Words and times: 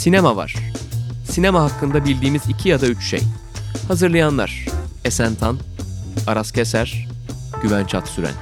Sinema 0.00 0.36
var. 0.36 0.54
Sinema 1.30 1.62
hakkında 1.62 2.04
bildiğimiz 2.04 2.48
iki 2.48 2.68
ya 2.68 2.80
da 2.80 2.86
üç 2.86 3.02
şey. 3.02 3.20
Hazırlayanlar 3.88 4.66
Esen 5.04 5.34
Tan, 5.34 5.58
Aras 6.26 6.52
Keser, 6.52 7.08
Güven 7.62 7.84
Çatsüren. 7.84 8.34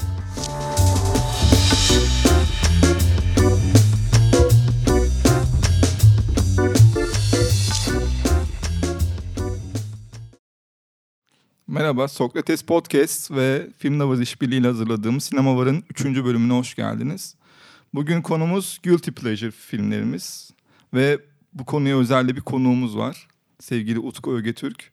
Merhaba, 11.66 12.08
Sokrates 12.08 12.62
Podcast 12.62 13.30
ve 13.30 13.66
Film 13.78 14.00
Lovers 14.00 14.20
işbirliğiyle 14.20 14.66
hazırladığım 14.66 15.20
Sinema 15.20 15.56
Var'ın 15.56 15.84
3. 15.90 16.04
bölümüne 16.04 16.52
hoş 16.52 16.74
geldiniz. 16.74 17.34
Bugün 17.94 18.22
konumuz 18.22 18.80
Guilty 18.84 19.10
Pleasure 19.10 19.50
filmlerimiz 19.50 20.50
ve 20.94 21.18
bu 21.58 21.64
konuya 21.64 21.98
özel 21.98 22.36
bir 22.36 22.40
konuğumuz 22.40 22.96
var. 22.96 23.28
Sevgili 23.60 23.98
Utku 23.98 24.32
Ögetürk. 24.32 24.92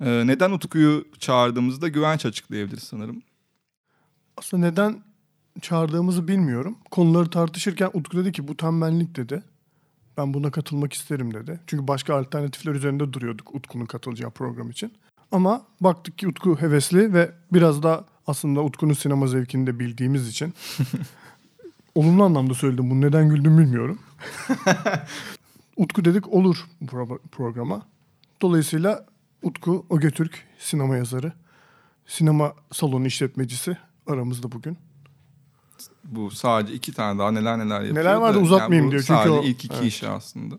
Ee, 0.00 0.26
neden 0.26 0.50
Utku'yu 0.50 1.04
çağırdığımızda 1.18 1.88
güvenç 1.88 2.26
açıklayabilir 2.26 2.80
sanırım. 2.80 3.22
Aslında 4.36 4.66
neden 4.66 5.02
çağırdığımızı 5.60 6.28
bilmiyorum. 6.28 6.78
Konuları 6.90 7.30
tartışırken 7.30 7.90
Utku 7.94 8.16
dedi 8.16 8.32
ki 8.32 8.48
bu 8.48 8.56
tembellik 8.56 9.16
dedi. 9.16 9.42
Ben 10.16 10.34
buna 10.34 10.50
katılmak 10.50 10.92
isterim 10.92 11.34
dedi. 11.34 11.60
Çünkü 11.66 11.88
başka 11.88 12.14
alternatifler 12.14 12.72
üzerinde 12.74 13.12
duruyorduk 13.12 13.54
Utku'nun 13.54 13.86
katılacağı 13.86 14.30
program 14.30 14.70
için. 14.70 14.92
Ama 15.32 15.66
baktık 15.80 16.18
ki 16.18 16.28
Utku 16.28 16.60
hevesli 16.60 17.14
ve 17.14 17.32
biraz 17.52 17.82
da 17.82 18.04
aslında 18.26 18.62
Utku'nun 18.64 18.92
sinema 18.92 19.26
zevkini 19.26 19.66
de 19.66 19.78
bildiğimiz 19.78 20.28
için 20.28 20.54
olumlu 21.94 22.24
anlamda 22.24 22.54
söyledim 22.54 22.90
bunu 22.90 23.00
neden 23.00 23.28
güldüm 23.28 23.58
bilmiyorum. 23.58 23.98
Utku 25.76 26.04
dedik 26.04 26.32
olur 26.32 26.66
programa. 27.32 27.82
Dolayısıyla 28.42 29.06
Utku 29.42 29.86
Ögetürk 29.90 30.44
sinema 30.58 30.96
yazarı, 30.96 31.32
sinema 32.06 32.54
salonu 32.72 33.06
işletmecisi 33.06 33.76
aramızda 34.06 34.52
bugün. 34.52 34.78
Bu 36.04 36.30
sadece 36.30 36.74
iki 36.74 36.92
tane 36.92 37.18
daha 37.18 37.30
neler 37.30 37.58
neler 37.58 37.80
yapıyor. 37.80 37.94
Neler 37.94 38.14
vardı 38.14 38.38
uzatmayayım 38.38 38.84
yani 38.84 38.90
diyor. 38.90 39.02
Çünkü 39.02 39.18
sadece 39.18 39.30
o, 39.30 39.42
ilk 39.42 39.64
iki 39.64 39.74
evet. 39.74 39.86
işi 39.86 40.08
aslında. 40.08 40.54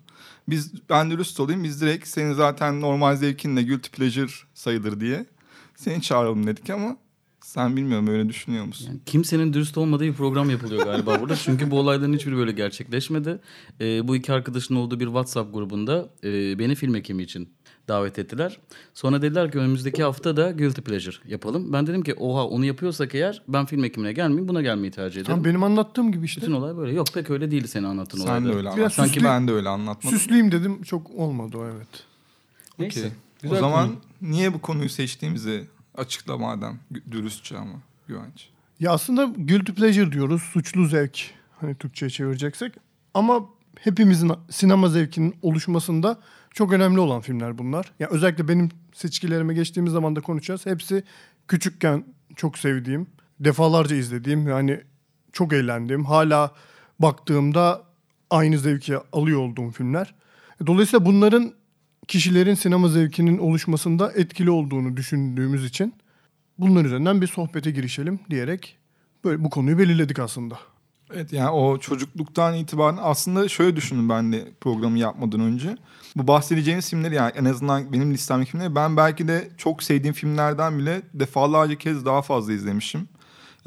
Biz 0.49 0.89
ben 0.89 1.11
dürüst 1.11 1.39
olayım 1.39 1.63
biz 1.63 1.81
direkt 1.81 2.07
senin 2.07 2.33
zaten 2.33 2.81
normal 2.81 3.15
zevkinle 3.15 3.63
guilty 3.63 3.89
pleasure 3.89 4.31
sayılır 4.53 4.99
diye 4.99 5.25
seni 5.75 6.01
çağıralım 6.01 6.47
dedik 6.47 6.69
ama 6.69 6.97
sen 7.47 7.77
bilmiyorum 7.77 8.07
öyle 8.07 8.29
düşünüyor 8.29 8.65
musun? 8.65 8.87
Yani 8.87 8.99
kimsenin 9.05 9.53
dürüst 9.53 9.77
olmadığı 9.77 10.03
bir 10.03 10.13
program 10.13 10.49
yapılıyor 10.49 10.85
galiba 10.85 11.21
burada. 11.21 11.35
Çünkü 11.45 11.71
bu 11.71 11.79
olayların 11.79 12.13
hiçbiri 12.13 12.37
böyle 12.37 12.51
gerçekleşmedi. 12.51 13.39
Ee, 13.81 14.07
bu 14.07 14.15
iki 14.15 14.33
arkadaşın 14.33 14.75
olduğu 14.75 14.99
bir 14.99 15.05
WhatsApp 15.05 15.53
grubunda 15.53 16.09
e, 16.23 16.59
beni 16.59 16.75
film 16.75 16.95
ekimi 16.95 17.23
için 17.23 17.49
davet 17.87 18.19
ettiler. 18.19 18.59
Sonra 18.93 19.21
dediler 19.21 19.51
ki 19.51 19.57
önümüzdeki 19.57 20.03
hafta 20.03 20.37
da 20.37 20.51
Guilty 20.51 20.81
Pleasure 20.81 21.15
yapalım. 21.27 21.73
Ben 21.73 21.87
dedim 21.87 22.01
ki 22.03 22.13
oha 22.13 22.47
onu 22.47 22.65
yapıyorsak 22.65 23.15
eğer 23.15 23.41
ben 23.47 23.65
film 23.65 23.83
ekimine 23.83 24.13
gelmeyeyim 24.13 24.47
buna 24.47 24.61
gelmeyi 24.61 24.91
tercih 24.91 25.21
ederim. 25.21 25.35
Tam 25.35 25.45
benim 25.45 25.63
anlattığım 25.63 26.11
gibi 26.11 26.25
işte. 26.25 26.41
Bütün 26.41 26.53
olay 26.53 26.77
böyle. 26.77 26.93
Yok 26.93 27.07
pek 27.13 27.29
öyle 27.29 27.51
değildi 27.51 27.67
senin 27.67 27.85
anlattığın 27.85 28.17
Sen 28.17 28.27
olayda. 28.27 28.45
de 28.45 28.55
öyle 28.55 28.69
anlattın. 28.69 28.89
Sanki 28.89 29.23
ben 29.23 29.47
de 29.47 29.51
öyle 29.51 29.69
anlatmadım. 29.69 30.17
Süsleyeyim 30.17 30.51
dedim 30.51 30.83
çok 30.83 31.11
olmadı 31.11 31.57
o 31.57 31.65
evet. 31.65 32.03
Neyse. 32.79 32.99
Okey. 32.99 33.11
Güzel 33.41 33.57
o 33.57 33.59
zaman 33.59 33.87
konu. 33.87 33.97
niye 34.21 34.53
bu 34.53 34.61
konuyu 34.61 34.89
seçtiğimizi 34.89 35.63
açıkla 35.97 36.37
madem 36.37 36.79
dürüstçe 37.11 37.57
ama 37.57 37.81
güvenç. 38.07 38.49
Ya 38.79 38.91
aslında 38.91 39.23
guilty 39.23 39.71
pleasure 39.71 40.11
diyoruz. 40.11 40.41
Suçlu 40.41 40.85
zevk. 40.85 41.19
Hani 41.61 41.75
Türkçe'ye 41.75 42.09
çevireceksek. 42.09 42.73
Ama 43.13 43.45
hepimizin 43.79 44.31
sinema 44.49 44.89
zevkinin 44.89 45.35
oluşmasında 45.41 46.19
çok 46.53 46.73
önemli 46.73 46.99
olan 46.99 47.21
filmler 47.21 47.57
bunlar. 47.57 47.91
Ya 47.99 48.07
özellikle 48.09 48.47
benim 48.47 48.69
seçkilerime 48.93 49.53
geçtiğimiz 49.53 49.93
zaman 49.93 50.15
da 50.15 50.21
konuşacağız. 50.21 50.65
Hepsi 50.65 51.03
küçükken 51.47 52.05
çok 52.35 52.57
sevdiğim, 52.57 53.07
defalarca 53.39 53.95
izlediğim 53.95 54.47
yani 54.47 54.81
çok 55.33 55.53
eğlendiğim, 55.53 56.05
hala 56.05 56.51
baktığımda 56.99 57.83
aynı 58.29 58.57
zevki 58.57 58.97
alıyor 59.13 59.39
olduğum 59.39 59.71
filmler. 59.71 60.15
Dolayısıyla 60.67 61.05
bunların 61.05 61.53
kişilerin 62.07 62.55
sinema 62.55 62.87
zevkinin 62.87 63.37
oluşmasında 63.37 64.11
etkili 64.11 64.51
olduğunu 64.51 64.97
düşündüğümüz 64.97 65.65
için 65.65 65.93
bunlar 66.57 66.85
üzerinden 66.85 67.21
bir 67.21 67.27
sohbete 67.27 67.71
girişelim 67.71 68.19
diyerek 68.29 68.77
böyle 69.23 69.43
bu 69.43 69.49
konuyu 69.49 69.77
belirledik 69.77 70.19
aslında. 70.19 70.59
Evet 71.13 71.33
yani 71.33 71.49
o 71.49 71.79
çocukluktan 71.79 72.53
itibaren 72.53 72.97
aslında 73.01 73.49
şöyle 73.49 73.75
düşündüm 73.75 74.09
ben 74.09 74.33
de 74.33 74.47
programı 74.61 74.99
yapmadan 74.99 75.39
önce. 75.39 75.77
Bu 76.15 76.27
bahsedeceğiniz 76.27 76.89
filmleri 76.89 77.15
yani 77.15 77.31
en 77.35 77.45
azından 77.45 77.93
benim 77.93 78.13
listemdeki 78.13 78.51
filmleri 78.51 78.75
ben 78.75 78.97
belki 78.97 79.27
de 79.27 79.49
çok 79.57 79.83
sevdiğim 79.83 80.13
filmlerden 80.13 80.79
bile 80.79 81.01
defalarca 81.13 81.75
kez 81.75 82.05
daha 82.05 82.21
fazla 82.21 82.53
izlemişim. 82.53 83.07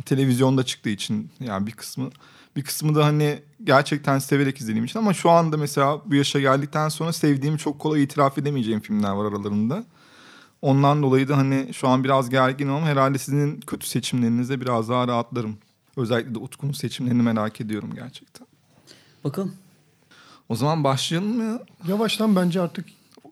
Televizyonda 0.04 0.62
çıktığı 0.62 0.88
için 0.88 1.30
yani 1.40 1.66
bir 1.66 1.72
kısmı 1.72 2.10
bir 2.56 2.62
kısmı 2.62 2.94
da 2.94 3.04
hani 3.04 3.38
gerçekten 3.64 4.18
severek 4.18 4.60
izlediğim 4.60 4.84
için 4.84 4.98
ama 4.98 5.14
şu 5.14 5.30
anda 5.30 5.56
mesela 5.56 6.00
bu 6.06 6.14
yaşa 6.14 6.40
geldikten 6.40 6.88
sonra 6.88 7.12
sevdiğimi 7.12 7.58
çok 7.58 7.78
kolay 7.78 8.02
itiraf 8.02 8.38
edemeyeceğim 8.38 8.80
filmler 8.80 9.10
var 9.10 9.24
aralarında. 9.24 9.84
Ondan 10.62 11.02
dolayı 11.02 11.28
da 11.28 11.36
hani 11.36 11.68
şu 11.74 11.88
an 11.88 12.04
biraz 12.04 12.30
gerginim 12.30 12.72
ama 12.72 12.86
herhalde 12.86 13.18
sizin 13.18 13.60
kötü 13.60 13.86
seçimlerinizde 13.86 14.60
biraz 14.60 14.88
daha 14.88 15.08
rahatlarım. 15.08 15.56
Özellikle 15.96 16.34
de 16.34 16.38
Utku'nun 16.38 16.72
seçimlerini 16.72 17.22
merak 17.22 17.60
ediyorum 17.60 17.90
gerçekten. 17.94 18.46
Bakalım. 19.24 19.52
O 20.48 20.56
zaman 20.56 20.84
başlayalım 20.84 21.36
mı? 21.36 21.60
Yavaştan 21.88 22.36
bence 22.36 22.60
artık 22.60 22.84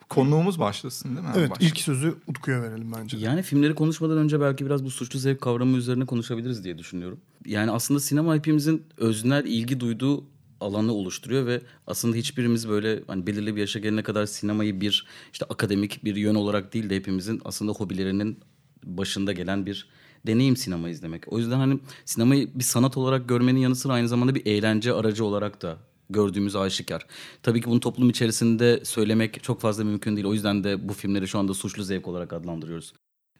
Konuğumuz 0.08 0.60
başlasın 0.60 1.16
değil 1.16 1.26
mi? 1.28 1.32
evet 1.36 1.50
Başla. 1.50 1.66
ilk 1.66 1.78
sözü 1.80 2.14
Utku'ya 2.26 2.62
verelim 2.62 2.92
bence. 3.00 3.16
Yani 3.16 3.42
filmleri 3.42 3.74
konuşmadan 3.74 4.18
önce 4.18 4.40
belki 4.40 4.66
biraz 4.66 4.84
bu 4.84 4.90
suçlu 4.90 5.18
zevk 5.18 5.40
kavramı 5.40 5.76
üzerine 5.76 6.04
konuşabiliriz 6.06 6.64
diye 6.64 6.78
düşünüyorum. 6.78 7.18
Yani 7.48 7.70
aslında 7.70 8.00
sinema 8.00 8.34
hepimizin 8.34 8.82
öznel 8.96 9.44
ilgi 9.44 9.80
duyduğu 9.80 10.24
alanı 10.60 10.92
oluşturuyor 10.92 11.46
ve 11.46 11.60
aslında 11.86 12.16
hiçbirimiz 12.16 12.68
böyle 12.68 13.02
hani 13.06 13.26
belirli 13.26 13.56
bir 13.56 13.60
yaşa 13.60 13.78
gelene 13.78 14.02
kadar 14.02 14.26
sinemayı 14.26 14.80
bir 14.80 15.06
işte 15.32 15.46
akademik 15.48 16.04
bir 16.04 16.16
yön 16.16 16.34
olarak 16.34 16.74
değil 16.74 16.90
de 16.90 16.96
hepimizin 16.96 17.40
aslında 17.44 17.72
hobilerinin 17.72 18.38
başında 18.84 19.32
gelen 19.32 19.66
bir 19.66 19.88
deneyim 20.26 20.56
sinema 20.56 20.88
izlemek. 20.88 21.32
O 21.32 21.38
yüzden 21.38 21.56
hani 21.56 21.80
sinemayı 22.04 22.50
bir 22.54 22.64
sanat 22.64 22.96
olarak 22.96 23.28
görmenin 23.28 23.60
yanı 23.60 23.76
sıra 23.76 23.92
aynı 23.92 24.08
zamanda 24.08 24.34
bir 24.34 24.46
eğlence 24.46 24.92
aracı 24.92 25.24
olarak 25.24 25.62
da 25.62 25.78
gördüğümüz 26.10 26.56
aşikar. 26.56 27.06
Tabii 27.42 27.60
ki 27.60 27.70
bunu 27.70 27.80
toplum 27.80 28.10
içerisinde 28.10 28.84
söylemek 28.84 29.42
çok 29.42 29.60
fazla 29.60 29.84
mümkün 29.84 30.16
değil. 30.16 30.26
O 30.26 30.34
yüzden 30.34 30.64
de 30.64 30.88
bu 30.88 30.92
filmleri 30.92 31.28
şu 31.28 31.38
anda 31.38 31.54
suçlu 31.54 31.82
zevk 31.82 32.08
olarak 32.08 32.32
adlandırıyoruz. 32.32 32.92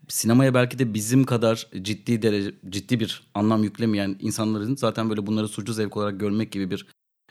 Sinemaya 0.09 0.55
belki 0.55 0.79
de 0.79 0.95
bizim 0.95 1.25
kadar 1.25 1.67
ciddi 1.83 2.23
derece 2.23 2.55
ciddi 2.69 3.01
bir 3.01 3.23
anlam 3.35 3.65
yüklemeyen 3.65 4.17
insanların 4.21 4.77
zaten 4.77 5.11
böyle 5.11 5.27
bunları 5.27 5.49
suçlu 5.49 5.73
zevk 5.73 5.97
olarak 5.97 6.21
görmek 6.21 6.53
gibi 6.53 6.71
bir 6.71 6.87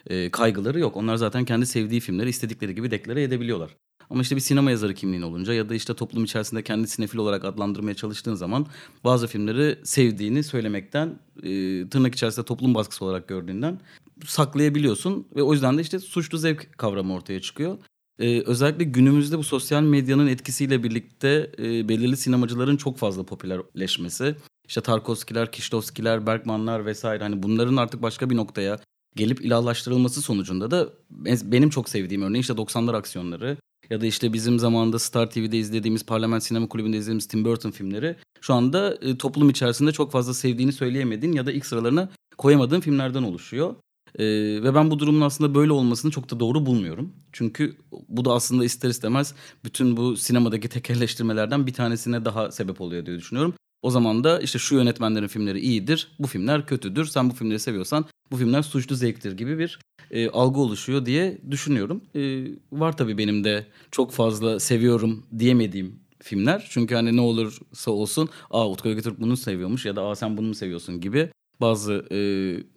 e, 0.06 0.30
kaygıları 0.30 0.78
yok. 0.78 0.96
Onlar 0.96 1.16
zaten 1.16 1.44
kendi 1.44 1.66
sevdiği 1.66 2.00
filmleri 2.00 2.28
istedikleri 2.28 2.74
gibi 2.74 2.90
deklare 2.90 3.22
edebiliyorlar. 3.22 3.76
Ama 4.10 4.22
işte 4.22 4.36
bir 4.36 4.40
sinema 4.40 4.70
yazarı 4.70 4.94
kimliğin 4.94 5.22
olunca 5.22 5.52
ya 5.52 5.68
da 5.68 5.74
işte 5.74 5.94
toplum 5.94 6.24
içerisinde 6.24 6.62
kendi 6.62 6.88
sinefil 6.88 7.18
olarak 7.18 7.44
adlandırmaya 7.44 7.94
çalıştığın 7.94 8.34
zaman 8.34 8.66
bazı 9.04 9.26
filmleri 9.26 9.78
sevdiğini 9.84 10.42
söylemekten 10.42 11.18
e, 11.42 11.88
tırnak 11.88 12.14
içerisinde 12.14 12.46
toplum 12.46 12.74
baskısı 12.74 13.04
olarak 13.04 13.28
gördüğünden 13.28 13.80
saklayabiliyorsun 14.26 15.28
ve 15.36 15.42
o 15.42 15.52
yüzden 15.52 15.78
de 15.78 15.82
işte 15.82 15.98
suçlu 15.98 16.38
zevk 16.38 16.78
kavramı 16.78 17.14
ortaya 17.14 17.40
çıkıyor. 17.40 17.78
Ee, 18.18 18.42
özellikle 18.46 18.84
günümüzde 18.84 19.38
bu 19.38 19.44
sosyal 19.44 19.82
medyanın 19.82 20.26
etkisiyle 20.26 20.82
birlikte 20.82 21.52
e, 21.58 21.88
belirli 21.88 22.16
sinemacıların 22.16 22.76
çok 22.76 22.98
fazla 22.98 23.22
popülerleşmesi. 23.26 24.34
İşte 24.68 24.80
Tarkovskiler, 24.80 25.52
Kişlovskiler, 25.52 26.26
Bergmanlar 26.26 26.86
vesaire 26.86 27.22
hani 27.22 27.42
bunların 27.42 27.76
artık 27.76 28.02
başka 28.02 28.30
bir 28.30 28.36
noktaya 28.36 28.78
gelip 29.16 29.44
ilahlaştırılması 29.44 30.22
sonucunda 30.22 30.70
da 30.70 30.88
ben- 31.10 31.38
benim 31.52 31.70
çok 31.70 31.88
sevdiğim 31.88 32.22
örneğin 32.22 32.40
işte 32.40 32.52
90'lar 32.56 32.96
aksiyonları 32.96 33.56
ya 33.90 34.00
da 34.00 34.06
işte 34.06 34.32
bizim 34.32 34.58
zamanında 34.58 34.98
Star 34.98 35.30
TV'de 35.30 35.58
izlediğimiz 35.58 36.06
Parlament 36.06 36.44
Sinema 36.44 36.68
Kulübü'nde 36.68 36.96
izlediğimiz 36.96 37.28
Tim 37.28 37.44
Burton 37.44 37.70
filmleri 37.70 38.16
şu 38.40 38.54
anda 38.54 38.94
e, 39.02 39.18
toplum 39.18 39.50
içerisinde 39.50 39.92
çok 39.92 40.12
fazla 40.12 40.34
sevdiğini 40.34 40.72
söyleyemediğin 40.72 41.32
ya 41.32 41.46
da 41.46 41.52
ilk 41.52 41.66
sıralarına 41.66 42.08
koyamadığın 42.38 42.80
filmlerden 42.80 43.22
oluşuyor. 43.22 43.74
Ee, 44.18 44.24
ve 44.62 44.74
ben 44.74 44.90
bu 44.90 44.98
durumun 44.98 45.20
aslında 45.20 45.54
böyle 45.54 45.72
olmasını 45.72 46.10
çok 46.10 46.30
da 46.30 46.40
doğru 46.40 46.66
bulmuyorum. 46.66 47.12
Çünkü 47.32 47.76
bu 48.08 48.24
da 48.24 48.32
aslında 48.32 48.64
ister 48.64 48.88
istemez 48.88 49.34
bütün 49.64 49.96
bu 49.96 50.16
sinemadaki 50.16 50.68
tekelleştirmelerden 50.68 51.66
bir 51.66 51.72
tanesine 51.72 52.24
daha 52.24 52.50
sebep 52.50 52.80
oluyor 52.80 53.06
diye 53.06 53.18
düşünüyorum. 53.18 53.54
O 53.82 53.90
zaman 53.90 54.24
da 54.24 54.40
işte 54.40 54.58
şu 54.58 54.74
yönetmenlerin 54.74 55.26
filmleri 55.26 55.60
iyidir, 55.60 56.08
bu 56.18 56.26
filmler 56.26 56.66
kötüdür. 56.66 57.04
Sen 57.04 57.30
bu 57.30 57.34
filmleri 57.34 57.58
seviyorsan 57.58 58.04
bu 58.30 58.36
filmler 58.36 58.62
suçlu 58.62 58.96
zevktir 58.96 59.32
gibi 59.32 59.58
bir 59.58 59.78
e, 60.10 60.28
algı 60.28 60.60
oluşuyor 60.60 61.06
diye 61.06 61.38
düşünüyorum. 61.50 62.00
E, 62.14 62.46
var 62.72 62.96
tabii 62.96 63.18
benim 63.18 63.44
de 63.44 63.66
çok 63.90 64.12
fazla 64.12 64.60
seviyorum 64.60 65.26
diyemediğim 65.38 66.00
filmler. 66.22 66.66
Çünkü 66.70 66.94
hani 66.94 67.16
ne 67.16 67.20
olursa 67.20 67.90
olsun 67.90 68.28
aa 68.50 68.70
Utku 68.70 68.88
Ögetürk 68.88 69.20
bunu 69.20 69.36
seviyormuş 69.36 69.86
ya 69.86 69.96
da 69.96 70.02
aa 70.02 70.14
sen 70.14 70.36
bunu 70.36 70.46
mu 70.46 70.54
seviyorsun 70.54 71.00
gibi 71.00 71.30
bazı 71.60 71.92
e, 72.10 72.16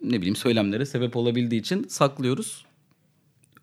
ne 0.02 0.18
bileyim 0.18 0.36
söylemlere 0.36 0.86
sebep 0.86 1.16
olabildiği 1.16 1.60
için 1.60 1.86
saklıyoruz. 1.88 2.64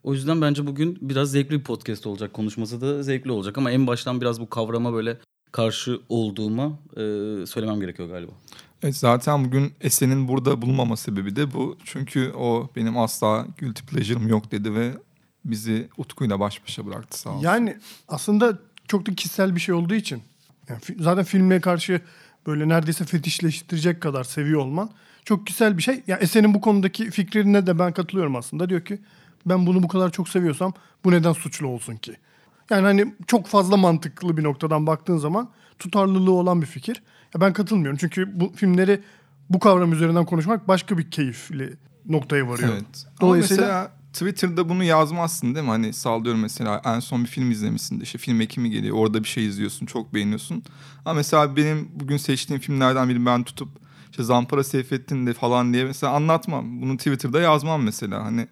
O 0.04 0.14
yüzden 0.14 0.42
bence 0.42 0.68
bugün 0.68 0.98
biraz 1.02 1.32
zevkli 1.32 1.60
bir 1.60 1.64
podcast 1.64 2.08
olacak. 2.08 2.34
Konuşması 2.34 2.82
da 2.82 3.04
zevkli 3.04 3.32
olacak 3.32 3.58
ama 3.58 3.72
en 3.72 3.88
baştan 3.88 4.22
biraz 4.22 4.42
bu 4.42 4.50
kavrama 4.50 4.94
böyle 4.94 5.18
karşı 5.52 6.00
olduğuma 6.10 6.80
e, 6.92 7.02
söylemem 7.46 7.80
gerekiyor 7.80 8.10
galiba. 8.10 8.32
Evet, 8.84 8.96
zaten 8.96 9.46
bugün 9.46 9.74
Esen'in 9.82 10.28
burada 10.28 10.62
bulunmama 10.62 10.98
sebebi 10.98 11.36
de 11.36 11.54
bu. 11.54 11.78
Çünkü 11.86 12.32
o 12.38 12.70
benim 12.76 12.98
asla 12.98 13.48
guilty 13.60 13.82
pleasure'ım 13.84 14.28
yok 14.28 14.52
dedi 14.52 14.76
ve 14.76 14.94
bizi 15.46 15.90
Utku'yla 15.98 16.40
baş 16.40 16.64
başa 16.64 16.86
bıraktı 16.86 17.20
sağ 17.20 17.30
olsun. 17.30 17.42
Yani 17.42 17.78
aslında 18.08 18.60
çok 18.88 19.08
da 19.08 19.16
kişisel 19.16 19.56
bir 19.56 19.60
şey 19.60 19.76
olduğu 19.76 19.94
için. 19.94 20.22
Yani 20.70 20.80
zaten 21.00 21.24
filme 21.24 21.62
karşı 21.62 22.02
böyle 22.48 22.70
neredeyse 22.70 23.06
fetişleştirecek 23.06 24.02
kadar 24.02 24.24
seviyor 24.24 24.62
olman 24.62 24.90
çok 25.26 25.48
kişisel 25.48 25.78
bir 25.78 25.84
şey. 25.84 26.04
Ya 26.08 26.18
Esen'in 26.18 26.54
bu 26.54 26.62
konudaki 26.62 27.12
fikrine 27.12 27.68
de 27.68 27.80
ben 27.80 27.94
katılıyorum 27.94 28.36
aslında. 28.36 28.70
Diyor 28.70 28.82
ki 28.82 29.00
ben 29.46 29.66
bunu 29.66 29.84
bu 29.84 29.88
kadar 29.88 30.12
çok 30.12 30.30
seviyorsam 30.30 30.74
bu 31.04 31.12
neden 31.12 31.34
suçlu 31.34 31.68
olsun 31.68 31.96
ki? 31.96 32.16
Yani 32.70 32.82
hani 32.82 33.14
çok 33.28 33.48
fazla 33.48 33.78
mantıklı 33.78 34.38
bir 34.38 34.44
noktadan 34.44 34.88
baktığın 34.88 35.18
zaman 35.18 35.50
tutarlılığı 35.80 36.32
olan 36.32 36.62
bir 36.62 36.68
fikir. 36.68 37.04
Ya 37.36 37.42
ben 37.42 37.54
katılmıyorum. 37.54 37.98
Çünkü 37.98 38.40
bu 38.40 38.54
filmleri 38.56 39.02
bu 39.50 39.60
kavram 39.60 39.94
üzerinden 39.94 40.26
konuşmak 40.26 40.68
başka 40.68 40.98
bir 40.98 41.12
keyifli 41.12 41.74
noktaya 42.06 42.48
varıyor. 42.48 42.74
Evet. 42.74 43.06
Ama 43.08 43.22
Dolayısıyla 43.22 43.64
mesela 43.64 43.92
Twitter'da 44.14 44.70
bunu 44.70 44.84
yazmazsın 44.84 45.56
değil 45.56 45.66
mi? 45.66 45.70
Hani 45.70 45.94
sallıyorum 45.94 46.42
mesela 46.42 46.82
en 46.86 47.00
son 47.00 47.24
bir 47.24 47.28
film 47.30 47.52
izlemişsin 47.52 48.00
de 48.00 48.04
işte 48.04 48.18
film 48.18 48.42
ekimi 48.42 48.72
geliyor. 48.72 48.98
Orada 48.98 49.24
bir 49.24 49.28
şey 49.28 49.46
izliyorsun 49.46 49.86
çok 49.86 50.14
beğeniyorsun. 50.14 50.64
Ama 51.06 51.14
mesela 51.14 51.56
benim 51.56 51.90
bugün 51.94 52.18
seçtiğim 52.18 52.62
filmlerden 52.62 53.10
biri 53.10 53.26
ben 53.26 53.44
tutup 53.44 53.70
işte 54.12 54.24
Zampara 54.24 54.64
Seyfettin 54.64 55.28
de 55.28 55.34
falan 55.34 55.74
diye 55.74 55.86
mesela 55.86 56.14
anlatmam. 56.14 56.82
Bunu 56.82 56.98
Twitter'da 56.98 57.42
yazmam 57.42 57.84
mesela. 57.84 58.26
Hani 58.26 58.48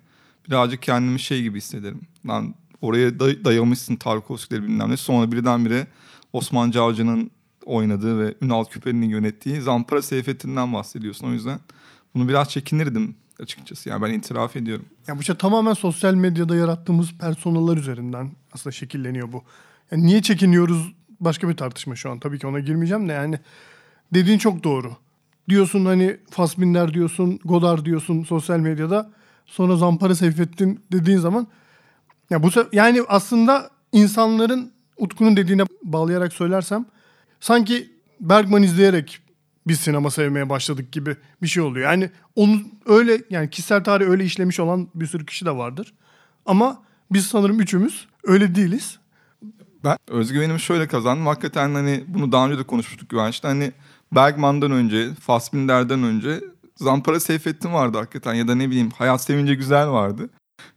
birazcık 0.47 0.81
kendimi 0.81 1.19
şey 1.19 1.41
gibi 1.41 1.57
hissederim. 1.57 2.01
Lan 2.27 2.55
oraya 2.81 3.09
day- 3.09 3.45
dayamışsın 3.45 3.95
Tarkovski'leri 3.95 4.63
bilmem 4.63 4.89
ne. 4.89 4.97
Sonra 4.97 5.31
birdenbire 5.31 5.87
Osman 6.33 6.71
Cavcı'nın 6.71 7.31
oynadığı 7.65 8.19
ve 8.19 8.35
Ünal 8.41 8.65
Küpeli'nin 8.65 9.09
yönettiği 9.09 9.61
Zampara 9.61 10.01
Seyfettin'den 10.01 10.73
bahsediyorsun. 10.73 11.27
O 11.27 11.31
yüzden 11.31 11.59
bunu 12.15 12.27
biraz 12.29 12.49
çekinirdim 12.49 13.15
açıkçası. 13.39 13.89
Yani 13.89 14.01
ben 14.01 14.13
itiraf 14.13 14.55
ediyorum. 14.55 14.85
Ya 15.07 15.17
bu 15.17 15.23
şey 15.23 15.35
tamamen 15.35 15.73
sosyal 15.73 16.13
medyada 16.13 16.55
yarattığımız 16.55 17.13
personalar 17.13 17.77
üzerinden 17.77 18.31
aslında 18.53 18.71
şekilleniyor 18.71 19.31
bu. 19.31 19.43
Yani 19.91 20.05
niye 20.05 20.21
çekiniyoruz 20.21 20.93
başka 21.19 21.49
bir 21.49 21.57
tartışma 21.57 21.95
şu 21.95 22.11
an. 22.11 22.19
Tabii 22.19 22.39
ki 22.39 22.47
ona 22.47 22.59
girmeyeceğim 22.59 23.09
de 23.09 23.13
yani 23.13 23.39
dediğin 24.13 24.37
çok 24.37 24.63
doğru. 24.63 24.91
Diyorsun 25.49 25.85
hani 25.85 26.17
Fassbinder 26.29 26.93
diyorsun, 26.93 27.39
Godard 27.45 27.85
diyorsun 27.85 28.23
sosyal 28.23 28.59
medyada. 28.59 29.11
Sonra 29.45 29.75
Zampara 29.75 30.15
Seyfettin 30.15 30.79
dediğin 30.91 31.17
zaman 31.17 31.47
ya 32.29 32.43
bu 32.43 32.49
yani 32.71 33.01
aslında 33.07 33.69
insanların 33.91 34.71
Utku'nun 34.97 35.37
dediğine 35.37 35.63
bağlayarak 35.83 36.33
söylersem 36.33 36.85
sanki 37.39 37.89
Bergman 38.19 38.63
izleyerek 38.63 39.19
biz 39.67 39.79
sinema 39.79 40.11
sevmeye 40.11 40.49
başladık 40.49 40.91
gibi 40.91 41.15
bir 41.41 41.47
şey 41.47 41.63
oluyor. 41.63 41.91
Yani 41.91 42.09
onu 42.35 42.61
öyle 42.85 43.21
yani 43.29 43.49
kişisel 43.49 43.83
tarih 43.83 44.07
öyle 44.07 44.25
işlemiş 44.25 44.59
olan 44.59 44.87
bir 44.95 45.05
sürü 45.05 45.25
kişi 45.25 45.45
de 45.45 45.51
vardır. 45.51 45.93
Ama 46.45 46.83
biz 47.11 47.27
sanırım 47.27 47.59
üçümüz 47.59 48.07
öyle 48.23 48.55
değiliz. 48.55 48.99
Ben 49.83 49.97
özgüvenimi 50.07 50.59
şöyle 50.59 50.87
kazandım. 50.87 51.27
Hakikaten 51.27 51.73
hani 51.73 52.03
bunu 52.07 52.31
daha 52.31 52.47
önce 52.47 52.59
de 52.59 52.63
konuşmuştuk 52.63 53.09
Güvenç'te. 53.09 53.47
Hani 53.47 53.71
Bergman'dan 54.15 54.71
önce, 54.71 55.13
Fassbinder'den 55.13 56.03
önce 56.03 56.39
Zampara 56.75 57.19
Seyfettin 57.19 57.73
vardı 57.73 57.97
hakikaten. 57.97 58.33
Ya 58.33 58.47
da 58.47 58.55
ne 58.55 58.69
bileyim 58.69 58.89
Hayat 58.97 59.21
Sevince 59.21 59.55
Güzel 59.55 59.89
vardı. 59.89 60.29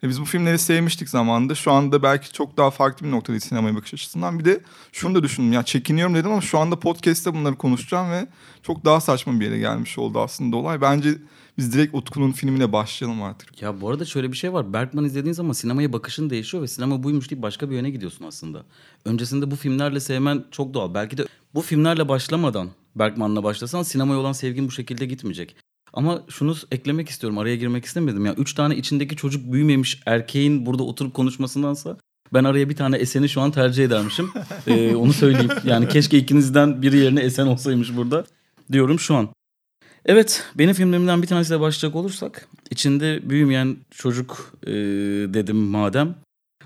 Ve 0.02 0.08
biz 0.08 0.20
bu 0.20 0.24
filmleri 0.24 0.58
sevmiştik 0.58 1.08
zamanında. 1.08 1.54
Şu 1.54 1.72
anda 1.72 2.02
belki 2.02 2.32
çok 2.32 2.56
daha 2.56 2.70
farklı 2.70 3.06
bir 3.06 3.10
noktadayız 3.10 3.44
sinemaya 3.44 3.74
bakış 3.74 3.94
açısından. 3.94 4.38
Bir 4.38 4.44
de 4.44 4.60
şunu 4.92 5.14
da 5.14 5.22
düşündüm. 5.22 5.52
Ya 5.52 5.62
çekiniyorum 5.62 6.14
dedim 6.14 6.32
ama 6.32 6.40
şu 6.40 6.58
anda 6.58 6.80
podcast'te 6.80 7.34
bunları 7.34 7.54
konuşacağım 7.54 8.10
ve 8.10 8.26
çok 8.62 8.84
daha 8.84 9.00
saçma 9.00 9.40
bir 9.40 9.44
yere 9.44 9.58
gelmiş 9.58 9.98
oldu 9.98 10.20
aslında 10.20 10.56
olay. 10.56 10.80
Bence 10.80 11.14
biz 11.58 11.72
direkt 11.72 11.94
Utku'nun 11.94 12.32
filmine 12.32 12.72
başlayalım 12.72 13.22
artık. 13.22 13.62
Ya 13.62 13.80
bu 13.80 13.90
arada 13.90 14.04
şöyle 14.04 14.32
bir 14.32 14.36
şey 14.36 14.52
var. 14.52 14.72
Bergman 14.72 15.04
izlediğin 15.04 15.34
zaman 15.34 15.52
sinemaya 15.52 15.92
bakışın 15.92 16.30
değişiyor 16.30 16.62
ve 16.62 16.68
sinema 16.68 17.02
buymuş 17.02 17.30
deyip 17.30 17.42
başka 17.42 17.70
bir 17.70 17.74
yöne 17.74 17.90
gidiyorsun 17.90 18.24
aslında. 18.24 18.62
Öncesinde 19.04 19.50
bu 19.50 19.56
filmlerle 19.56 20.00
sevmen 20.00 20.44
çok 20.50 20.74
doğal. 20.74 20.94
Belki 20.94 21.18
de 21.18 21.26
bu 21.54 21.62
filmlerle 21.62 22.08
başlamadan 22.08 22.68
Bergman'la 22.96 23.44
başlasan 23.44 23.82
sinemaya 23.82 24.20
olan 24.20 24.32
sevgin 24.32 24.66
bu 24.66 24.70
şekilde 24.70 25.06
gitmeyecek. 25.06 25.56
Ama 25.92 26.22
şunu 26.28 26.54
eklemek 26.70 27.08
istiyorum. 27.08 27.38
Araya 27.38 27.56
girmek 27.56 27.84
istemedim. 27.84 28.26
Ya 28.26 28.34
üç 28.34 28.54
tane 28.54 28.76
içindeki 28.76 29.16
çocuk 29.16 29.52
büyümemiş 29.52 30.02
erkeğin 30.06 30.66
burada 30.66 30.82
oturup 30.82 31.14
konuşmasındansa 31.14 31.96
ben 32.34 32.44
araya 32.44 32.68
bir 32.68 32.76
tane 32.76 32.96
Esen'i 32.96 33.28
şu 33.28 33.40
an 33.40 33.50
tercih 33.50 33.84
edermişim. 33.84 34.30
Ee, 34.66 34.94
onu 34.94 35.12
söyleyeyim. 35.12 35.50
Yani 35.64 35.88
keşke 35.88 36.18
ikinizden 36.18 36.82
biri 36.82 36.96
yerine 36.96 37.20
Esen 37.20 37.46
olsaymış 37.46 37.96
burada 37.96 38.24
diyorum 38.72 39.00
şu 39.00 39.14
an. 39.14 39.28
Evet, 40.06 40.44
benim 40.54 40.74
filmlerimden 40.74 41.22
bir 41.22 41.26
tanesiyle 41.26 41.60
başlayacak 41.60 41.96
olursak 41.96 42.48
içinde 42.70 43.30
büyümeyen 43.30 43.76
çocuk 43.90 44.52
e, 44.66 44.72
dedim 45.34 45.56
madem. 45.56 46.14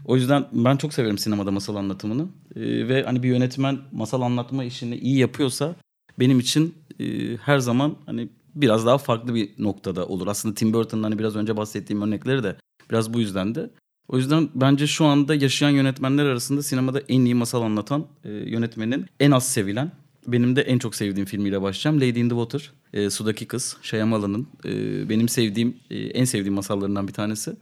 O 0.05 0.17
yüzden 0.17 0.47
ben 0.53 0.77
çok 0.77 0.95
severim 0.95 1.19
sinemada 1.19 1.51
masal 1.51 1.77
anlatımını 1.77 2.27
E, 2.57 2.89
ve 2.89 3.03
hani 3.03 3.23
bir 3.23 3.29
yönetmen 3.29 3.79
masal 3.93 4.23
anlatma 4.23 4.65
işini 4.65 4.97
iyi 4.97 5.19
yapıyorsa 5.19 5.77
benim 6.19 6.41
için 6.41 6.75
e, 7.01 7.37
her 7.37 7.59
zaman 7.59 7.97
hani 8.07 8.29
biraz 8.55 8.87
daha 8.87 8.99
farklı 8.99 9.35
bir 9.35 9.51
noktada 9.59 10.07
olur. 10.07 10.27
Aslında 10.27 10.55
Tim 10.55 10.73
Burton'ın 10.73 11.03
hani 11.03 11.19
biraz 11.19 11.37
önce 11.37 11.57
bahsettiğim 11.57 12.03
örnekleri 12.03 12.43
de 12.43 12.57
biraz 12.91 13.15
bu 13.15 13.21
yüzden 13.21 13.55
de. 13.55 13.71
O 14.09 14.17
yüzden 14.17 14.49
bence 14.55 14.87
şu 14.87 15.05
anda 15.05 15.35
yaşayan 15.35 15.71
yönetmenler 15.71 16.25
arasında 16.25 16.63
sinemada 16.63 17.01
en 17.09 17.25
iyi 17.25 17.35
masal 17.35 17.63
anlatan 17.63 18.07
e, 18.25 18.31
yönetmenin 18.31 19.07
en 19.21 19.31
az 19.31 19.49
sevilen 19.49 19.93
benim 20.27 20.57
de 20.57 20.63
en 20.63 20.79
çok 20.79 20.95
sevdiğim 20.95 21.27
filmiyle 21.27 21.63
başlayacağım. 21.63 21.97
Lady 21.97 22.21
in 22.21 22.29
the 22.29 22.35
Water. 22.35 22.73
E, 22.93 23.11
Sudaki 23.11 23.47
Kız. 23.47 23.77
Shyamalan'ın 23.83 24.47
e, 24.65 25.09
benim 25.09 25.29
sevdiğim, 25.29 25.77
e, 25.91 25.99
en 25.99 26.25
sevdiğim 26.25 26.55
masallarından 26.55 27.09
bir 27.09 27.13
tanesi. 27.13 27.57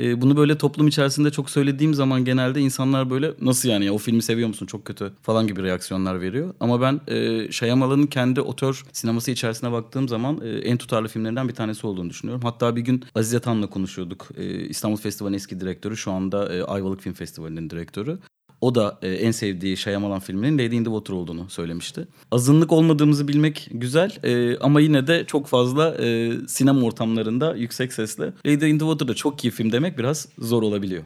E, 0.00 0.20
bunu 0.20 0.36
böyle 0.36 0.58
toplum 0.58 0.88
içerisinde 0.88 1.30
çok 1.30 1.50
söylediğim 1.50 1.94
zaman 1.94 2.24
genelde 2.24 2.60
insanlar 2.60 3.10
böyle 3.10 3.32
nasıl 3.40 3.68
yani 3.68 3.84
ya 3.84 3.92
o 3.92 3.98
filmi 3.98 4.22
seviyor 4.22 4.48
musun 4.48 4.66
çok 4.66 4.84
kötü 4.84 5.12
falan 5.22 5.46
gibi 5.46 5.62
reaksiyonlar 5.62 6.20
veriyor. 6.20 6.54
Ama 6.60 6.80
ben 6.80 7.00
e, 7.08 7.48
Shyamalan'ın 7.52 8.06
kendi 8.06 8.40
otör 8.40 8.84
sineması 8.92 9.30
içerisine 9.30 9.72
baktığım 9.72 10.08
zaman 10.08 10.40
e, 10.44 10.48
en 10.48 10.76
tutarlı 10.76 11.08
filmlerinden 11.08 11.48
bir 11.48 11.54
tanesi 11.54 11.86
olduğunu 11.86 12.10
düşünüyorum. 12.10 12.42
Hatta 12.44 12.76
bir 12.76 12.80
gün 12.80 13.04
Aziz 13.14 13.34
Atan'la 13.34 13.66
konuşuyorduk. 13.66 14.28
E, 14.36 14.44
İstanbul 14.68 14.96
Festivali'nin 14.96 15.36
eski 15.36 15.60
direktörü 15.60 15.96
şu 15.96 16.12
anda 16.12 16.54
e, 16.54 16.62
Ayvalık 16.62 17.00
Film 17.00 17.14
Festivali'nin 17.14 17.70
direktörü. 17.70 18.18
O 18.60 18.74
da 18.74 18.98
e, 19.02 19.08
en 19.08 19.30
sevdiği 19.30 19.76
Shyamalan 19.76 20.20
filminin 20.20 20.58
Lady 20.58 20.76
in 20.76 20.84
the 20.84 20.90
Water 20.90 21.14
olduğunu 21.14 21.50
söylemişti. 21.50 22.08
Azınlık 22.30 22.72
olmadığımızı 22.72 23.28
bilmek 23.28 23.68
güzel 23.70 24.16
e, 24.22 24.58
ama 24.58 24.80
yine 24.80 25.06
de 25.06 25.24
çok 25.26 25.46
fazla 25.46 25.94
e, 25.94 26.32
sinema 26.48 26.80
ortamlarında 26.80 27.56
yüksek 27.56 27.92
sesle 27.92 28.32
Lady 28.46 28.70
in 28.70 28.78
the 28.78 28.84
Water 28.84 29.08
da 29.08 29.14
çok 29.14 29.44
iyi 29.44 29.50
film 29.50 29.72
demek 29.72 29.98
biraz 29.98 30.28
zor 30.38 30.62
olabiliyor. 30.62 31.02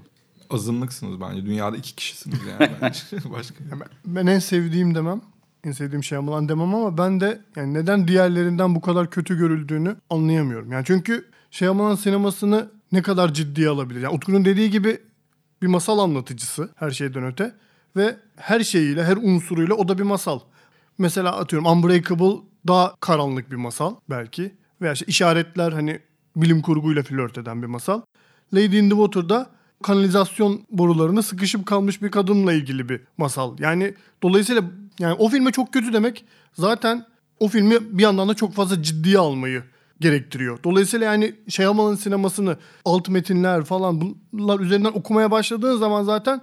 Azınlıksınız 0.50 1.20
bence. 1.20 1.46
Dünyada 1.46 1.76
iki 1.76 1.94
kişisiniz 1.94 2.38
yani 2.60 2.70
bence. 2.82 3.00
Başka. 3.30 3.64
Ya 3.64 3.80
ben, 3.80 3.88
ben 4.06 4.26
en 4.26 4.38
sevdiğim 4.38 4.94
demem. 4.94 5.20
En 5.64 5.72
sevdiğim 5.72 6.04
Shyamalan 6.04 6.48
demem 6.48 6.74
ama 6.74 6.98
ben 6.98 7.20
de 7.20 7.40
yani 7.56 7.74
neden 7.74 8.08
diğerlerinden 8.08 8.74
bu 8.74 8.80
kadar 8.80 9.10
kötü 9.10 9.38
görüldüğünü 9.38 9.96
anlayamıyorum. 10.10 10.72
Yani 10.72 10.84
çünkü 10.86 11.24
Shyamalan 11.50 11.94
sinemasını 11.94 12.70
ne 12.92 13.02
kadar 13.02 13.34
ciddiye 13.34 13.68
alabilir? 13.68 14.00
Yani 14.00 14.14
Utku'nun 14.14 14.44
dediği 14.44 14.70
gibi 14.70 14.98
bir 15.62 15.66
masal 15.66 15.98
anlatıcısı 15.98 16.68
her 16.74 16.90
şeyden 16.90 17.24
öte 17.24 17.54
ve 17.96 18.16
her 18.36 18.60
şeyiyle, 18.60 19.04
her 19.04 19.16
unsuruyla 19.16 19.74
o 19.74 19.88
da 19.88 19.98
bir 19.98 20.02
masal. 20.02 20.40
Mesela 20.98 21.36
atıyorum 21.36 21.66
Unbreakable 21.66 22.40
daha 22.66 22.94
karanlık 23.00 23.50
bir 23.50 23.56
masal 23.56 23.94
belki. 24.10 24.54
Veya 24.80 24.92
işte 24.92 25.06
işaretler 25.06 25.72
hani 25.72 26.00
bilim 26.36 26.62
kurguyla 26.62 27.02
flört 27.02 27.38
eden 27.38 27.62
bir 27.62 27.66
masal. 27.66 28.00
Lady 28.54 28.78
in 28.78 28.90
the 28.90 28.96
Water'da 28.96 29.50
kanalizasyon 29.82 30.62
borularına 30.70 31.22
sıkışıp 31.22 31.66
kalmış 31.66 32.02
bir 32.02 32.10
kadınla 32.10 32.52
ilgili 32.52 32.88
bir 32.88 33.00
masal. 33.18 33.58
Yani 33.58 33.94
dolayısıyla 34.22 34.62
yani 34.98 35.14
o 35.14 35.28
filme 35.28 35.50
çok 35.52 35.72
kötü 35.72 35.92
demek 35.92 36.24
zaten 36.52 37.06
o 37.40 37.48
filmi 37.48 37.98
bir 37.98 38.02
yandan 38.02 38.28
da 38.28 38.34
çok 38.34 38.54
fazla 38.54 38.82
ciddiye 38.82 39.18
almayı 39.18 39.62
gerektiriyor. 40.00 40.58
Dolayısıyla 40.64 41.06
yani 41.06 41.34
Shyamalan 41.48 41.94
sinemasını 41.94 42.56
alt 42.84 43.08
metinler 43.08 43.64
falan 43.64 44.14
bunlar 44.32 44.60
üzerinden 44.60 44.92
okumaya 44.94 45.30
başladığın 45.30 45.76
zaman 45.76 46.02
zaten 46.02 46.42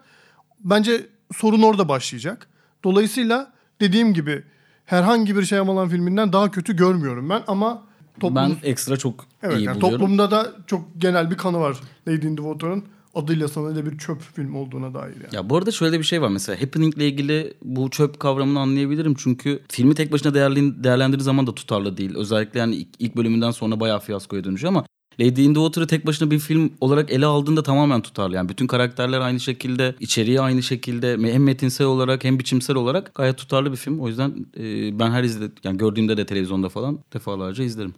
bence 0.60 1.06
sorun 1.36 1.62
orada 1.62 1.90
başlayacak. 1.90 2.48
Dolayısıyla 2.84 3.52
dediğim 3.82 4.14
gibi 4.14 4.44
herhangi 4.86 5.36
bir 5.36 5.44
Shyamalan 5.44 5.90
filminden 5.90 6.34
daha 6.34 6.52
kötü 6.52 6.76
görmüyorum 6.76 7.30
ben 7.30 7.44
ama 7.48 7.84
toplum 8.20 8.36
Ben 8.36 8.56
ekstra 8.64 8.98
çok 8.98 9.26
evet, 9.44 9.58
iyi 9.58 9.66
yani 9.66 9.82
buluyorum. 9.82 10.00
toplumda 10.00 10.32
da 10.32 10.52
çok 10.68 10.82
genel 10.98 11.32
bir 11.32 11.38
kanı 11.38 11.60
var 11.60 11.78
Lady 12.08 12.28
in 12.28 12.36
the 12.36 12.44
Water'ın 12.44 12.84
adıyla 13.18 13.48
sanıyla 13.48 13.86
bir 13.86 13.98
çöp 13.98 14.22
film 14.22 14.56
olduğuna 14.56 14.94
dair 14.94 15.16
yani. 15.16 15.36
Ya 15.36 15.50
bu 15.50 15.58
arada 15.58 15.72
şöyle 15.72 16.00
bir 16.00 16.04
şey 16.04 16.22
var 16.22 16.30
mesela 16.30 16.62
Happening 16.62 16.98
ile 16.98 17.08
ilgili 17.08 17.54
bu 17.64 17.90
çöp 17.90 18.20
kavramını 18.20 18.60
anlayabilirim 18.60 19.16
çünkü 19.18 19.60
filmi 19.70 19.96
tek 19.96 20.12
başına 20.12 20.34
değerli, 20.34 20.84
değerlendirdiği 20.84 21.24
zaman 21.24 21.48
da 21.48 21.56
tutarlı 21.56 21.98
değil. 21.98 22.16
Özellikle 22.16 22.60
yani 22.60 22.76
ilk, 22.76 22.88
ilk 23.00 23.16
bölümünden 23.16 23.52
sonra 23.52 23.80
bayağı 23.80 24.00
fiyaskoya 24.00 24.44
dönüşüyor 24.44 24.74
ama 24.74 24.86
Lady 25.20 25.46
in 25.46 25.54
the 25.54 25.60
Water'ı 25.60 25.88
tek 25.88 26.06
başına 26.06 26.32
bir 26.32 26.40
film 26.40 26.72
olarak 26.82 27.12
ele 27.12 27.26
aldığında 27.26 27.64
tamamen 27.64 28.02
tutarlı. 28.02 28.36
Yani 28.36 28.50
bütün 28.50 28.68
karakterler 28.68 29.20
aynı 29.20 29.40
şekilde, 29.40 29.96
içeriği 30.00 30.42
aynı 30.42 30.64
şekilde 30.64 31.12
hem 31.34 31.44
metinsel 31.44 31.88
olarak 31.88 32.24
hem 32.24 32.40
biçimsel 32.40 32.76
olarak 32.76 33.16
gayet 33.16 33.38
tutarlı 33.38 33.72
bir 33.72 33.78
film. 33.78 34.00
O 34.00 34.08
yüzden 34.08 34.46
e, 34.58 35.00
ben 35.00 35.12
her 35.12 35.24
izledi 35.24 35.52
yani 35.64 35.78
gördüğümde 35.78 36.18
de 36.18 36.26
televizyonda 36.26 36.70
falan 36.70 37.00
defalarca 37.14 37.64
izlerim. 37.64 37.94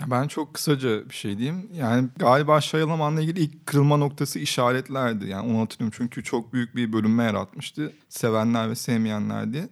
Ya 0.00 0.10
ben 0.10 0.28
çok 0.28 0.54
kısaca 0.54 1.08
bir 1.10 1.14
şey 1.14 1.38
diyeyim. 1.38 1.68
Yani 1.74 2.08
galiba 2.16 2.60
Shyamalan'la 2.60 3.22
ilgili 3.22 3.40
ilk 3.40 3.66
kırılma 3.66 3.96
noktası 3.96 4.38
işaretlerdi. 4.38 5.28
Yani 5.28 5.50
onu 5.52 5.60
hatırlıyorum 5.60 5.94
çünkü 5.98 6.24
çok 6.24 6.52
büyük 6.52 6.76
bir 6.76 6.92
bölünme 6.92 7.24
yaratmıştı. 7.24 7.92
Sevenler 8.08 8.70
ve 8.70 8.74
sevmeyenler 8.74 9.52
diye. 9.52 9.68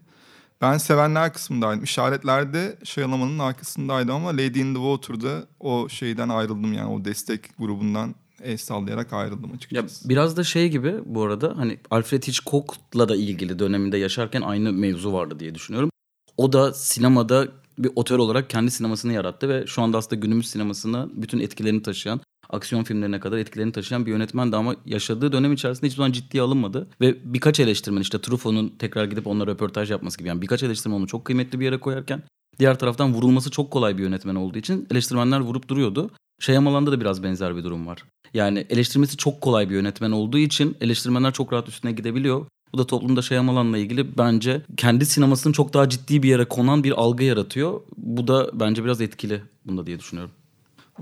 Ben 0.61 0.79
sevenler 0.79 1.33
kısmındaydım. 1.33 1.85
İşaretlerde 1.85 2.79
Shyamalan'ın 2.85 3.39
arkasındaydım 3.39 4.15
ama 4.15 4.29
Lady 4.29 4.61
in 4.61 4.75
the 4.75 4.81
Water'da 4.81 5.47
o 5.61 5.89
şeyden 5.89 6.29
ayrıldım 6.29 6.73
yani 6.73 6.93
o 6.93 7.05
destek 7.05 7.59
grubundan 7.59 8.15
el 8.43 8.57
sallayarak 8.57 9.13
ayrıldım 9.13 9.53
açıkçası. 9.53 10.05
Ya 10.05 10.11
biraz 10.11 10.37
da 10.37 10.45
şey 10.45 10.69
gibi 10.69 10.95
bu 11.05 11.23
arada 11.23 11.55
hani 11.57 11.79
Alfred 11.91 12.23
Hitchcock'la 12.23 13.09
da 13.09 13.17
ilgili 13.17 13.59
döneminde 13.59 13.99
yaşarken 13.99 14.43
aynı 14.43 14.73
mevzu 14.73 15.13
vardı 15.13 15.41
diye 15.41 15.55
düşünüyorum. 15.55 15.91
O 16.37 16.53
da 16.53 16.73
sinemada 16.73 17.49
bir 17.85 17.91
otör 17.97 18.19
olarak 18.19 18.51
kendi 18.51 18.71
sinemasını 18.71 19.13
yarattı 19.13 19.49
ve 19.49 19.67
şu 19.67 19.83
anda 19.83 19.99
aslında 19.99 20.21
günümüz 20.21 20.49
sinemasına 20.49 21.09
bütün 21.13 21.39
etkilerini 21.39 21.83
taşıyan, 21.83 22.21
aksiyon 22.51 22.85
filmlerine 22.85 23.21
kadar 23.21 23.39
etkilerini 23.39 23.73
taşıyan 23.73 24.07
bir 24.07 24.11
yönetmen 24.11 24.53
de 24.53 24.57
ama 24.57 24.77
yaşadığı 24.87 25.33
dönem 25.33 25.53
içerisinde 25.53 25.87
hiçbir 25.87 25.97
zaman 25.97 26.13
ciddiye 26.13 26.43
alınmadı. 26.43 26.89
Ve 27.01 27.35
birkaç 27.35 27.61
eleştirmen 27.61 28.01
işte 28.01 28.21
Truffaut'un 28.21 28.69
tekrar 28.79 29.05
gidip 29.05 29.27
onunla 29.27 29.47
röportaj 29.47 29.91
yapması 29.91 30.19
gibi 30.19 30.29
yani 30.29 30.43
birkaç 30.43 30.63
eleştirmen 30.63 30.97
onu 30.97 31.07
çok 31.07 31.25
kıymetli 31.25 31.61
bir 31.61 31.65
yere 31.65 31.81
koyarken 31.81 32.23
diğer 32.59 32.79
taraftan 32.79 33.15
vurulması 33.15 33.51
çok 33.51 33.71
kolay 33.71 33.99
bir 33.99 34.03
yönetmen 34.03 34.35
olduğu 34.35 34.59
için 34.59 34.87
eleştirmenler 34.91 35.41
vurup 35.41 35.69
duruyordu. 35.69 36.11
Shyamalan'da 36.41 36.93
da 36.93 37.01
biraz 37.01 37.23
benzer 37.23 37.57
bir 37.57 37.65
durum 37.65 37.87
var. 37.87 38.05
Yani 38.35 38.67
eleştirmesi 38.71 39.17
çok 39.17 39.41
kolay 39.41 39.71
bir 39.71 39.75
yönetmen 39.75 40.11
olduğu 40.11 40.39
için 40.39 40.77
eleştirmenler 40.81 41.33
çok 41.33 41.53
rahat 41.53 41.69
üstüne 41.69 41.93
gidebiliyor. 41.93 42.47
Bu 42.73 42.79
da 42.79 42.87
toplumda 42.87 43.23
Shyamalan'la 43.23 43.79
ilgili 43.79 44.19
bence 44.19 44.63
kendi 44.77 45.07
sinemasının 45.07 45.53
çok 45.53 45.75
daha 45.75 45.89
ciddi 45.89 46.23
bir 46.23 46.29
yere 46.29 46.45
konan 46.45 46.85
bir 46.85 46.93
algı 46.93 47.25
yaratıyor. 47.25 47.81
Bu 47.97 48.29
da 48.29 48.61
bence 48.61 48.85
biraz 48.85 49.01
etkili 49.01 49.43
bunda 49.67 49.87
diye 49.87 49.99
düşünüyorum. 49.99 50.33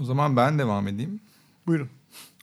O 0.00 0.04
zaman 0.04 0.36
ben 0.36 0.58
devam 0.58 0.88
edeyim. 0.88 1.20
Buyurun. 1.66 1.88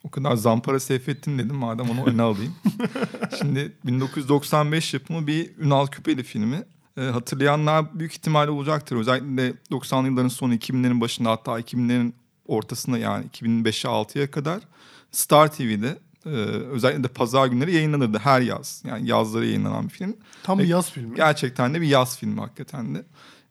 O 0.04 0.10
kadar 0.10 0.36
zampara 0.36 0.80
Seyfettin 0.80 1.38
dedim 1.38 1.56
madem 1.56 1.90
onu 1.90 2.06
öne 2.06 2.22
alayım. 2.22 2.56
Şimdi 3.40 3.72
1995 3.86 4.94
yapımı 4.94 5.28
bir 5.28 5.58
Ünal 5.58 5.88
Küpeli 5.88 6.24
filmi. 6.24 6.64
Ee, 6.98 7.02
hatırlayanlar 7.02 8.00
büyük 8.00 8.12
ihtimalle 8.12 8.52
olacaktır. 8.52 8.96
Özellikle 8.96 9.54
90'lı 9.72 10.08
yılların 10.08 10.28
sonu 10.28 10.56
2000'lerin 10.56 11.02
başında 11.02 11.32
hatta 11.32 11.60
2000'lerin 11.60 12.14
ortasında 12.48 12.98
yani 12.98 13.26
2005'e 13.26 13.90
6'ya 13.90 14.32
kadar 14.32 14.62
Star 15.12 15.52
TV'de 15.52 15.98
e, 16.26 16.30
özellikle 16.30 17.04
de 17.04 17.08
pazar 17.08 17.48
günleri 17.48 17.76
yayınlanırdı 17.76 18.18
her 18.18 18.42
yaz. 18.42 18.84
Yani 18.86 19.08
yazları 19.10 19.46
yayınlanan 19.46 19.86
bir 19.86 19.90
film. 19.90 20.18
Tam 20.44 20.60
bir 20.60 20.68
yaz 20.68 20.92
filmi. 20.92 21.16
Gerçekten 21.16 21.74
de 21.74 21.82
bir 21.82 21.88
yaz 21.88 22.18
filmi 22.18 22.40
hakikaten 22.40 22.96
de. 22.96 23.06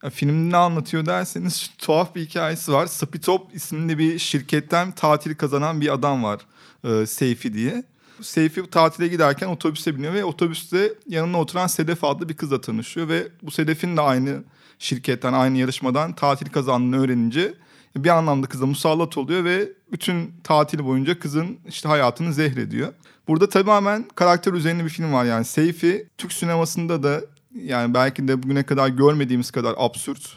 Ya, 0.05 0.11
film 0.11 0.51
ne 0.51 0.57
anlatıyor 0.57 1.07
derseniz 1.07 1.71
tuhaf 1.79 2.15
bir 2.15 2.21
hikayesi 2.21 2.73
var. 2.73 2.87
Spitop 2.87 3.55
isimli 3.55 3.99
bir 3.99 4.19
şirketten 4.19 4.93
tatil 4.93 5.35
kazanan 5.35 5.81
bir 5.81 5.95
adam 5.95 6.25
var. 6.25 6.41
E, 6.85 7.07
Seyfi 7.07 7.55
diye. 7.55 7.85
Seyfi 8.23 8.71
tatile 8.71 9.09
giderken 9.09 9.47
otobüse 9.47 9.97
biniyor 9.97 10.15
ve 10.15 10.25
otobüste 10.25 10.93
yanına 11.09 11.41
oturan 11.41 11.67
Sedef 11.67 12.05
adlı 12.05 12.29
bir 12.29 12.35
kızla 12.35 12.61
tanışıyor. 12.61 13.09
Ve 13.09 13.29
bu 13.43 13.51
Sedef'in 13.51 13.97
de 13.97 14.01
aynı 14.01 14.45
şirketten, 14.79 15.33
aynı 15.33 15.59
yarışmadan 15.59 16.13
tatil 16.13 16.47
kazandığını 16.47 17.03
öğrenince 17.03 17.55
bir 17.97 18.09
anlamda 18.09 18.47
kıza 18.47 18.67
musallat 18.67 19.19
oluyor 19.19 19.45
ve 19.45 19.73
bütün 19.93 20.35
tatil 20.45 20.85
boyunca 20.85 21.19
kızın 21.19 21.59
işte 21.69 21.89
hayatını 21.89 22.33
zehrediyor. 22.33 22.93
Burada 23.29 23.49
tamamen 23.49 24.05
karakter 24.15 24.53
üzerine 24.53 24.85
bir 24.85 24.89
film 24.89 25.13
var 25.13 25.25
yani. 25.25 25.45
Seyfi 25.45 26.09
Türk 26.19 26.33
sinemasında 26.33 27.03
da 27.03 27.21
yani 27.55 27.95
belki 27.95 28.29
de 28.29 28.43
bugüne 28.43 28.63
kadar 28.63 28.89
görmediğimiz 28.89 29.51
kadar 29.51 29.75
absürt. 29.79 30.37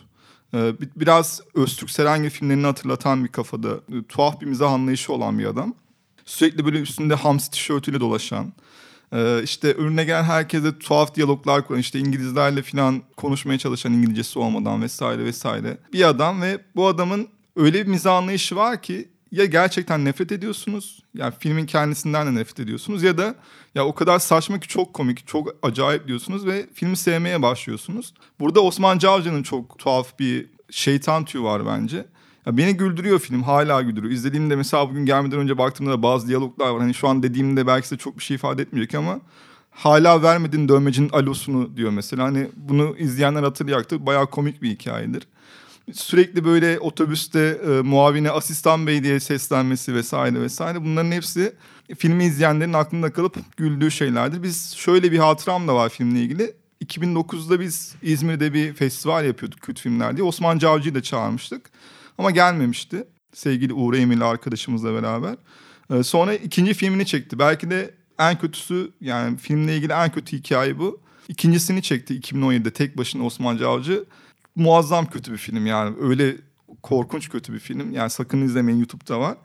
Ee, 0.54 0.74
biraz 0.96 1.42
Öztürk 1.54 1.90
Serengil 1.90 2.30
filmlerini 2.30 2.66
hatırlatan 2.66 3.24
bir 3.24 3.30
kafada. 3.30 3.70
e, 3.70 4.04
Tuhaf 4.10 4.42
bir 4.42 4.46
mizah 4.46 4.72
anlayışı 4.72 5.14
olan 5.14 5.40
bir 5.40 5.46
adam. 5.46 5.74
Sürekli 6.26 6.66
böyle 6.66 6.80
üstünde 6.80 7.16
hamsi 7.16 7.52
tişörtüyle 7.52 8.00
dolaşan. 8.00 8.54
Ee, 9.14 9.42
işte 9.44 9.74
önüne 9.74 10.04
gelen 10.04 10.24
herkese 10.24 10.80
tuhaf 10.80 11.16
diyaloglar 11.16 11.68
kuran 11.68 11.80
işte 11.80 12.00
İngilizlerle 12.00 12.62
falan 12.62 13.02
konuşmaya 13.18 13.58
çalışan 13.58 13.94
İngilizcesi 13.94 14.40
olmadan 14.40 14.82
vesaire 14.82 15.26
vesaire 15.26 15.78
bir 15.94 16.08
adam 16.08 16.42
ve 16.42 16.62
bu 16.76 16.88
adamın 16.88 17.28
öyle 17.58 17.86
bir 17.86 17.92
mizah 17.92 18.16
anlayışı 18.16 18.56
var 18.56 18.82
ki 18.82 19.10
ya 19.32 19.46
gerçekten 19.46 20.06
nefret 20.06 20.32
ediyorsunuz 20.32 21.04
yani 21.14 21.34
filmin 21.40 21.66
kendisinden 21.66 22.28
de 22.28 22.40
nefret 22.40 22.60
ediyorsunuz 22.60 23.04
ya 23.04 23.18
da 23.18 23.36
ya 23.76 23.86
o 23.86 23.96
kadar 23.96 24.20
saçma 24.20 24.60
ki 24.60 24.68
çok 24.68 24.94
komik 24.94 25.28
çok 25.28 25.56
acayip 25.64 26.08
diyorsunuz 26.08 26.46
ve 26.46 26.66
filmi 26.74 26.98
sevmeye 26.98 27.42
başlıyorsunuz. 27.42 28.14
Burada 28.40 28.62
Osman 28.62 28.98
Cavcı'nın 28.98 29.44
çok 29.44 29.80
tuhaf 29.80 30.20
bir 30.20 30.46
şeytan 30.72 31.26
tüyü 31.26 31.44
var 31.44 31.66
bence. 31.66 32.06
Ya 32.46 32.58
beni 32.58 32.78
güldürüyor 32.78 33.20
film 33.20 33.44
hala 33.44 33.82
güldürüyor. 33.82 34.14
İzlediğimde 34.14 34.56
mesela 34.56 34.90
bugün 34.90 35.06
gelmeden 35.06 35.40
önce 35.40 35.58
baktığımda 35.58 35.92
da 35.92 36.04
bazı 36.04 36.28
diyaloglar 36.28 36.70
var. 36.70 36.82
Hani 36.82 36.94
şu 36.94 37.08
an 37.08 37.24
dediğimde 37.24 37.68
belki 37.68 37.92
de 37.92 37.98
çok 37.98 38.18
bir 38.18 38.24
şey 38.24 38.36
ifade 38.36 38.62
etmeyecek 38.62 38.96
ama 38.96 39.20
hala 39.72 40.24
vermedin 40.24 40.70
dövmecinin 40.70 41.10
alosunu 41.10 41.78
diyor 41.78 41.92
mesela. 41.92 42.24
Hani 42.24 42.48
bunu 42.56 42.96
izleyenler 42.98 43.44
hatırlayacaktır. 43.44 44.06
Bayağı 44.06 44.28
komik 44.28 44.62
bir 44.62 44.70
hikayedir. 44.70 45.28
Sürekli 45.94 46.46
böyle 46.46 46.80
otobüste 46.80 47.40
e, 47.40 47.82
muavine 47.82 48.32
asistan 48.32 48.88
bey 48.88 49.04
diye 49.04 49.20
seslenmesi 49.20 49.96
vesaire 49.96 50.42
vesaire 50.42 50.84
bunların 50.84 51.12
hepsi 51.12 51.54
filmi 51.98 52.26
izleyenlerin 52.26 52.74
aklında 52.74 53.14
kalıp 53.14 53.58
güldüğü 53.58 53.92
şeylerdir. 53.92 54.44
Biz 54.44 54.74
şöyle 54.76 55.12
bir 55.12 55.18
hatıram 55.18 55.68
da 55.68 55.76
var 55.76 55.90
filmle 55.90 56.22
ilgili. 56.22 56.54
2009'da 56.86 57.60
biz 57.60 57.96
İzmir'de 58.02 58.54
bir 58.54 58.74
festival 58.74 59.26
yapıyorduk 59.26 59.62
Kürt 59.62 59.80
Filmler 59.80 60.18
diye. 60.18 60.28
Osman 60.28 60.58
Cavcı'yı 60.58 60.96
da 60.96 61.02
çağırmıştık. 61.02 61.70
Ama 62.18 62.32
gelmemişti. 62.32 63.08
Sevgili 63.34 63.74
Uğur 63.74 63.94
Emirli 63.94 64.24
arkadaşımızla 64.24 64.94
beraber. 64.94 65.36
Ee, 65.94 66.04
sonra 66.04 66.34
ikinci 66.34 66.74
filmini 66.74 67.06
çekti. 67.06 67.40
Belki 67.40 67.70
de 67.70 67.94
en 68.20 68.40
kötüsü 68.40 68.92
yani 69.02 69.38
filmle 69.38 69.78
ilgili 69.78 69.94
en 69.94 70.12
kötü 70.12 70.38
hikaye 70.38 70.80
bu. 70.80 71.02
İkincisini 71.28 71.82
çekti 71.82 72.20
2017'de 72.20 72.72
tek 72.72 72.98
başına 72.98 73.26
Osman 73.26 73.58
Cavcı. 73.58 74.06
Muazzam 74.58 75.06
kötü 75.06 75.32
bir 75.32 75.38
film 75.38 75.66
yani. 75.66 75.96
Öyle 76.02 76.36
korkunç 76.84 77.30
kötü 77.30 77.54
bir 77.54 77.60
film. 77.60 77.92
Yani 77.92 78.10
sakın 78.10 78.42
izlemeyin 78.42 78.80
YouTube'da 78.80 79.20
var. 79.20 79.38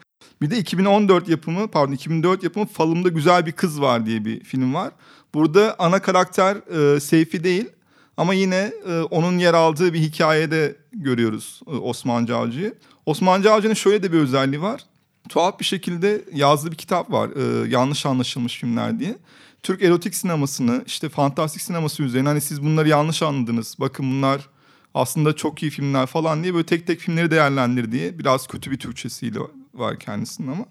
Bir 0.43 0.51
de 0.51 0.59
2014 0.59 1.29
yapımı 1.29 1.69
pardon 1.69 1.93
2004 1.93 2.43
yapımı 2.43 2.67
Falımda 2.67 3.09
Güzel 3.09 3.47
Bir 3.47 3.53
Kız 3.53 3.81
Var 3.81 4.07
diye 4.07 4.25
bir 4.25 4.45
film 4.45 4.75
var. 4.75 4.93
Burada 5.35 5.77
ana 5.79 6.03
karakter 6.03 6.57
e, 6.97 7.01
Seyfi 7.01 7.45
değil 7.45 7.69
ama 8.17 8.35
yine 8.35 8.73
e, 8.89 9.01
onun 9.01 9.39
yer 9.39 9.55
aldığı 9.55 9.93
bir 9.93 10.01
hikayede 10.01 10.77
görüyoruz 10.93 11.61
e, 11.67 11.71
Osman 11.71 12.27
Cavcı'yı. 12.27 12.75
Osman 13.07 13.43
Cavcı'nın 13.43 13.75
şöyle 13.75 14.03
de 14.03 14.13
bir 14.13 14.19
özelliği 14.19 14.63
var. 14.63 14.81
Tuhaf 15.29 15.61
bir 15.61 15.65
şekilde 15.65 16.25
yazdığı 16.33 16.71
bir 16.73 16.77
kitap 16.77 17.13
var. 17.13 17.31
E, 17.37 17.69
yanlış 17.69 18.07
anlaşılmış 18.07 18.59
filmler 18.59 18.99
diye. 18.99 19.17
Türk 19.63 19.83
erotik 19.83 20.15
sinemasını 20.15 20.83
işte 20.87 21.09
fantastik 21.09 21.63
sineması 21.63 22.03
üzerine 22.03 22.29
hani 22.29 22.41
siz 22.41 22.63
bunları 22.63 22.89
yanlış 22.89 23.23
anladınız. 23.23 23.77
Bakın 23.81 24.11
bunlar 24.11 24.49
aslında 24.95 25.37
çok 25.37 25.63
iyi 25.63 25.71
filmler 25.71 26.07
falan 26.07 26.43
diye 26.43 26.55
böyle 26.55 26.67
tek 26.67 26.87
tek 26.87 27.01
filmleri 27.01 27.31
değerlendir 27.31 27.93
diye 27.93 28.19
biraz 28.19 28.47
kötü 28.47 28.71
bir 28.71 28.79
Türkçesiyle 28.79 29.39
var 29.75 29.99
kendisinin 29.99 30.53
ama 30.53 30.65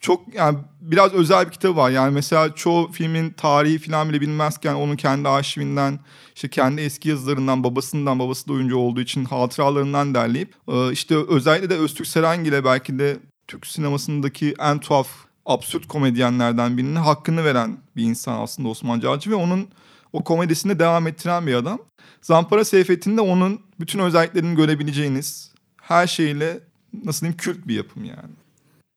çok 0.00 0.34
yani 0.34 0.58
biraz 0.80 1.12
özel 1.12 1.46
bir 1.46 1.50
kitabı 1.50 1.76
var. 1.76 1.90
Yani 1.90 2.14
mesela 2.14 2.54
çoğu 2.54 2.92
filmin 2.92 3.30
tarihi 3.30 3.78
falan 3.78 4.08
bile 4.08 4.20
bilmezken 4.20 4.74
onun 4.74 4.96
kendi 4.96 5.28
arşivinden 5.28 6.00
işte 6.34 6.48
kendi 6.48 6.80
eski 6.80 7.08
yazılarından 7.08 7.64
babasından 7.64 8.18
babası 8.18 8.48
da 8.48 8.52
oyuncu 8.52 8.76
olduğu 8.76 9.00
için 9.00 9.24
hatıralarından 9.24 10.14
derleyip 10.14 10.54
işte 10.92 11.16
özellikle 11.16 11.70
de 11.70 11.74
Öztürk 11.74 12.06
Serengil'e 12.06 12.64
belki 12.64 12.98
de 12.98 13.18
Türk 13.48 13.66
sinemasındaki 13.66 14.54
en 14.58 14.78
tuhaf 14.78 15.08
absürt 15.46 15.88
komedyenlerden 15.88 16.78
birinin 16.78 16.96
hakkını 16.96 17.44
veren 17.44 17.78
bir 17.96 18.02
insan 18.02 18.40
aslında 18.40 18.68
Osman 18.68 19.00
Cavcı 19.00 19.30
ve 19.30 19.34
onun 19.34 19.68
o 20.12 20.24
komedisini 20.24 20.78
devam 20.78 21.06
ettiren 21.06 21.46
bir 21.46 21.54
adam. 21.54 21.78
Zampara 22.22 22.64
Seyfettin'de 22.64 23.20
onun 23.20 23.60
bütün 23.80 23.98
özelliklerini 23.98 24.56
görebileceğiniz 24.56 25.52
her 25.82 26.06
şeyle 26.06 26.60
nasıl 27.04 27.20
diyeyim 27.20 27.36
kült 27.36 27.68
bir 27.68 27.74
yapım 27.74 28.04
yani. 28.04 28.30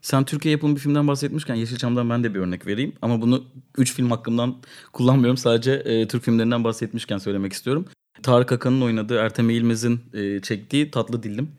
Sen 0.02 0.24
Türkiye 0.24 0.52
yapımı 0.52 0.76
bir 0.76 0.80
filmden 0.80 1.08
bahsetmişken 1.08 1.56
Yeşilçam'dan 1.56 2.10
ben 2.10 2.24
de 2.24 2.34
bir 2.34 2.40
örnek 2.40 2.68
vereyim. 2.68 2.94
Ama 3.02 3.22
bunu 3.22 3.44
3 3.78 3.94
film 3.94 4.12
hakkından 4.12 4.56
kullanmıyorum. 4.94 5.38
Sadece 5.38 5.72
e, 5.72 6.08
Türk 6.08 6.24
filmlerinden 6.24 6.64
bahsetmişken 6.64 7.18
söylemek 7.18 7.54
istiyorum. 7.54 7.86
Tarık 8.24 8.52
Akan'ın 8.52 8.82
oynadığı 8.82 9.18
Ertem 9.18 9.50
Eğilmez'in 9.50 10.00
e, 10.14 10.42
çektiği 10.42 10.92
Tatlı 10.92 11.24
Dillim. 11.24 11.52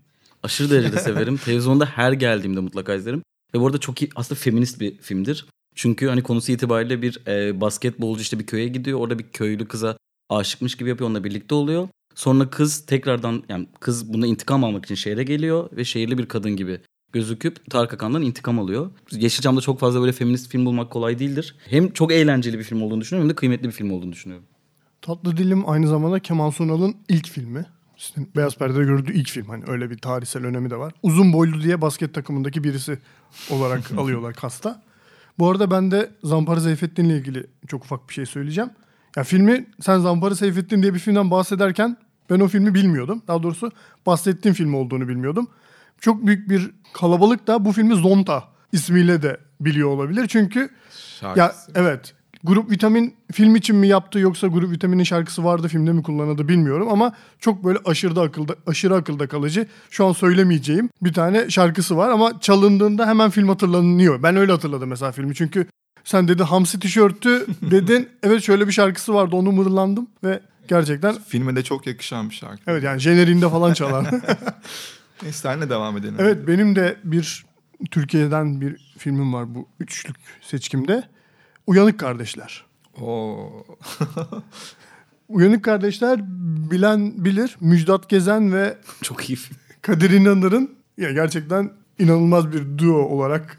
Aşırı 0.43 0.71
derecede 0.71 1.01
severim. 1.01 1.37
Televizyonda 1.45 1.87
her 1.87 2.13
geldiğimde 2.13 2.61
mutlaka 2.61 2.95
izlerim. 2.95 3.23
Ve 3.55 3.61
bu 3.61 3.67
arada 3.67 3.79
çok 3.79 4.03
iyi 4.03 4.11
aslında 4.17 4.41
feminist 4.41 4.81
bir 4.81 4.97
filmdir. 4.99 5.47
Çünkü 5.75 6.09
hani 6.09 6.23
konusu 6.23 6.53
itibariyle 6.53 7.03
bir 7.03 7.27
e, 7.27 7.61
basketbolcu 7.61 8.21
işte 8.21 8.39
bir 8.39 8.47
köye 8.47 8.69
gidiyor. 8.69 9.01
Orada 9.01 9.19
bir 9.19 9.25
köylü 9.33 9.69
kıza 9.69 9.97
aşıkmış 10.29 10.75
gibi 10.75 10.89
yapıyor. 10.89 11.11
Onunla 11.11 11.25
birlikte 11.25 11.55
oluyor. 11.55 11.89
Sonra 12.15 12.51
kız 12.51 12.87
tekrardan 12.87 13.43
yani 13.49 13.69
kız 13.81 14.13
buna 14.13 14.27
intikam 14.27 14.65
almak 14.65 14.85
için 14.85 14.95
şehre 14.95 15.23
geliyor 15.23 15.69
ve 15.73 15.85
şehirli 15.85 16.19
bir 16.19 16.27
kadın 16.27 16.57
gibi 16.57 16.81
gözüküp 17.13 17.71
Tarık 17.71 17.95
Akan'dan 17.95 18.23
intikam 18.23 18.59
alıyor. 18.59 18.91
Yeşilçam'da 19.13 19.61
çok 19.61 19.81
fazla 19.81 20.01
böyle 20.01 20.13
feminist 20.13 20.51
film 20.51 20.67
bulmak 20.67 20.91
kolay 20.91 21.19
değildir. 21.19 21.57
Hem 21.67 21.93
çok 21.93 22.13
eğlenceli 22.13 22.59
bir 22.59 22.65
film 22.65 22.83
olduğunu 22.83 23.01
düşünüyorum 23.01 23.29
hem 23.29 23.31
de 23.31 23.37
kıymetli 23.37 23.67
bir 23.67 23.73
film 23.73 23.91
olduğunu 23.91 24.13
düşünüyorum. 24.13 24.47
Tatlı 25.03 25.37
Dilim 25.37 25.69
aynı 25.69 25.89
zamanda 25.89 26.21
Kemal 26.21 26.51
Sunal'ın 26.51 26.97
ilk 27.09 27.29
filmi. 27.29 27.67
İşte 27.97 28.21
Beyaz 28.37 28.57
Perde'de 28.57 28.85
gördüğü 28.85 29.13
ilk 29.13 29.29
film. 29.29 29.47
Hani 29.49 29.65
öyle 29.67 29.91
bir 29.91 29.99
tarihsel 29.99 30.45
önemi 30.45 30.71
de 30.71 30.77
var. 30.77 30.93
Uzun 31.03 31.33
boylu 31.33 31.63
diye 31.63 31.81
basket 31.81 32.15
takımındaki 32.15 32.65
birisi 32.65 32.99
olarak 33.51 33.93
alıyorlar 33.99 34.35
kasta. 34.35 34.83
Bu 35.39 35.51
arada 35.51 35.71
ben 35.71 35.91
de 35.91 36.11
Zampara 36.25 36.61
Seyfettin'le 36.61 37.11
ilgili 37.11 37.47
çok 37.69 37.85
ufak 37.85 38.09
bir 38.09 38.15
şey 38.15 38.27
söyleyeceğim. 38.27 38.71
Ya 39.19 39.25
filmi 39.25 39.67
sen 39.81 39.99
Zampara 39.99 40.35
Seyfettin 40.35 40.83
diye 40.83 40.95
bir 40.95 40.99
filmden 40.99 41.31
bahsederken 41.31 41.97
ben 42.31 42.41
o 42.41 42.49
filmi 42.49 42.75
bilmiyordum. 42.75 43.23
Daha 43.29 43.43
doğrusu 43.43 43.71
bahsettiğim 44.07 44.55
film 44.55 44.75
olduğunu 44.75 45.09
bilmiyordum. 45.09 45.49
Çok 46.01 46.27
büyük 46.27 46.51
bir 46.51 46.71
kalabalık 46.93 47.47
da 47.47 47.65
bu 47.65 47.73
filmi 47.73 47.95
Zonta 47.95 48.45
ismiyle 48.73 49.23
de 49.23 49.41
biliyor 49.61 49.89
olabilir. 49.89 50.27
Çünkü 50.27 50.61
ya 50.61 50.69
Şarkısı. 51.21 51.73
evet 51.75 52.15
Grup 52.45 52.71
Vitamin 52.71 53.15
film 53.33 53.57
için 53.57 53.77
mi 53.77 53.89
yaptı 53.89 54.19
yoksa 54.19 54.47
Grup 54.47 54.71
Vitamin'in 54.71 55.03
şarkısı 55.05 55.45
vardı 55.45 55.69
filmde 55.69 55.93
mi 55.93 56.03
kullanıldı 56.03 56.49
bilmiyorum 56.49 56.89
ama 56.91 57.13
çok 57.41 57.65
böyle 57.65 57.79
aşırı 57.85 58.21
akılda 58.21 58.55
aşırı 58.67 58.95
akılda 58.95 59.27
kalıcı. 59.27 59.67
Şu 59.91 60.07
an 60.07 60.13
söylemeyeceğim 60.13 60.91
bir 61.03 61.13
tane 61.13 61.51
şarkısı 61.51 61.97
var 61.97 62.11
ama 62.11 62.41
çalındığında 62.41 63.07
hemen 63.07 63.31
film 63.31 63.49
hatırlanıyor. 63.49 64.23
Ben 64.23 64.37
öyle 64.37 64.53
hatırladım 64.53 64.89
mesela 64.89 65.13
filmi 65.13 65.35
çünkü 65.35 65.67
sen 66.09 66.29
dedi 66.29 66.43
Hamsi 66.43 66.81
tişörtü 66.81 67.47
dedin. 67.63 68.09
evet 68.23 68.43
şöyle 68.43 68.67
bir 68.67 68.73
şarkısı 68.73 69.15
vardı 69.15 69.37
onu 69.37 69.53
mırlandım 69.53 70.07
ve 70.25 70.41
gerçekten 70.69 71.15
Filme 71.29 71.57
de 71.57 71.65
çok 71.65 71.87
yakışan 71.87 72.31
bir 72.31 72.35
şarkı. 72.35 72.63
evet 72.67 72.83
yani 72.83 73.01
jeneriğinde 73.01 73.49
falan 73.49 73.73
çalar. 73.73 74.05
Neyse 75.23 75.39
senle 75.39 75.71
devam 75.71 75.97
edelim. 75.97 76.15
Evet 76.19 76.47
benim 76.47 76.77
de 76.77 76.97
bir 77.05 77.47
Türkiye'den 77.91 78.61
bir 78.61 78.95
filmim 78.99 79.33
var 79.33 79.55
bu 79.55 79.69
üçlük 79.81 80.17
seçkimde. 80.41 81.03
Uyanık 81.67 82.01
Kardeşler. 82.01 82.65
Oo. 83.01 83.67
Uyanık 85.29 85.65
Kardeşler 85.65 86.21
bilen 86.71 87.25
bilir. 87.25 87.57
Müjdat 87.61 88.09
Gezen 88.09 88.53
ve 88.53 88.79
Çok 89.03 89.31
iyi. 89.31 89.39
Kadir 89.83 90.11
İnanır'ın 90.11 90.75
ya 90.99 91.13
gerçekten 91.13 91.73
inanılmaz 91.99 92.53
bir 92.53 92.79
duo 92.79 92.99
olarak 92.99 93.59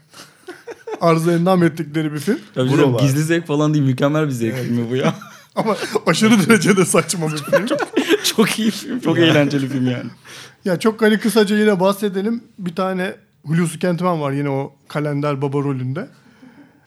arıza 1.00 1.32
endam 1.32 1.62
ettikleri 1.62 2.12
bir 2.12 2.18
film. 2.18 2.38
Buralar. 2.56 2.98
de 2.98 3.02
gizli 3.02 3.22
zevk 3.22 3.46
falan 3.46 3.74
değil 3.74 3.84
mükemmel 3.84 4.26
bir 4.26 4.32
zevk 4.32 4.56
filmi 4.56 4.90
bu 4.90 4.96
ya. 4.96 5.14
Ama 5.56 5.76
aşırı 6.06 6.48
derecede 6.48 6.84
saçma 6.84 7.32
bir 7.32 7.36
film. 7.36 7.66
çok 8.24 8.58
iyi 8.58 8.70
film. 8.70 9.00
Çok 9.00 9.18
eğlenceli 9.18 9.68
film 9.68 9.90
yani. 9.90 10.10
ya 10.64 10.78
çok 10.78 11.02
hani 11.02 11.18
kısaca 11.18 11.56
yine 11.56 11.80
bahsedelim. 11.80 12.44
Bir 12.58 12.74
tane 12.74 13.14
Hulusi 13.46 13.78
Kentmen 13.78 14.20
var 14.20 14.32
yine 14.32 14.50
o 14.50 14.72
kalender 14.88 15.42
baba 15.42 15.58
rolünde. 15.58 16.08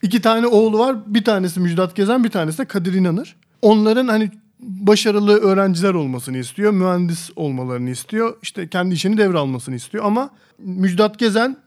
İki 0.01 0.21
tane 0.21 0.47
oğlu 0.47 0.79
var. 0.79 0.95
Bir 1.07 1.23
tanesi 1.23 1.59
Müjdat 1.59 1.95
Gezen, 1.95 2.23
bir 2.23 2.29
tanesi 2.29 2.57
de 2.57 2.65
Kadir 2.65 2.93
İnanır. 2.93 3.35
Onların 3.61 4.07
hani 4.07 4.31
başarılı 4.59 5.39
öğrenciler 5.39 5.93
olmasını 5.93 6.37
istiyor. 6.37 6.71
Mühendis 6.71 7.29
olmalarını 7.35 7.89
istiyor. 7.89 8.37
İşte 8.41 8.67
kendi 8.67 8.95
işini 8.95 9.17
devralmasını 9.17 9.75
istiyor. 9.75 10.05
Ama 10.05 10.29
Müjdat 10.59 11.19
Gezen 11.19 11.57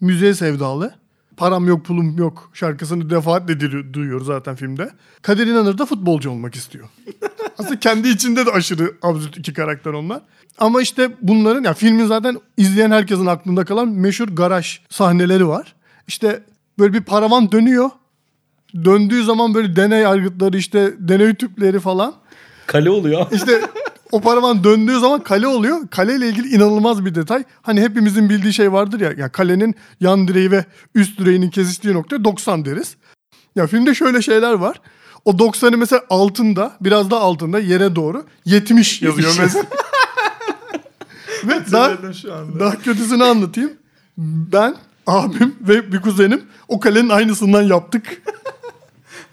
müziğe 0.00 0.34
sevdalı. 0.34 0.94
Param 1.36 1.68
yok 1.68 1.84
pulum 1.84 2.18
yok 2.18 2.50
şarkısını 2.52 3.10
defaatle 3.10 3.60
duyuyor 3.94 4.20
zaten 4.24 4.54
filmde. 4.54 4.90
Kadir 5.22 5.46
İnanır 5.46 5.78
da 5.78 5.86
futbolcu 5.86 6.30
olmak 6.30 6.54
istiyor. 6.54 6.88
Aslında 7.58 7.80
kendi 7.80 8.08
içinde 8.08 8.46
de 8.46 8.50
aşırı 8.50 8.92
absürt 9.02 9.36
iki 9.36 9.52
karakter 9.52 9.92
onlar. 9.92 10.22
Ama 10.58 10.82
işte 10.82 11.10
bunların 11.22 11.64
ya 11.64 11.74
filmin 11.74 12.06
zaten 12.06 12.40
izleyen 12.56 12.90
herkesin 12.90 13.26
aklında 13.26 13.64
kalan 13.64 13.88
meşhur 13.88 14.28
garaj 14.28 14.80
sahneleri 14.88 15.48
var. 15.48 15.74
İşte 16.08 16.42
böyle 16.78 16.92
bir 16.92 17.00
paravan 17.02 17.52
dönüyor. 17.52 17.90
Döndüğü 18.84 19.24
zaman 19.24 19.54
böyle 19.54 19.76
deney 19.76 20.06
aygıtları 20.06 20.56
işte 20.56 20.94
deney 20.98 21.34
tüpleri 21.34 21.80
falan. 21.80 22.14
Kale 22.66 22.90
oluyor. 22.90 23.26
İşte 23.32 23.60
o 24.14 24.20
paravan 24.20 24.64
döndüğü 24.64 25.00
zaman 25.00 25.20
kale 25.20 25.46
oluyor. 25.46 25.88
Kaleyle 25.90 26.28
ilgili 26.28 26.48
inanılmaz 26.48 27.04
bir 27.04 27.14
detay. 27.14 27.44
Hani 27.62 27.80
hepimizin 27.80 28.30
bildiği 28.30 28.52
şey 28.52 28.72
vardır 28.72 29.00
ya. 29.00 29.12
ya 29.16 29.28
kalenin 29.28 29.74
yan 30.00 30.28
direği 30.28 30.50
ve 30.50 30.64
üst 30.94 31.18
direğinin 31.18 31.50
kesiştiği 31.50 31.94
nokta 31.94 32.24
90 32.24 32.64
deriz. 32.64 32.96
Ya 33.56 33.66
filmde 33.66 33.94
şöyle 33.94 34.22
şeyler 34.22 34.52
var. 34.52 34.80
O 35.24 35.30
90'ı 35.30 35.78
mesela 35.78 36.02
altında, 36.10 36.76
biraz 36.80 37.10
da 37.10 37.20
altında 37.20 37.58
yere 37.58 37.96
doğru 37.96 38.24
70 38.44 39.02
yazıyor 39.02 39.36
mesela. 39.40 39.64
ve 41.44 41.72
daha, 41.72 41.90
daha 42.60 42.78
kötüsünü 42.78 43.24
anlatayım. 43.24 43.72
Ben, 44.52 44.76
abim 45.06 45.54
ve 45.60 45.92
bir 45.92 46.00
kuzenim 46.00 46.42
o 46.68 46.80
kalenin 46.80 47.08
aynısından 47.08 47.62
yaptık. 47.62 48.22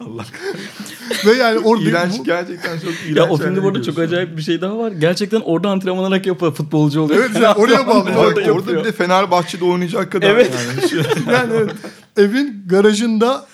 Allah 0.02 0.26
ve 1.26 1.32
yani 1.32 1.60
orada 1.60 1.84
İğrenç 1.84 2.20
bu- 2.20 2.24
gerçekten 2.24 2.80
çok 2.80 2.90
iğrenç. 3.06 3.18
ya 3.18 3.30
o 3.30 3.38
filmde 3.38 3.64
bu 3.64 3.68
arada 3.68 3.84
çok 3.84 4.00
acayip 4.00 4.38
bir 4.38 4.42
şey 4.42 4.62
daha 4.62 4.78
var. 4.78 4.92
Gerçekten 4.92 5.42
orada 5.42 5.70
antrenman 5.70 6.04
olarak 6.04 6.26
yapıyor 6.26 6.54
futbolcu 6.54 7.02
oluyor. 7.02 7.20
Evet, 7.26 7.42
yani 7.44 7.56
oraya 7.58 7.88
bağlı. 7.88 8.00
Orada 8.10 8.20
orada, 8.20 8.42
yapıyor. 8.42 8.80
bir 8.80 8.84
de 8.84 8.92
Fenerbahçe'de 8.92 9.66
oynayacak 9.66 10.12
kadar 10.12 10.30
Evet. 10.30 10.52
yani. 10.94 11.04
Yani 11.34 11.54
evet. 11.56 11.72
Evin 12.18 12.64
garajında 12.68 13.46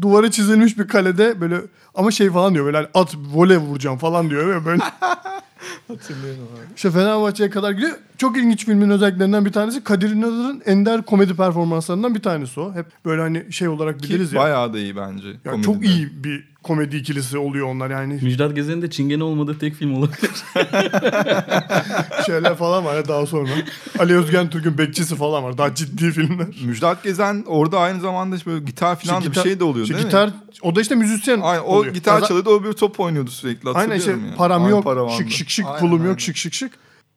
duvara 0.00 0.30
çizilmiş 0.30 0.78
bir 0.78 0.88
kalede 0.88 1.40
böyle 1.40 1.56
ama 1.94 2.10
şey 2.10 2.30
falan 2.30 2.54
diyor 2.54 2.64
böyle 2.66 2.76
hani 2.76 2.86
at 2.94 3.14
voley 3.34 3.56
vuracağım 3.56 3.98
falan 3.98 4.30
diyor 4.30 4.48
ve 4.48 4.64
böyle 4.66 4.82
Hatırlıyorum 5.88 6.48
abi. 6.56 6.74
işte 6.76 6.90
Fenerbahçe'ye 6.90 7.50
kadar 7.50 7.70
gidiyor. 7.70 7.92
Çok 8.18 8.36
ilginç 8.38 8.64
filmin 8.66 8.90
özelliklerinden 8.90 9.44
bir 9.44 9.52
tanesi 9.52 9.84
Kadir 9.84 10.10
İnanır'ın 10.10 10.62
ender 10.66 11.02
komedi 11.02 11.36
performanslarından 11.36 12.14
bir 12.14 12.20
tanesi 12.22 12.60
o. 12.60 12.74
Hep 12.74 12.86
böyle 13.04 13.22
hani 13.22 13.52
şey 13.52 13.68
olarak 13.68 14.02
biliriz 14.02 14.30
Ki 14.30 14.36
ya. 14.36 14.42
bayağı 14.42 14.72
da 14.74 14.78
iyi 14.78 14.96
bence. 14.96 15.28
Ya 15.28 15.36
komedide. 15.44 15.62
çok 15.66 15.84
iyi 15.84 16.24
bir 16.24 16.51
komedi 16.62 16.96
ikilisi 16.96 17.38
oluyor 17.38 17.66
onlar 17.66 17.90
yani. 17.90 18.18
Müjdat 18.22 18.54
Gezen'in 18.54 18.82
de 18.82 18.90
çingene 18.90 19.24
olmadığı 19.24 19.58
tek 19.58 19.74
film 19.74 19.94
olabilir. 19.94 20.30
Şeyler 22.26 22.56
falan 22.56 22.84
var 22.84 22.94
ya 22.96 23.08
daha 23.08 23.26
sonra. 23.26 23.50
Ali 23.98 24.16
Özgen 24.16 24.50
Türk'ün 24.50 24.78
bekçisi 24.78 25.16
falan 25.16 25.44
var. 25.44 25.58
Daha 25.58 25.74
ciddi 25.74 26.10
filmler. 26.10 26.46
Müjdat 26.64 27.02
Gezen 27.04 27.44
orada 27.46 27.78
aynı 27.78 28.00
zamanda 28.00 28.36
işte 28.36 28.50
böyle 28.50 28.64
gitar 28.64 28.96
falan 29.00 29.20
İşte 29.20 29.30
da 29.30 29.36
bir 29.36 29.40
şey 29.48 29.60
de 29.60 29.64
oluyor 29.64 29.84
işte 29.84 29.94
değil 29.94 30.06
gitar, 30.06 30.26
mi? 30.28 30.34
O 30.62 30.76
da 30.76 30.80
işte 30.80 30.94
müzisyen 30.94 31.40
Aynen, 31.40 31.62
o 31.62 31.66
oluyor. 31.66 31.94
gitar 31.94 32.26
çalıyordu 32.26 32.50
o 32.50 32.64
bir 32.64 32.72
top 32.72 33.00
oynuyordu 33.00 33.30
sürekli 33.30 33.70
Aynen 33.70 33.96
işte 33.96 34.10
ya. 34.10 34.18
param 34.36 34.62
Aynen, 34.62 34.74
yok, 34.74 34.84
paravandı. 34.84 35.12
şık 35.18 35.30
şık 35.30 35.50
şık, 35.50 35.66
Aynen, 35.66 35.80
pulum 35.80 36.00
aynen. 36.00 36.10
yok, 36.10 36.20
şık 36.20 36.36
şık 36.36 36.54
şık. 36.54 36.72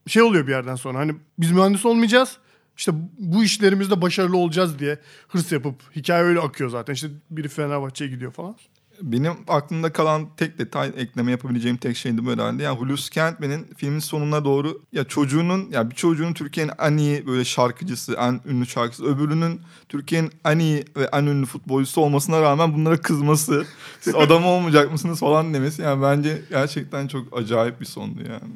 Şey 0.07 0.21
oluyor 0.21 0.47
bir 0.47 0.51
yerden 0.51 0.75
sonra 0.75 0.99
hani 0.99 1.15
biz 1.39 1.51
mühendis 1.51 1.85
olmayacağız. 1.85 2.37
İşte 2.77 2.91
bu 3.19 3.43
işlerimizde 3.43 4.01
başarılı 4.01 4.37
olacağız 4.37 4.79
diye 4.79 4.99
hırs 5.27 5.51
yapıp 5.51 5.75
hikaye 5.95 6.23
öyle 6.23 6.39
akıyor 6.39 6.69
zaten. 6.69 6.93
İşte 6.93 7.07
biri 7.31 7.47
Fenerbahçe'ye 7.47 8.09
gidiyor 8.11 8.31
falan. 8.31 8.55
Benim 9.01 9.33
aklımda 9.47 9.93
kalan 9.93 10.27
tek 10.37 10.59
detay 10.59 10.91
ekleme 10.97 11.31
yapabileceğim 11.31 11.77
tek 11.77 11.97
şeydi 11.97 12.25
bu 12.25 12.31
herhalde. 12.31 12.63
Yani 12.63 12.79
Hulusi 12.79 13.11
Kentmen'in 13.11 13.67
filmin 13.77 13.99
sonuna 13.99 14.45
doğru 14.45 14.81
ya 14.91 15.03
çocuğunun 15.03 15.69
ya 15.71 15.89
bir 15.89 15.95
çocuğun 15.95 16.33
Türkiye'nin 16.33 16.71
en 16.79 16.97
iyi 16.97 17.27
böyle 17.27 17.45
şarkıcısı, 17.45 18.13
en 18.13 18.41
ünlü 18.45 18.65
şarkıcısı, 18.65 19.05
öbürünün 19.05 19.61
Türkiye'nin 19.89 20.31
en 20.45 20.59
iyi 20.59 20.85
ve 20.97 21.09
en 21.13 21.25
ünlü 21.25 21.45
futbolcusu 21.45 22.01
olmasına 22.01 22.41
rağmen 22.41 22.73
bunlara 22.73 22.97
kızması, 22.97 23.65
siz 24.01 24.15
adam 24.15 24.45
olmayacak 24.45 24.91
mısınız 24.91 25.19
falan 25.19 25.53
demesi 25.53 25.81
yani 25.81 26.01
bence 26.01 26.41
gerçekten 26.49 27.07
çok 27.07 27.37
acayip 27.37 27.81
bir 27.81 27.85
sondu 27.85 28.19
yani. 28.21 28.53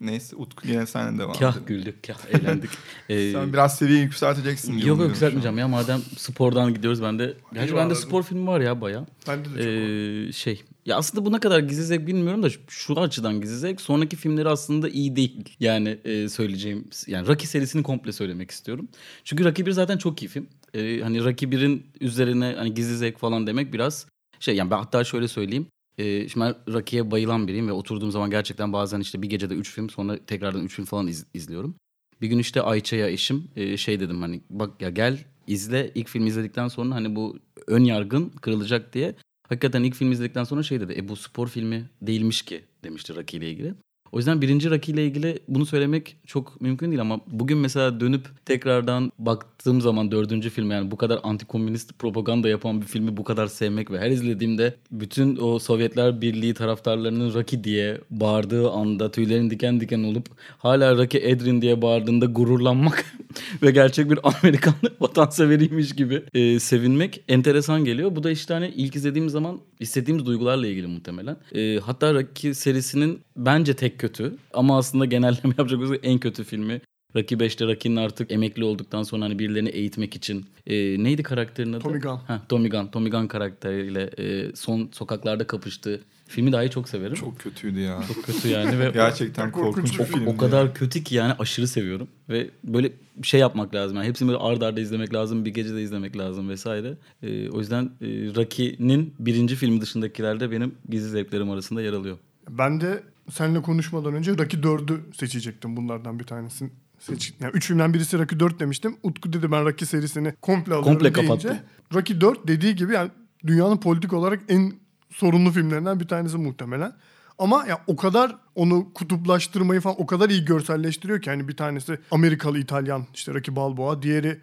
Neyse 0.00 0.36
Utku 0.36 0.68
yine 0.68 0.86
senle 0.86 1.18
devam 1.18 1.32
kah 1.32 1.52
edelim. 1.52 1.66
güldük 1.66 2.06
kah 2.06 2.18
eğlendik. 2.34 2.70
Ee, 3.08 3.32
Sen 3.32 3.52
biraz 3.52 3.78
seviyeyi 3.78 4.04
yükselteceksin. 4.04 4.72
Yok 4.78 4.86
yok 4.86 5.08
yükseltmeyeceğim 5.08 5.58
ya 5.58 5.68
madem 5.68 6.00
spordan 6.16 6.74
gidiyoruz 6.74 7.02
ben 7.02 7.18
de. 7.18 7.34
Gerçi 7.54 7.76
bende 7.76 7.94
spor 7.94 8.22
filmi 8.22 8.46
var 8.46 8.60
ya 8.60 8.80
baya. 8.80 9.06
Bende 9.28 9.44
de 9.44 9.48
çok 9.48 9.56
var. 9.66 10.28
Ee, 10.28 10.32
şey 10.32 10.62
ya 10.86 10.96
aslında 10.96 11.24
bu 11.24 11.32
ne 11.32 11.40
kadar 11.40 11.60
gizli 11.60 11.82
zevk 11.84 12.06
bilmiyorum 12.06 12.42
da 12.42 12.48
şu 12.68 13.00
açıdan 13.00 13.40
gizli 13.40 13.56
zevk 13.56 13.80
sonraki 13.80 14.16
filmleri 14.16 14.48
aslında 14.48 14.88
iyi 14.88 15.16
değil. 15.16 15.56
Yani 15.60 15.98
e, 16.04 16.28
söyleyeceğim 16.28 16.84
yani 17.06 17.28
Rocky 17.28 17.46
serisini 17.46 17.82
komple 17.82 18.12
söylemek 18.12 18.50
istiyorum. 18.50 18.88
Çünkü 19.24 19.44
Rocky 19.44 19.66
1 19.66 19.72
zaten 19.72 19.98
çok 19.98 20.22
iyi 20.22 20.28
film. 20.28 20.46
Ee, 20.74 21.00
hani 21.02 21.24
Rocky 21.24 21.52
1'in 21.52 21.86
üzerine 22.00 22.54
hani 22.58 22.74
gizli 22.74 22.96
zevk 22.96 23.18
falan 23.18 23.46
demek 23.46 23.72
biraz 23.72 24.06
şey 24.40 24.56
yani 24.56 24.70
ben 24.70 24.76
hatta 24.78 25.04
şöyle 25.04 25.28
söyleyeyim. 25.28 25.66
Ee, 25.98 26.28
şimdi 26.28 26.46
ben 26.46 26.74
Rocky'ye 26.74 27.10
bayılan 27.10 27.48
biriyim 27.48 27.68
ve 27.68 27.72
oturduğum 27.72 28.10
zaman 28.10 28.30
gerçekten 28.30 28.72
bazen 28.72 29.00
işte 29.00 29.22
bir 29.22 29.28
gecede 29.30 29.54
3 29.54 29.72
film 29.72 29.90
sonra 29.90 30.18
tekrardan 30.26 30.64
3 30.64 30.74
film 30.74 30.84
falan 30.86 31.06
iz- 31.06 31.26
izliyorum. 31.34 31.74
Bir 32.20 32.28
gün 32.28 32.38
işte 32.38 32.62
Ayça'ya 32.62 33.08
eşim 33.08 33.48
e, 33.56 33.76
şey 33.76 34.00
dedim 34.00 34.22
hani 34.22 34.40
bak 34.50 34.82
ya 34.82 34.90
gel 34.90 35.24
izle 35.46 35.90
ilk 35.94 36.08
film 36.08 36.26
izledikten 36.26 36.68
sonra 36.68 36.94
hani 36.94 37.16
bu 37.16 37.38
ön 37.66 37.84
yargın 37.84 38.28
kırılacak 38.28 38.92
diye. 38.92 39.14
Hakikaten 39.48 39.82
ilk 39.82 39.94
film 39.94 40.12
izledikten 40.12 40.44
sonra 40.44 40.62
şey 40.62 40.80
dedi. 40.80 40.94
E 40.96 41.08
bu 41.08 41.16
spor 41.16 41.48
filmi 41.48 41.90
değilmiş 42.02 42.42
ki 42.42 42.64
demişti 42.84 43.16
Rocky 43.16 43.38
ile 43.42 43.50
ilgili. 43.50 43.74
O 44.12 44.18
yüzden 44.18 44.42
birinci 44.42 44.70
Rocky 44.70 44.94
ile 44.94 45.06
ilgili 45.06 45.38
bunu 45.48 45.66
söylemek 45.66 46.16
çok 46.26 46.60
mümkün 46.60 46.90
değil 46.90 47.00
ama 47.00 47.20
bugün 47.26 47.58
mesela 47.58 48.00
dönüp 48.00 48.26
tekrardan 48.44 49.12
baktığım 49.18 49.80
zaman 49.80 50.10
dördüncü 50.10 50.50
film 50.50 50.70
yani 50.70 50.90
bu 50.90 50.96
kadar 50.96 51.20
antikomünist 51.22 51.98
propaganda 51.98 52.48
yapan 52.48 52.80
bir 52.80 52.86
filmi 52.86 53.16
bu 53.16 53.24
kadar 53.24 53.46
sevmek 53.46 53.90
ve 53.90 53.98
her 53.98 54.10
izlediğimde 54.10 54.74
bütün 54.90 55.36
o 55.36 55.58
Sovyetler 55.58 56.20
Birliği 56.20 56.54
taraftarlarının 56.54 57.34
Rocky 57.34 57.64
diye 57.64 58.00
bağırdığı 58.10 58.70
anda 58.70 59.10
tüylerin 59.10 59.50
diken 59.50 59.80
diken 59.80 60.02
olup 60.02 60.26
hala 60.58 60.96
Rocky 60.96 61.30
Edrin 61.30 61.62
diye 61.62 61.82
bağırdığında 61.82 62.26
gururlanmak 62.26 63.04
ve 63.62 63.70
gerçek 63.70 64.10
bir 64.10 64.18
Amerikan 64.22 64.74
vatanseveriymiş 65.00 65.94
gibi 65.94 66.22
e, 66.34 66.60
sevinmek 66.60 67.24
enteresan 67.28 67.84
geliyor. 67.84 68.16
Bu 68.16 68.22
da 68.22 68.30
işte 68.30 68.54
hani 68.54 68.68
ilk 68.68 68.96
izlediğim 68.96 69.28
zaman 69.28 69.60
istediğimiz 69.80 70.26
duygularla 70.26 70.66
ilgili 70.66 70.86
muhtemelen. 70.86 71.36
E, 71.54 71.78
hatta 71.78 72.14
Rocky 72.14 72.54
serisinin 72.54 73.20
bence 73.36 73.74
tek 73.74 73.95
kötü 73.98 74.34
ama 74.54 74.78
aslında 74.78 75.04
genelleme 75.04 75.54
yapacak 75.58 75.78
olursak 75.80 76.00
en 76.02 76.18
kötü 76.18 76.44
filmi. 76.44 76.80
Rocky 77.16 77.40
5'te 77.40 77.66
Rocky'nin 77.66 77.96
artık 77.96 78.32
emekli 78.32 78.64
olduktan 78.64 79.02
sonra 79.02 79.24
hani 79.24 79.38
birilerini 79.38 79.68
eğitmek 79.68 80.16
için 80.16 80.46
e, 80.66 80.74
neydi 81.04 81.22
karakterin 81.22 81.72
adı? 81.72 81.80
Tommy 81.82 82.00
Gunn. 82.00 82.16
Ha, 82.16 82.42
Tommy 82.48 82.68
Gunn. 82.70 82.86
Tommy 82.86 83.10
Gunn 83.10 83.26
karakteriyle 83.26 84.10
e, 84.18 84.56
son 84.56 84.88
sokaklarda 84.92 85.46
kapıştığı 85.46 86.00
filmi 86.26 86.52
dahi 86.52 86.70
çok 86.70 86.88
severim. 86.88 87.14
Çok, 87.14 87.28
Çok 87.28 87.38
kötüydü 87.38 87.80
ya. 87.80 88.00
kötü 88.26 88.48
yani 88.48 88.78
ve 88.78 88.90
Gerçekten 88.94 89.52
Korkunç 89.52 89.74
korkunç 89.90 89.98
bir 89.98 90.14
film. 90.14 90.26
o 90.26 90.36
kadar 90.36 90.74
kötü 90.74 91.04
ki 91.04 91.14
yani 91.14 91.32
aşırı 91.38 91.68
seviyorum 91.68 92.08
ve 92.28 92.50
böyle 92.64 92.92
bir 93.16 93.26
şey 93.26 93.40
yapmak 93.40 93.74
lazım. 93.74 93.96
Yani 93.96 94.08
hepsini 94.08 94.28
böyle 94.28 94.38
ard 94.38 94.62
arda 94.62 94.80
izlemek 94.80 95.14
lazım, 95.14 95.44
bir 95.44 95.50
gecede 95.54 95.82
izlemek 95.82 96.18
lazım 96.18 96.48
vesaire. 96.48 96.94
Ee, 97.22 97.50
o 97.50 97.58
yüzden 97.60 97.84
e, 97.84 98.06
Rocky'nin 98.08 99.14
birinci 99.18 99.56
filmi 99.56 99.80
dışındakiler 99.80 100.40
de 100.40 100.50
benim 100.50 100.74
gizli 100.88 101.08
zevklerim 101.08 101.50
arasında 101.50 101.82
yer 101.82 101.92
alıyor. 101.92 102.18
Ben 102.50 102.80
de 102.80 103.02
seninle 103.30 103.62
konuşmadan 103.62 104.14
önce 104.14 104.32
Rocky 104.32 104.62
4'ü 104.62 105.14
seçecektim 105.14 105.76
bunlardan 105.76 106.18
bir 106.18 106.24
tanesini. 106.24 106.70
Seç, 106.98 107.34
yani 107.40 107.50
üç 107.54 107.66
filmden 107.66 107.94
birisi 107.94 108.18
Rocky 108.18 108.40
4 108.40 108.60
demiştim. 108.60 108.96
Utku 109.02 109.32
dedi 109.32 109.52
ben 109.52 109.64
Rocky 109.64 109.88
serisini 109.88 110.34
komple 110.42 110.74
alıyorum 110.74 110.92
Komple 110.92 111.14
deyince. 111.14 111.28
kapattı. 111.28 111.64
Rocky 111.94 112.20
4 112.20 112.48
dediği 112.48 112.76
gibi 112.76 112.92
yani 112.92 113.10
dünyanın 113.46 113.76
politik 113.76 114.12
olarak 114.12 114.40
en 114.48 114.72
sorunlu 115.10 115.50
filmlerinden 115.50 116.00
bir 116.00 116.08
tanesi 116.08 116.36
muhtemelen. 116.36 116.92
Ama 117.38 117.66
ya 117.66 117.82
o 117.86 117.96
kadar 117.96 118.36
onu 118.54 118.92
kutuplaştırmayı 118.94 119.80
falan 119.80 119.96
o 120.00 120.06
kadar 120.06 120.30
iyi 120.30 120.44
görselleştiriyor 120.44 121.20
ki 121.22 121.30
hani 121.30 121.48
bir 121.48 121.56
tanesi 121.56 121.98
Amerikalı 122.10 122.58
İtalyan 122.58 123.06
işte 123.14 123.34
Rocky 123.34 123.56
Balboa, 123.56 124.02
diğeri 124.02 124.40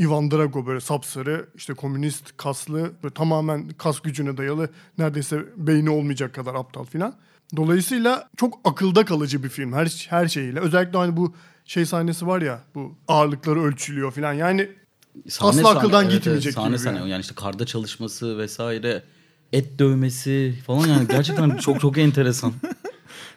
Ivan 0.00 0.30
Drago 0.30 0.66
böyle 0.66 0.80
sapsarı 0.80 1.48
işte 1.54 1.74
komünist 1.74 2.36
kaslı 2.36 2.92
ve 3.04 3.10
tamamen 3.10 3.68
kas 3.68 4.00
gücüne 4.00 4.36
dayalı 4.36 4.68
neredeyse 4.98 5.44
beyni 5.56 5.90
olmayacak 5.90 6.34
kadar 6.34 6.54
aptal 6.54 6.84
filan. 6.84 7.14
Dolayısıyla 7.56 8.28
çok 8.36 8.60
akılda 8.64 9.04
kalıcı 9.04 9.42
bir 9.42 9.48
film 9.48 9.72
her 9.72 10.06
her 10.08 10.28
şeyiyle. 10.28 10.60
Özellikle 10.60 10.98
hani 10.98 11.16
bu 11.16 11.34
şey 11.64 11.86
sahnesi 11.86 12.26
var 12.26 12.42
ya 12.42 12.60
bu 12.74 12.94
ağırlıkları 13.08 13.62
ölçülüyor 13.62 14.12
filan. 14.12 14.32
Yani 14.32 14.68
Asla 15.40 15.70
akıldan 15.70 16.08
gitmeyecek 16.10 16.54
sahne 16.54 16.68
gibi 16.68 16.78
sahne. 16.78 16.98
yani. 16.98 17.10
Yani 17.10 17.20
işte 17.20 17.34
karda 17.34 17.66
çalışması 17.66 18.38
vesaire. 18.38 19.02
Et 19.52 19.78
dövmesi 19.78 20.54
falan 20.66 20.88
yani 20.88 21.08
gerçekten 21.08 21.56
çok 21.56 21.80
çok 21.80 21.98
enteresan. 21.98 22.52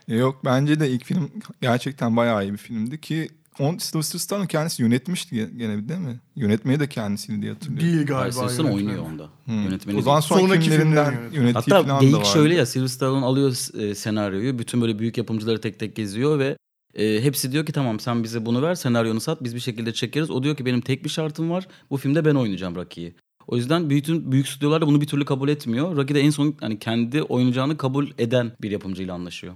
Yok 0.07 0.41
bence 0.45 0.79
de 0.79 0.89
ilk 0.89 1.05
film 1.05 1.31
gerçekten 1.61 2.17
bayağı 2.17 2.43
iyi 2.45 2.53
bir 2.53 2.57
filmdi 2.57 3.01
ki 3.01 3.29
on 3.59 3.77
Sylvester 3.77 4.19
Stallone 4.19 4.47
kendisi 4.47 4.81
yönetmişti 4.83 5.35
ge- 5.35 5.57
gene 5.57 5.77
bir 5.77 5.89
değil 5.89 5.99
mi? 5.99 6.19
Yönetmeyi 6.35 6.79
de 6.79 6.89
kendisiydi 6.89 7.41
diye 7.41 7.51
hatırlıyorum. 7.53 7.85
değil 7.85 7.95
Hayır, 7.95 8.07
galiba. 8.07 8.31
Sylvester 8.49 8.63
oynuyor 8.63 9.05
onda. 9.05 9.29
Yönetmeni 9.47 9.97
O 9.97 10.01
zaman 10.01 10.19
son 10.19 10.39
Sonraki 10.39 10.69
filmlerinden 10.69 11.11
yönettiği 11.31 11.53
Hatta 11.53 11.83
falan 11.83 11.97
da 11.97 12.01
geyik 12.01 12.15
vardı. 12.15 12.27
şöyle 12.33 12.55
ya 12.55 12.65
Sylvester 12.65 12.95
Stallone 12.95 13.25
alıyor 13.25 13.79
e, 13.81 13.95
senaryoyu. 13.95 14.59
Bütün 14.59 14.81
böyle 14.81 14.99
büyük 14.99 15.17
yapımcıları 15.17 15.61
tek 15.61 15.79
tek 15.79 15.95
geziyor 15.95 16.39
ve 16.39 16.57
e, 16.93 17.23
hepsi 17.23 17.51
diyor 17.51 17.65
ki 17.65 17.71
tamam 17.71 17.99
sen 17.99 18.23
bize 18.23 18.45
bunu 18.45 18.61
ver 18.61 18.75
senaryonu 18.75 19.19
sat 19.19 19.43
biz 19.43 19.55
bir 19.55 19.59
şekilde 19.59 19.93
çekeriz. 19.93 20.29
O 20.31 20.43
diyor 20.43 20.55
ki 20.57 20.65
benim 20.65 20.81
tek 20.81 21.03
bir 21.03 21.09
şartım 21.09 21.49
var. 21.49 21.67
Bu 21.89 21.97
filmde 21.97 22.25
ben 22.25 22.35
oynayacağım 22.35 22.75
Rocky'yi. 22.75 23.15
O 23.47 23.55
yüzden 23.55 23.89
bütün 23.89 24.31
büyük 24.31 24.47
stüdyolar 24.47 24.81
da 24.81 24.87
bunu 24.87 25.01
bir 25.01 25.07
türlü 25.07 25.25
kabul 25.25 25.49
etmiyor. 25.49 25.95
Rocky 25.95 26.15
de 26.15 26.21
en 26.21 26.29
son 26.29 26.55
hani 26.59 26.79
kendi 26.79 27.21
oynayacağını 27.21 27.77
kabul 27.77 28.07
eden 28.17 28.51
bir 28.61 28.71
yapımcıyla 28.71 29.13
anlaşıyor. 29.13 29.53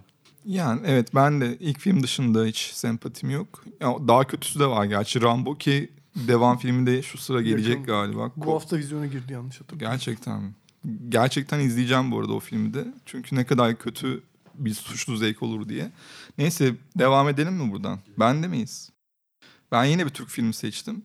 Yani 0.49 0.81
evet 0.85 1.15
ben 1.15 1.41
de 1.41 1.57
ilk 1.59 1.79
film 1.79 2.03
dışında 2.03 2.45
hiç 2.45 2.71
sempatim 2.73 3.29
yok. 3.29 3.63
Ya, 3.81 3.95
daha 4.07 4.27
kötüsü 4.27 4.59
de 4.59 4.65
var 4.65 4.85
gerçi 4.85 5.21
Rambo 5.21 5.55
ki 5.55 5.89
devam 6.15 6.57
filmi 6.57 6.87
de 6.87 7.01
şu 7.01 7.17
sıra 7.17 7.41
gelecek 7.41 7.69
Yakın. 7.69 7.85
galiba. 7.85 8.31
Bu 8.35 8.53
hafta 8.53 8.77
vizyona 8.77 9.05
girdi 9.05 9.33
yanlış 9.33 9.61
hatırlamıyorum. 9.61 9.91
Gerçekten 9.97 10.41
mi? 10.41 10.53
Gerçekten 11.09 11.59
izleyeceğim 11.59 12.11
bu 12.11 12.19
arada 12.19 12.33
o 12.33 12.39
filmi 12.39 12.73
de. 12.73 12.87
Çünkü 13.05 13.35
ne 13.35 13.45
kadar 13.45 13.75
kötü 13.75 14.23
bir 14.55 14.73
suçlu 14.73 15.17
zevk 15.17 15.43
olur 15.43 15.69
diye. 15.69 15.91
Neyse 16.37 16.75
devam 16.97 17.29
edelim 17.29 17.53
mi 17.53 17.71
buradan? 17.71 17.99
Ben 18.19 18.43
de 18.43 18.47
miyiz? 18.47 18.89
Ben 19.71 19.85
yine 19.85 20.05
bir 20.05 20.11
Türk 20.11 20.29
filmi 20.29 20.53
seçtim. 20.53 21.01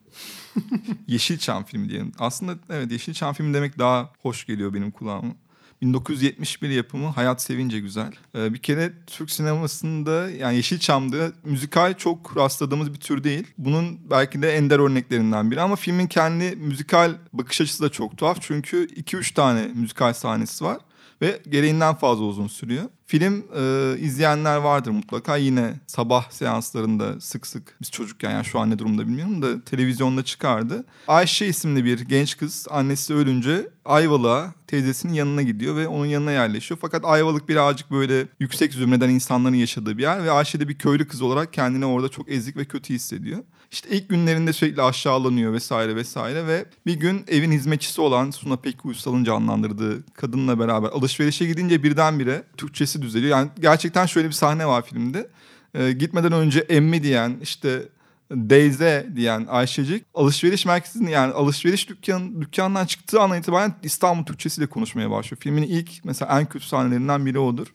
Yeşilçam 1.07 1.65
filmi 1.65 1.89
diyelim. 1.89 2.13
Aslında 2.19 2.59
evet 2.71 2.93
Yeşilçam 2.93 3.35
filmi 3.35 3.55
demek 3.55 3.79
daha 3.79 4.13
hoş 4.23 4.47
geliyor 4.47 4.75
benim 4.75 4.91
kulağıma. 4.91 5.35
1971 5.83 6.71
yapımı 6.71 7.07
Hayat 7.07 7.43
Sevince 7.43 7.81
Güzel. 7.81 8.13
Ee, 8.37 8.55
bir 8.55 8.59
kere 8.59 8.93
Türk 9.07 9.31
sinemasında 9.31 10.31
yani 10.31 10.57
Yeşilçam'da 10.57 11.33
müzikal 11.45 11.95
çok 11.95 12.37
rastladığımız 12.37 12.95
bir 12.95 13.01
tür 13.01 13.25
değil. 13.25 13.47
Bunun 13.59 14.11
belki 14.11 14.43
de 14.43 14.57
ender 14.57 14.79
örneklerinden 14.79 15.51
biri 15.51 15.61
ama 15.61 15.77
filmin 15.77 16.07
kendi 16.07 16.57
müzikal 16.57 17.15
bakış 17.33 17.61
açısı 17.61 17.83
da 17.83 17.89
çok 17.89 18.19
tuhaf. 18.19 18.39
Çünkü 18.41 18.87
2-3 18.87 19.35
tane 19.35 19.67
müzikal 19.75 20.13
sahnesi 20.13 20.65
var 20.65 20.79
ve 21.23 21.43
gereğinden 21.49 21.95
fazla 21.95 22.25
uzun 22.25 22.47
sürüyor. 22.47 22.85
Film 23.07 23.45
e, 23.57 23.95
izleyenler 23.99 24.57
vardır 24.57 24.91
mutlaka 24.91 25.37
yine 25.37 25.81
sabah 25.87 26.31
seanslarında 26.31 27.21
sık 27.21 27.47
sık 27.47 27.77
biz 27.81 27.91
çocukken 27.91 28.31
yani 28.31 28.45
şu 28.45 28.59
an 28.59 28.71
ne 28.71 28.79
durumda 28.79 29.03
bilmiyorum 29.03 29.43
da 29.43 29.65
televizyonda 29.65 30.25
çıkardı. 30.25 30.85
Ayşe 31.09 31.47
isimli 31.47 31.85
bir 31.85 32.01
genç 32.01 32.37
kız 32.37 32.67
annesi 32.71 33.15
ölünce 33.15 33.69
Ayvalık'a 33.85 34.55
teyzesinin 34.67 35.13
yanına 35.13 35.43
gidiyor 35.43 35.77
ve 35.77 35.89
onun 35.89 36.07
yanına 36.07 36.33
yerleşiyor. 36.33 36.79
Fakat 36.81 37.05
Ayvalık 37.05 37.49
birazcık 37.49 37.91
böyle 37.91 38.27
yüksek 38.41 38.73
zümreden 38.73 39.09
insanların 39.11 39.55
yaşadığı 39.55 39.99
bir 39.99 40.03
yer 40.03 40.25
ve 40.25 40.31
Ayşe 40.31 40.61
de 40.61 40.69
bir 40.69 40.79
köylü 40.79 41.09
kız 41.09 41.23
olarak 41.23 41.53
kendini 41.53 41.87
orada 41.87 42.09
çok 42.09 42.29
ezik 42.29 42.57
ve 42.57 42.65
kötü 42.65 42.95
hissediyor. 42.95 43.39
İşte 43.75 43.89
ilk 43.89 44.09
günlerinde 44.09 44.53
sürekli 44.53 44.83
aşağılanıyor 44.83 45.53
vesaire 45.53 45.97
vesaire 45.97 46.47
ve 46.47 46.65
bir 46.87 46.95
gün 46.95 47.25
evin 47.29 47.53
hizmetçisi 47.53 48.01
olan 48.01 48.31
Suna 48.31 48.57
Pek 48.57 48.85
Uysal'ın 48.85 49.25
canlandırdığı 49.25 50.07
kadınla 50.13 50.59
beraber 50.59 50.89
alışverişe 50.89 51.47
gidince 51.47 51.83
birdenbire 51.83 52.43
Türkçesi 52.57 53.03
düzeliyor. 53.03 53.39
Yani 53.39 53.51
gerçekten 53.61 54.07
şöyle 54.07 54.29
bir 54.29 54.33
sahne 54.33 54.67
var 54.67 54.83
filmde. 54.83 55.29
Ee, 55.75 55.93
gitmeden 55.93 56.33
önce 56.33 56.61
emmi 56.61 57.03
diyen 57.03 57.37
işte 57.43 57.83
Deyze 58.31 59.07
diyen 59.17 59.47
Ayşecik 59.49 60.05
alışveriş 60.15 60.67
merkezinde 60.67 61.11
yani 61.11 61.33
alışveriş 61.33 61.89
dükkan, 61.89 62.41
dükkanından 62.41 62.87
çıktığı 62.87 63.21
andan 63.21 63.39
itibaren 63.39 63.75
İstanbul 63.83 64.25
Türkçesiyle 64.25 64.67
konuşmaya 64.67 65.11
başlıyor. 65.11 65.41
Filmin 65.41 65.63
ilk 65.63 65.91
mesela 66.05 66.41
en 66.41 66.47
kötü 66.47 66.67
sahnelerinden 66.67 67.27
biri 67.27 67.39
odur. 67.39 67.67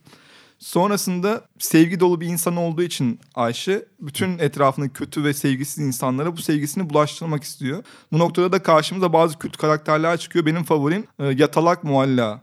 Sonrasında 0.60 1.42
sevgi 1.60 2.00
dolu 2.00 2.22
bir 2.22 2.28
insan 2.28 2.56
olduğu 2.56 2.82
için 2.82 3.20
Ayşe 3.36 3.86
bütün 4.00 4.40
etrafındaki 4.40 4.94
kötü 4.94 5.24
ve 5.24 5.34
sevgisiz 5.34 5.78
insanlara 5.88 6.38
bu 6.38 6.42
sevgisini 6.42 6.90
bulaştırmak 6.90 7.44
istiyor. 7.44 7.84
Bu 8.12 8.20
noktada 8.20 8.52
da 8.52 8.64
karşımıza 8.64 9.14
bazı 9.14 9.40
kötü 9.40 9.58
karakterler 9.58 10.18
çıkıyor. 10.18 10.46
Benim 10.46 10.64
favorim 10.64 11.08
e, 11.20 11.26
Yatalak 11.26 11.84
Mualla. 11.84 12.42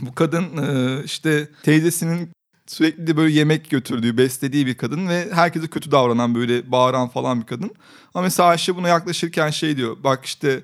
bu 0.00 0.14
kadın 0.14 0.44
e, 0.56 1.04
işte 1.04 1.48
teyzesinin 1.62 2.30
sürekli 2.66 3.06
de 3.06 3.16
böyle 3.16 3.34
yemek 3.34 3.70
götürdüğü, 3.70 4.16
beslediği 4.18 4.66
bir 4.66 4.76
kadın 4.76 5.08
ve 5.08 5.28
herkese 5.32 5.66
kötü 5.66 5.90
davranan 5.90 6.34
böyle 6.34 6.72
bağıran 6.72 7.08
falan 7.08 7.40
bir 7.40 7.46
kadın. 7.46 7.70
Ama 8.14 8.22
mesela 8.22 8.48
Ayşe 8.48 8.76
buna 8.76 8.88
yaklaşırken 8.88 9.50
şey 9.50 9.76
diyor. 9.76 9.96
Bak 10.04 10.24
işte 10.24 10.60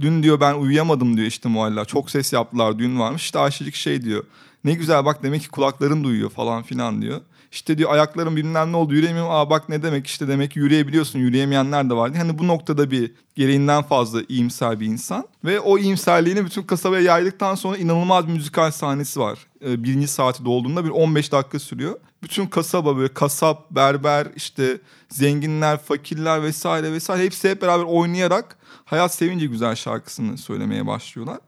dün 0.00 0.22
diyor 0.22 0.40
ben 0.40 0.54
uyuyamadım 0.54 1.16
diyor 1.16 1.26
işte 1.26 1.48
mualla. 1.48 1.84
Çok 1.84 2.10
ses 2.10 2.32
yaptılar 2.32 2.78
düğün 2.78 2.98
varmış. 2.98 3.22
İşte 3.22 3.38
Ayşecik 3.38 3.74
şey 3.74 4.02
diyor. 4.02 4.24
Ne 4.64 4.74
güzel 4.74 5.04
bak 5.04 5.22
demek 5.22 5.42
ki 5.42 5.48
kulakların 5.48 6.04
duyuyor 6.04 6.30
falan 6.30 6.62
filan 6.62 7.02
diyor. 7.02 7.20
İşte 7.52 7.78
diyor 7.78 7.92
ayaklarım 7.92 8.36
bilmem 8.36 8.72
ne 8.72 8.76
oldu 8.76 8.94
yürüyemiyorum. 8.94 9.32
Aa 9.32 9.50
bak 9.50 9.68
ne 9.68 9.82
demek 9.82 10.06
işte 10.06 10.28
demek 10.28 10.50
ki 10.50 10.58
yürüyebiliyorsun 10.58 11.18
yürüyemeyenler 11.18 11.90
de 11.90 11.94
var. 11.94 12.12
diye. 12.12 12.22
Hani 12.22 12.38
bu 12.38 12.48
noktada 12.48 12.90
bir 12.90 13.12
gereğinden 13.34 13.82
fazla 13.82 14.22
iyimser 14.28 14.80
bir 14.80 14.86
insan. 14.86 15.28
Ve 15.44 15.60
o 15.60 15.78
iyimserliğini 15.78 16.44
bütün 16.44 16.62
kasabaya 16.62 17.02
yaydıktan 17.02 17.54
sonra 17.54 17.76
inanılmaz 17.76 18.28
bir 18.28 18.32
müzikal 18.32 18.70
sahnesi 18.70 19.20
var. 19.20 19.38
Ee, 19.64 19.84
birinci 19.84 20.08
saati 20.08 20.44
dolduğunda 20.44 20.84
bir 20.84 20.90
15 20.90 21.32
dakika 21.32 21.58
sürüyor. 21.58 22.00
Bütün 22.22 22.46
kasaba 22.46 22.96
böyle 22.96 23.14
kasap, 23.14 23.70
berber, 23.70 24.26
işte 24.36 24.80
zenginler, 25.08 25.78
fakirler 25.78 26.42
vesaire 26.42 26.92
vesaire 26.92 27.24
hepsi 27.24 27.50
hep 27.50 27.62
beraber 27.62 27.84
oynayarak 27.84 28.56
Hayat 28.84 29.14
Sevince 29.14 29.46
Güzel 29.46 29.74
şarkısını 29.74 30.38
söylemeye 30.38 30.86
başlıyorlar. 30.86 31.38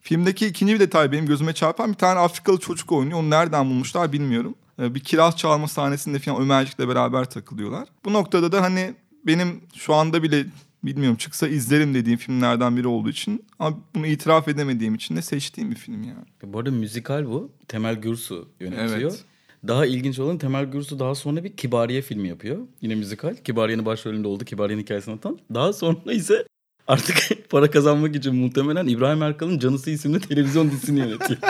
Filmdeki 0.00 0.46
ikinci 0.46 0.74
bir 0.74 0.80
detay 0.80 1.12
benim 1.12 1.26
gözüme 1.26 1.52
çarpan 1.52 1.90
bir 1.90 1.96
tane 1.96 2.20
Afrikalı 2.20 2.58
çocuk 2.58 2.92
oynuyor. 2.92 3.18
Onu 3.18 3.30
nereden 3.30 3.70
bulmuşlar 3.70 4.12
bilmiyorum. 4.12 4.54
Ee, 4.80 4.94
Bir 4.94 5.00
kiraz 5.00 5.36
çalma 5.36 5.68
sahnesinde 5.68 6.18
falan 6.18 6.42
Ömercik'le 6.42 6.88
beraber 6.88 7.30
takılıyorlar. 7.30 7.88
Bu 8.04 8.12
noktada 8.12 8.52
da 8.52 8.62
hani 8.62 8.94
benim 9.26 9.60
şu 9.74 9.94
anda 9.94 10.22
bile 10.22 10.46
bilmiyorum 10.84 11.16
çıksa 11.16 11.48
izlerim 11.48 11.94
dediğim 11.94 12.18
filmlerden 12.18 12.76
biri 12.76 12.86
olduğu 12.88 13.08
için 13.10 13.44
ama 13.58 13.78
bunu 13.94 14.06
itiraf 14.06 14.48
edemediğim 14.48 14.94
için 14.94 15.16
de 15.16 15.22
seçtiğim 15.22 15.70
bir 15.70 15.76
film 15.76 16.02
yani. 16.02 16.52
Bu 16.52 16.58
arada 16.58 16.70
müzikal 16.70 17.26
bu. 17.26 17.50
Temel 17.68 17.94
Gürsu 17.94 18.48
yönetiyor. 18.60 19.10
Evet. 19.10 19.24
Daha 19.68 19.86
ilginç 19.86 20.18
olan 20.18 20.38
Temel 20.38 20.64
Gürsu 20.64 20.98
daha 20.98 21.14
sonra 21.14 21.44
bir 21.44 21.56
Kibariye 21.56 22.02
filmi 22.02 22.28
yapıyor. 22.28 22.58
Yine 22.80 22.94
müzikal. 22.94 23.34
Kibariye'nin 23.36 23.86
başrolünde 23.86 24.28
oldu. 24.28 24.44
Kibariye'nin 24.44 24.82
hikayesini 24.82 25.12
anlatan. 25.12 25.38
Daha 25.54 25.72
sonra 25.72 26.12
ise 26.12 26.44
artık 26.88 27.16
para 27.50 27.70
kazanmak 27.70 28.16
için 28.16 28.34
muhtemelen 28.34 28.86
İbrahim 28.86 29.22
Erkal'ın 29.22 29.58
Canısı 29.58 29.90
isimli 29.90 30.20
televizyon 30.20 30.70
dizisini 30.70 30.98
yönetiyor. 30.98 31.38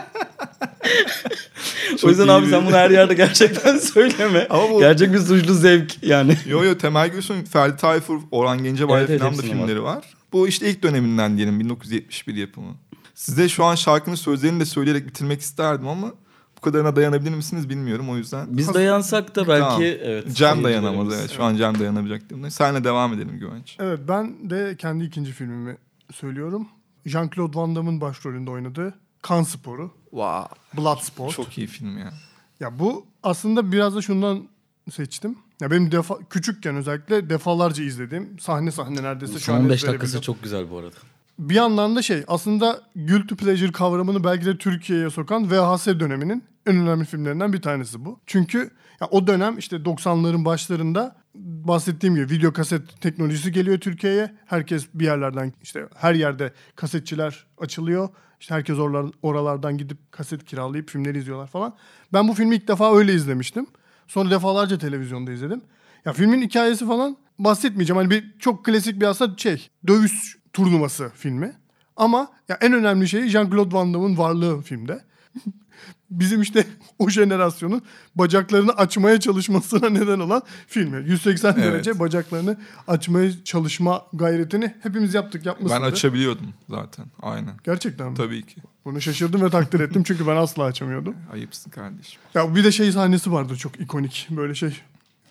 o 2.05 2.09
yüzden 2.09 2.29
abi 2.29 2.47
bir- 2.47 2.51
sen 2.51 2.67
bunu 2.67 2.75
her 2.77 2.91
yerde 2.91 3.15
gerçekten 3.15 3.79
söyleme. 3.79 4.47
Ama 4.51 4.71
bu- 4.71 4.79
Gerçek 4.79 5.13
bir 5.13 5.19
suçlu 5.19 5.55
zevk 5.55 6.03
yani. 6.03 6.37
Yo 6.47 6.65
yo 6.65 6.79
Temel 6.79 7.09
Gülsün, 7.09 7.45
Ferdi 7.45 7.77
Tayfur, 7.77 8.21
Orhan 8.31 8.63
Gencebay 8.65 9.01
Evet, 9.01 9.11
evet, 9.11 9.21
falan 9.21 9.39
da 9.39 9.43
filmleri 9.43 9.83
var. 9.83 10.05
Bu 10.33 10.49
işte 10.49 10.71
ilk 10.71 10.83
döneminden 10.83 11.37
diyelim 11.37 11.61
1971 11.61 12.35
yapımı. 12.35 12.75
Size 13.15 13.49
şu 13.49 13.65
an 13.65 13.75
şarkının 13.75 14.15
sözlerini 14.17 14.61
de 14.61 14.65
söyleyerek 14.65 15.07
bitirmek 15.07 15.41
isterdim 15.41 15.89
ama 15.89 16.13
bu 16.59 16.61
kadarına 16.61 16.97
dayanabilir 16.97 17.31
misiniz 17.35 17.69
bilmiyorum 17.69 18.11
o 18.11 18.17
yüzden. 18.17 18.57
Biz 18.57 18.75
dayansak 18.75 19.37
da 19.37 19.49
belki 19.49 19.61
Tamam. 19.61 19.83
evet. 19.83 20.37
Cem 20.37 20.65
dayanamaz 20.65 21.15
evet. 21.21 21.31
Şu 21.31 21.45
an 21.45 21.57
Cem 21.57 21.79
dayanabilecek 21.79 22.31
durumda. 22.31 22.51
Senle 22.51 22.85
devam 22.85 23.15
edelim 23.15 23.39
Güvenç. 23.39 23.77
Evet 23.81 24.01
ben 24.09 24.51
de 24.51 24.77
kendi 24.79 25.05
ikinci 25.05 25.33
filmimi 25.33 25.77
söylüyorum. 26.13 26.69
Jean-Claude 27.07 27.55
Van 27.57 27.77
Damme'ın 27.77 28.01
başrolünde 28.01 28.51
oynadığı 28.51 28.95
Kan 29.23 29.43
Sporu, 29.43 29.91
Wow. 30.11 30.57
Bloodsport. 30.77 31.33
Çok 31.33 31.59
iyi 31.59 31.67
film 31.67 31.99
ya. 31.99 32.13
Ya 32.61 32.79
bu 32.79 33.07
aslında 33.23 33.73
biraz 33.73 33.95
da 33.97 34.03
şundan 34.03 34.49
seçtim. 34.91 35.39
Ya 35.61 35.71
benim 35.71 35.93
defa 35.93 36.19
küçükken 36.31 36.77
özellikle 36.77 37.31
defalarca 37.31 37.85
izlediğim 37.85 38.39
sahne 38.39 38.71
sahne 38.71 39.03
neredeyse 39.03 39.39
şu 39.39 39.55
an 39.55 39.61
15 39.61 39.75
ezbere 39.77 39.91
dakikası 39.93 40.21
çok 40.21 40.43
güzel 40.43 40.71
bu 40.71 40.79
arada. 40.79 40.97
Bir 41.39 41.55
yandan 41.55 41.97
da 41.97 42.03
şey 42.03 42.25
aslında 42.29 42.83
guilty 42.95 43.35
pleasure 43.35 43.73
kavramını 43.73 44.25
belki 44.25 44.47
de 44.47 44.59
Türkiye'ye 44.59 45.11
sokan 45.11 45.51
VHS 45.51 45.87
döneminin 45.87 46.45
en 46.67 46.77
önemli 46.77 47.05
filmlerinden 47.05 47.53
bir 47.53 47.63
tanesi 47.63 48.05
bu. 48.05 48.21
Çünkü 48.27 48.71
ya 49.01 49.07
o 49.11 49.27
dönem 49.27 49.59
işte 49.59 49.77
90'ların 49.77 50.45
başlarında 50.45 51.17
bahsettiğim 51.35 52.15
gibi 52.15 52.31
video 52.31 52.53
kaset 52.53 53.01
teknolojisi 53.01 53.53
geliyor 53.53 53.79
Türkiye'ye. 53.79 54.35
Herkes 54.47 54.89
bir 54.95 55.05
yerlerden 55.05 55.53
işte 55.63 55.89
her 55.95 56.15
yerde 56.15 56.53
kasetçiler 56.77 57.47
açılıyor. 57.59 58.09
İşte 58.41 58.55
herkes 58.55 58.79
oralar, 58.79 59.07
oralardan 59.23 59.79
gidip 59.79 60.13
kaset 60.13 60.45
kiralayıp 60.45 60.91
filmleri 60.91 61.19
izliyorlar 61.19 61.47
falan. 61.47 61.77
Ben 62.13 62.29
bu 62.29 62.35
filmi 62.35 62.57
ilk 62.57 62.69
defa 62.69 62.97
öyle 62.97 63.15
izlemiştim. 63.15 63.67
Sonra 64.07 64.31
defalarca 64.31 64.79
televizyonda 64.79 65.33
izledim. 65.33 65.63
Ya 66.05 66.13
filmin 66.13 66.43
hikayesi 66.43 66.87
falan 66.87 67.17
bahsetmeyeceğim. 67.39 67.97
Hani 68.03 68.11
bir 68.11 68.39
çok 68.39 68.65
klasik 68.65 69.01
bir 69.01 69.07
aslında 69.07 69.37
şey 69.37 69.69
dövüş 69.87 70.39
turnuvası 70.63 71.11
filmi. 71.15 71.53
Ama 71.97 72.29
ya 72.49 72.59
en 72.61 72.73
önemli 72.73 73.09
şey 73.09 73.21
Jean-Claude 73.23 73.73
Van 73.73 73.95
Damme'ın 73.95 74.19
varlığı 74.19 74.63
filmde. 74.63 75.05
Bizim 76.11 76.43
işte 76.43 76.67
o 76.99 77.09
jenerasyonun 77.11 77.83
bacaklarını 78.15 78.73
açmaya 78.73 79.21
çalışmasına 79.21 79.89
neden 79.91 80.21
olan 80.21 80.43
filmi. 80.67 81.09
180 81.09 81.53
Evet. 81.55 81.65
derece 81.65 81.99
bacaklarını 81.99 82.57
açmaya 82.89 83.45
çalışma 83.45 84.03
gayretini 84.13 84.75
hepimiz 84.83 85.15
yaptık 85.15 85.43
Ben 85.45 85.51
yapmışsındır. 85.51 85.83
açabiliyordum 85.87 86.47
zaten. 86.71 87.07
Aynen. 87.23 87.55
Gerçekten 87.65 88.11
mi? 88.11 88.17
Tabii 88.17 88.47
ki. 88.47 88.61
Bunu 88.85 89.01
şaşırdım 89.01 89.43
ve 89.43 89.51
takdir 89.51 89.81
ettim 89.81 90.03
çünkü 90.03 90.27
ben 90.27 90.37
asla 90.37 90.65
açamıyordum. 90.65 91.15
Ayıpsın 91.33 91.71
kardeşim. 91.71 92.21
Ya 92.35 92.55
bir 92.55 92.65
de 92.65 92.73
şey 92.73 92.93
sahnesi 92.93 93.33
vardı 93.33 93.57
çok 93.57 93.81
ikonik 93.81 94.29
böyle 94.31 94.55
şey. 94.55 94.81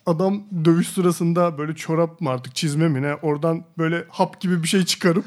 Adam 0.07 0.43
dövüş 0.65 0.87
sırasında 0.87 1.57
böyle 1.57 1.75
çorap 1.75 2.21
mı 2.21 2.29
artık 2.29 2.55
çizme 2.55 2.87
mi 2.87 3.01
ne 3.01 3.15
oradan 3.15 3.63
böyle 3.77 4.05
hap 4.09 4.41
gibi 4.41 4.63
bir 4.63 4.67
şey 4.67 4.85
çıkarıp 4.85 5.25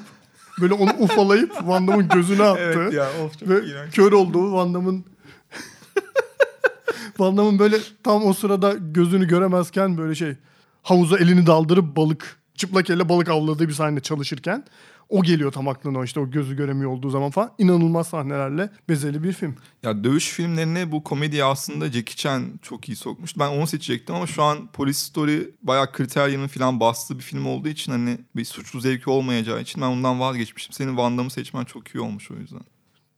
böyle 0.60 0.74
onu 0.74 0.90
ufalayıp 0.98 1.52
Van 1.62 1.88
Damme'ın 1.88 2.08
gözüne 2.08 2.42
attı. 2.42 2.90
of 3.24 3.42
Ve 3.42 3.60
kör 3.92 4.12
olduğu 4.12 4.52
Van 4.52 4.74
Damme'ın 4.74 5.04
Van 7.18 7.36
Damme'ın 7.36 7.58
böyle 7.58 7.76
tam 8.02 8.24
o 8.24 8.32
sırada 8.32 8.74
gözünü 8.80 9.28
göremezken 9.28 9.98
böyle 9.98 10.14
şey 10.14 10.36
havuza 10.82 11.18
elini 11.18 11.46
daldırıp 11.46 11.96
balık 11.96 12.36
çıplak 12.54 12.90
elle 12.90 13.08
balık 13.08 13.28
avladığı 13.28 13.68
bir 13.68 13.72
sahne 13.72 14.00
çalışırken 14.00 14.64
o 15.10 15.22
geliyor 15.22 15.52
tam 15.52 15.68
aklına 15.68 16.04
işte 16.04 16.20
o 16.20 16.30
gözü 16.30 16.56
göremiyor 16.56 16.90
olduğu 16.90 17.10
zaman 17.10 17.30
falan 17.30 17.52
inanılmaz 17.58 18.06
sahnelerle 18.06 18.70
bezeli 18.88 19.22
bir 19.22 19.32
film. 19.32 19.56
Ya 19.82 20.04
dövüş 20.04 20.28
filmlerine 20.28 20.92
bu 20.92 21.04
komedi 21.04 21.44
aslında 21.44 21.86
Jackie 21.86 22.16
Chan 22.16 22.44
çok 22.62 22.88
iyi 22.88 22.96
sokmuştu. 22.96 23.40
Ben 23.40 23.48
onu 23.48 23.66
seçecektim 23.66 24.14
ama 24.14 24.26
şu 24.26 24.42
an 24.42 24.66
Police 24.72 24.98
Story 24.98 25.50
bayağı 25.62 25.92
kriteryanın 25.92 26.48
falan 26.48 26.80
bastığı 26.80 27.18
bir 27.18 27.22
film 27.22 27.46
olduğu 27.46 27.68
için 27.68 27.92
hani 27.92 28.18
bir 28.36 28.44
suçlu 28.44 28.80
zevki 28.80 29.10
olmayacağı 29.10 29.60
için 29.60 29.82
ben 29.82 29.86
ondan 29.86 30.20
vazgeçmiştim. 30.20 30.72
Senin 30.72 30.96
Van 30.96 31.18
Damme'ı 31.18 31.30
seçmen 31.30 31.64
çok 31.64 31.88
iyi 31.88 32.00
olmuş 32.00 32.30
o 32.30 32.34
yüzden. 32.34 32.62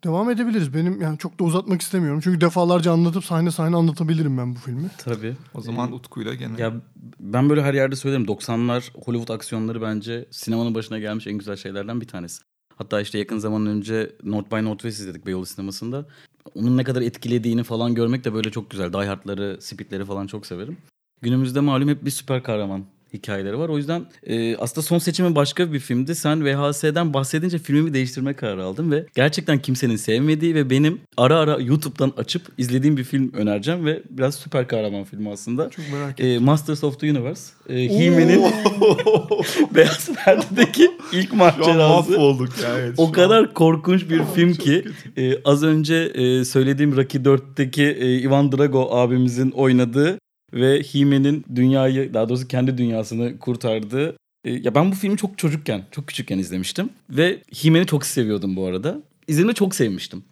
Devam 0.04 0.30
edebiliriz. 0.30 0.74
Benim 0.74 1.00
yani 1.00 1.18
çok 1.18 1.40
da 1.40 1.44
uzatmak 1.44 1.82
istemiyorum. 1.82 2.20
Çünkü 2.24 2.40
defalarca 2.40 2.92
anlatıp 2.92 3.24
sahne 3.24 3.50
sahne 3.50 3.76
anlatabilirim 3.76 4.38
ben 4.38 4.54
bu 4.54 4.58
filmi. 4.58 4.90
Tabii. 4.98 5.36
O 5.54 5.60
zaman 5.60 5.92
Utku'yla 5.92 6.34
gene. 6.34 6.60
Ya 6.60 6.72
ben 7.20 7.50
böyle 7.50 7.62
her 7.62 7.74
yerde 7.74 7.96
söylerim. 7.96 8.24
90'lar 8.24 8.90
Hollywood 9.04 9.28
aksiyonları 9.28 9.82
bence 9.82 10.26
sinemanın 10.30 10.74
başına 10.74 10.98
gelmiş 10.98 11.26
en 11.26 11.38
güzel 11.38 11.56
şeylerden 11.56 12.00
bir 12.00 12.08
tanesi. 12.08 12.42
Hatta 12.76 13.00
işte 13.00 13.18
yakın 13.18 13.38
zaman 13.38 13.66
önce 13.66 14.12
North 14.22 14.52
by 14.52 14.64
Northwest 14.64 15.00
izledik 15.00 15.26
Beyoğlu 15.26 15.46
sinemasında. 15.46 16.06
Onun 16.54 16.76
ne 16.76 16.84
kadar 16.84 17.02
etkilediğini 17.02 17.62
falan 17.62 17.94
görmek 17.94 18.24
de 18.24 18.34
böyle 18.34 18.50
çok 18.50 18.70
güzel. 18.70 18.92
Die 18.92 19.06
Hard'ları, 19.06 19.58
Speed'leri 19.60 20.04
falan 20.04 20.26
çok 20.26 20.46
severim. 20.46 20.76
Günümüzde 21.20 21.60
malum 21.60 21.88
hep 21.88 22.04
bir 22.04 22.10
süper 22.10 22.42
kahraman 22.42 22.84
hikayeleri 23.12 23.58
var. 23.58 23.68
O 23.68 23.76
yüzden 23.76 24.02
e, 24.26 24.56
aslında 24.56 24.82
son 24.86 24.98
seçimi 24.98 25.34
başka 25.34 25.72
bir 25.72 25.78
filmdi. 25.78 26.14
Sen 26.14 26.44
VHS'den 26.44 27.14
bahsedince 27.14 27.58
filmimi 27.58 27.94
değiştirme 27.94 28.34
kararı 28.34 28.64
aldım 28.64 28.90
ve 28.92 29.06
gerçekten 29.14 29.58
kimsenin 29.58 29.96
sevmediği 29.96 30.54
ve 30.54 30.70
benim 30.70 31.00
ara 31.16 31.38
ara 31.38 31.58
YouTube'dan 31.60 32.12
açıp 32.16 32.42
izlediğim 32.58 32.96
bir 32.96 33.04
film 33.04 33.32
önereceğim 33.32 33.86
ve 33.86 34.02
biraz 34.10 34.34
süper 34.34 34.68
kahraman 34.68 35.04
filmi 35.04 35.30
aslında. 35.30 35.70
Çok 35.70 35.84
merak 35.92 36.10
ettim. 36.20 36.26
E, 36.26 36.38
Masters 36.38 36.84
of 36.84 37.00
the 37.00 37.10
Universe. 37.10 37.52
E, 37.68 37.74
He-Man'in 37.98 38.42
Beyaz 39.74 40.10
Perde'deki 40.24 40.90
ilk 41.12 41.28
Şu 41.28 41.32
an 41.32 41.38
macerası. 41.38 42.12
ya. 42.12 42.78
Evet, 42.78 42.94
O 42.96 43.12
kadar 43.12 43.54
korkunç 43.54 44.10
bir 44.10 44.20
film 44.34 44.52
ki 44.54 44.84
e, 45.16 45.42
az 45.44 45.62
önce 45.62 45.94
e, 45.94 46.44
söylediğim 46.44 46.96
Rocky 46.96 47.24
4'teki 47.24 47.82
e, 47.82 48.18
Ivan 48.20 48.52
Drago 48.52 48.88
abimizin 48.96 49.50
oynadığı 49.50 50.18
ve 50.54 50.82
He-Man'in 50.82 51.44
dünyayı 51.54 52.14
daha 52.14 52.28
doğrusu 52.28 52.48
kendi 52.48 52.78
dünyasını 52.78 53.38
kurtardığı 53.38 54.16
e, 54.44 54.52
ya 54.52 54.74
ben 54.74 54.90
bu 54.90 54.94
filmi 54.94 55.16
çok 55.16 55.38
çocukken, 55.38 55.84
çok 55.90 56.08
küçükken 56.08 56.38
izlemiştim 56.38 56.90
ve 57.10 57.42
He-Man'i 57.62 57.86
çok 57.86 58.06
seviyordum 58.06 58.56
bu 58.56 58.66
arada. 58.66 59.02
İzlediğimde 59.28 59.54
çok 59.54 59.74
sevmiştim. 59.74 60.24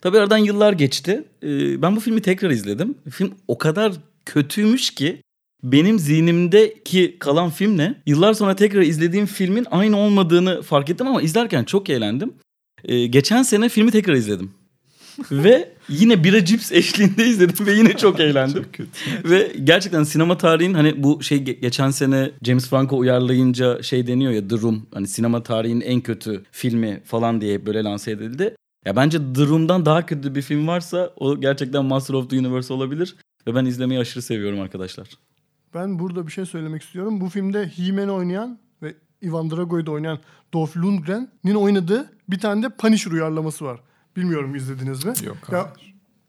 Tabii 0.00 0.18
aradan 0.18 0.38
yıllar 0.38 0.72
geçti. 0.72 1.24
E, 1.42 1.82
ben 1.82 1.96
bu 1.96 2.00
filmi 2.00 2.22
tekrar 2.22 2.50
izledim. 2.50 2.94
Film 3.10 3.34
o 3.48 3.58
kadar 3.58 3.92
kötüymüş 4.24 4.90
ki 4.90 5.22
benim 5.62 5.98
zihnimdeki 5.98 7.16
kalan 7.18 7.50
filmle 7.50 7.94
yıllar 8.06 8.34
sonra 8.34 8.56
tekrar 8.56 8.82
izlediğim 8.82 9.26
filmin 9.26 9.66
aynı 9.70 9.96
olmadığını 9.96 10.62
fark 10.62 10.90
ettim 10.90 11.06
ama 11.06 11.22
izlerken 11.22 11.64
çok 11.64 11.90
eğlendim. 11.90 12.34
Ee, 12.84 13.06
geçen 13.06 13.42
sene 13.42 13.68
filmi 13.68 13.90
tekrar 13.90 14.14
izledim. 14.14 14.50
Ve 15.32 15.72
yine 15.88 16.24
bira 16.24 16.44
cips 16.44 16.72
eşliğinde 16.72 17.26
izledim 17.26 17.66
ve 17.66 17.72
yine 17.72 17.96
çok 17.96 18.20
eğlendim. 18.20 18.62
Çok 18.62 18.72
kötü. 18.74 18.90
ve 19.30 19.52
gerçekten 19.64 20.02
sinema 20.02 20.38
tarihin 20.38 20.74
hani 20.74 21.02
bu 21.02 21.22
şey 21.22 21.38
ge- 21.38 21.60
geçen 21.60 21.90
sene 21.90 22.30
James 22.42 22.68
Franco 22.70 22.98
uyarlayınca 22.98 23.82
şey 23.82 24.06
deniyor 24.06 24.32
ya 24.32 24.48
The 24.48 24.56
Room 24.56 24.86
hani 24.94 25.06
sinema 25.08 25.42
tarihinin 25.42 25.80
en 25.80 26.00
kötü 26.00 26.42
filmi 26.52 27.00
falan 27.04 27.40
diye 27.40 27.66
böyle 27.66 27.84
lanse 27.84 28.10
edildi. 28.10 28.54
Ya 28.86 28.96
bence 28.96 29.18
The 29.34 29.46
Room'dan 29.46 29.86
daha 29.86 30.06
kötü 30.06 30.34
bir 30.34 30.42
film 30.42 30.66
varsa 30.66 31.12
o 31.16 31.40
gerçekten 31.40 31.84
Master 31.84 32.14
of 32.14 32.30
the 32.30 32.38
Universe 32.38 32.72
olabilir 32.74 33.16
ve 33.46 33.54
ben 33.54 33.64
izlemeyi 33.64 34.00
aşırı 34.00 34.22
seviyorum 34.22 34.60
arkadaşlar. 34.60 35.08
Ben 35.74 35.98
burada 35.98 36.26
bir 36.26 36.32
şey 36.32 36.46
söylemek 36.46 36.82
istiyorum. 36.82 37.20
Bu 37.20 37.28
filmde 37.28 37.66
He-Man'i 37.76 38.10
oynayan 38.10 38.58
ve 38.82 38.94
Ivan 39.22 39.50
Drago'yu 39.50 39.86
da 39.86 39.90
oynayan 39.90 40.18
Dolph 40.52 40.76
Lundgren'in 40.76 41.54
oynadığı 41.54 42.10
bir 42.28 42.38
tane 42.38 42.62
de 42.62 42.68
Punisher 42.68 43.10
uyarlaması 43.12 43.64
var. 43.64 43.80
Bilmiyorum 44.18 44.54
izlediniz 44.54 45.04
mi? 45.04 45.12
Yok 45.24 45.36
Ya, 45.52 45.72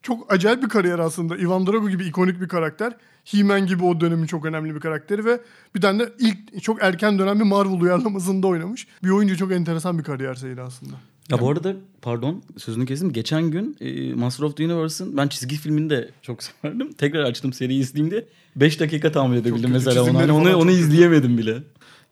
çok 0.01 0.33
acayip 0.33 0.63
bir 0.63 0.69
kariyer 0.69 0.99
aslında. 0.99 1.37
Ivan 1.37 1.67
Drago 1.67 1.89
gibi 1.89 2.05
ikonik 2.05 2.41
bir 2.41 2.47
karakter. 2.47 2.93
He-Man 3.25 3.67
gibi 3.67 3.83
o 3.83 4.01
dönemin 4.01 4.25
çok 4.25 4.45
önemli 4.45 4.75
bir 4.75 4.79
karakteri 4.79 5.25
ve 5.25 5.39
bir 5.75 5.81
tane 5.81 5.99
de 5.99 6.09
ilk 6.19 6.63
çok 6.63 6.83
erken 6.83 7.19
dönem 7.19 7.39
bir 7.39 7.45
Marvel 7.45 7.81
uyarlamasında 7.81 8.47
oynamış. 8.47 8.87
Bir 9.03 9.09
oyuncu 9.09 9.37
çok 9.37 9.51
enteresan 9.51 9.97
bir 9.97 10.03
kariyer 10.03 10.35
seyri 10.35 10.61
aslında. 10.61 10.95
Ya 11.29 11.39
bu 11.39 11.49
arada 11.49 11.75
pardon 12.01 12.43
sözünü 12.57 12.85
kestim. 12.85 13.13
Geçen 13.13 13.43
gün 13.51 13.77
e, 13.81 14.13
Master 14.13 14.43
of 14.43 14.57
the 14.57 14.65
Universe'ın 14.65 15.17
ben 15.17 15.27
çizgi 15.27 15.55
filmini 15.55 15.89
de 15.89 16.09
çok 16.21 16.43
severdim. 16.63 16.93
Tekrar 16.93 17.23
açtım 17.23 17.53
seriyi 17.53 17.81
izleyeyim 17.81 18.11
diye. 18.11 18.25
5 18.55 18.79
dakika 18.79 19.11
tahammül 19.11 19.37
edebildim 19.37 19.71
mesela. 19.71 20.01
Onu, 20.01 20.07
çizimleri 20.07 20.31
Hani 20.31 20.49
onu, 20.49 20.57
onu 20.57 20.71
izleyemedim 20.71 21.37
bile. 21.37 21.63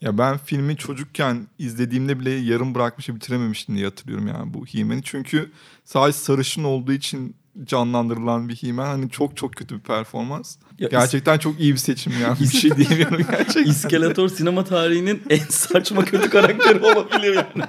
Ya 0.02 0.18
ben 0.18 0.38
filmi 0.38 0.78
çocukken 0.78 1.48
izlediğimde 1.60 2.20
bile 2.20 2.30
yarım 2.32 2.76
bırakmış 2.76 3.10
bitirememiştim 3.10 3.76
diye 3.76 3.86
hatırlıyorum 3.86 4.28
yani 4.28 4.54
bu 4.54 4.66
He-Man'i. 4.66 5.04
Çünkü 5.04 5.52
sadece 5.86 6.18
sarışın 6.18 6.64
olduğu 6.64 6.94
için 6.94 7.36
canlandırılan 7.64 8.50
bir 8.50 8.56
He-Man 8.56 8.86
hani 8.86 9.10
çok 9.10 9.38
çok 9.38 9.54
kötü 9.56 9.76
bir 9.76 9.80
performans. 9.82 10.56
Ya 10.80 10.88
Gerçekten 10.92 11.38
çok 11.38 11.60
iyi 11.60 11.74
bir 11.74 11.78
seçim 11.78 12.14
yani. 12.22 12.40
bir 12.40 12.48
şey 12.48 12.72
diyemiyorum 12.78 13.18
gerçekten. 13.32 13.64
İskeletor 13.64 14.30
sinema 14.30 14.64
tarihinin 14.64 15.22
en 15.30 15.46
saçma 15.50 16.06
kötü 16.06 16.30
karakteri 16.30 16.80
olabilir 16.80 17.34
yani. 17.36 17.68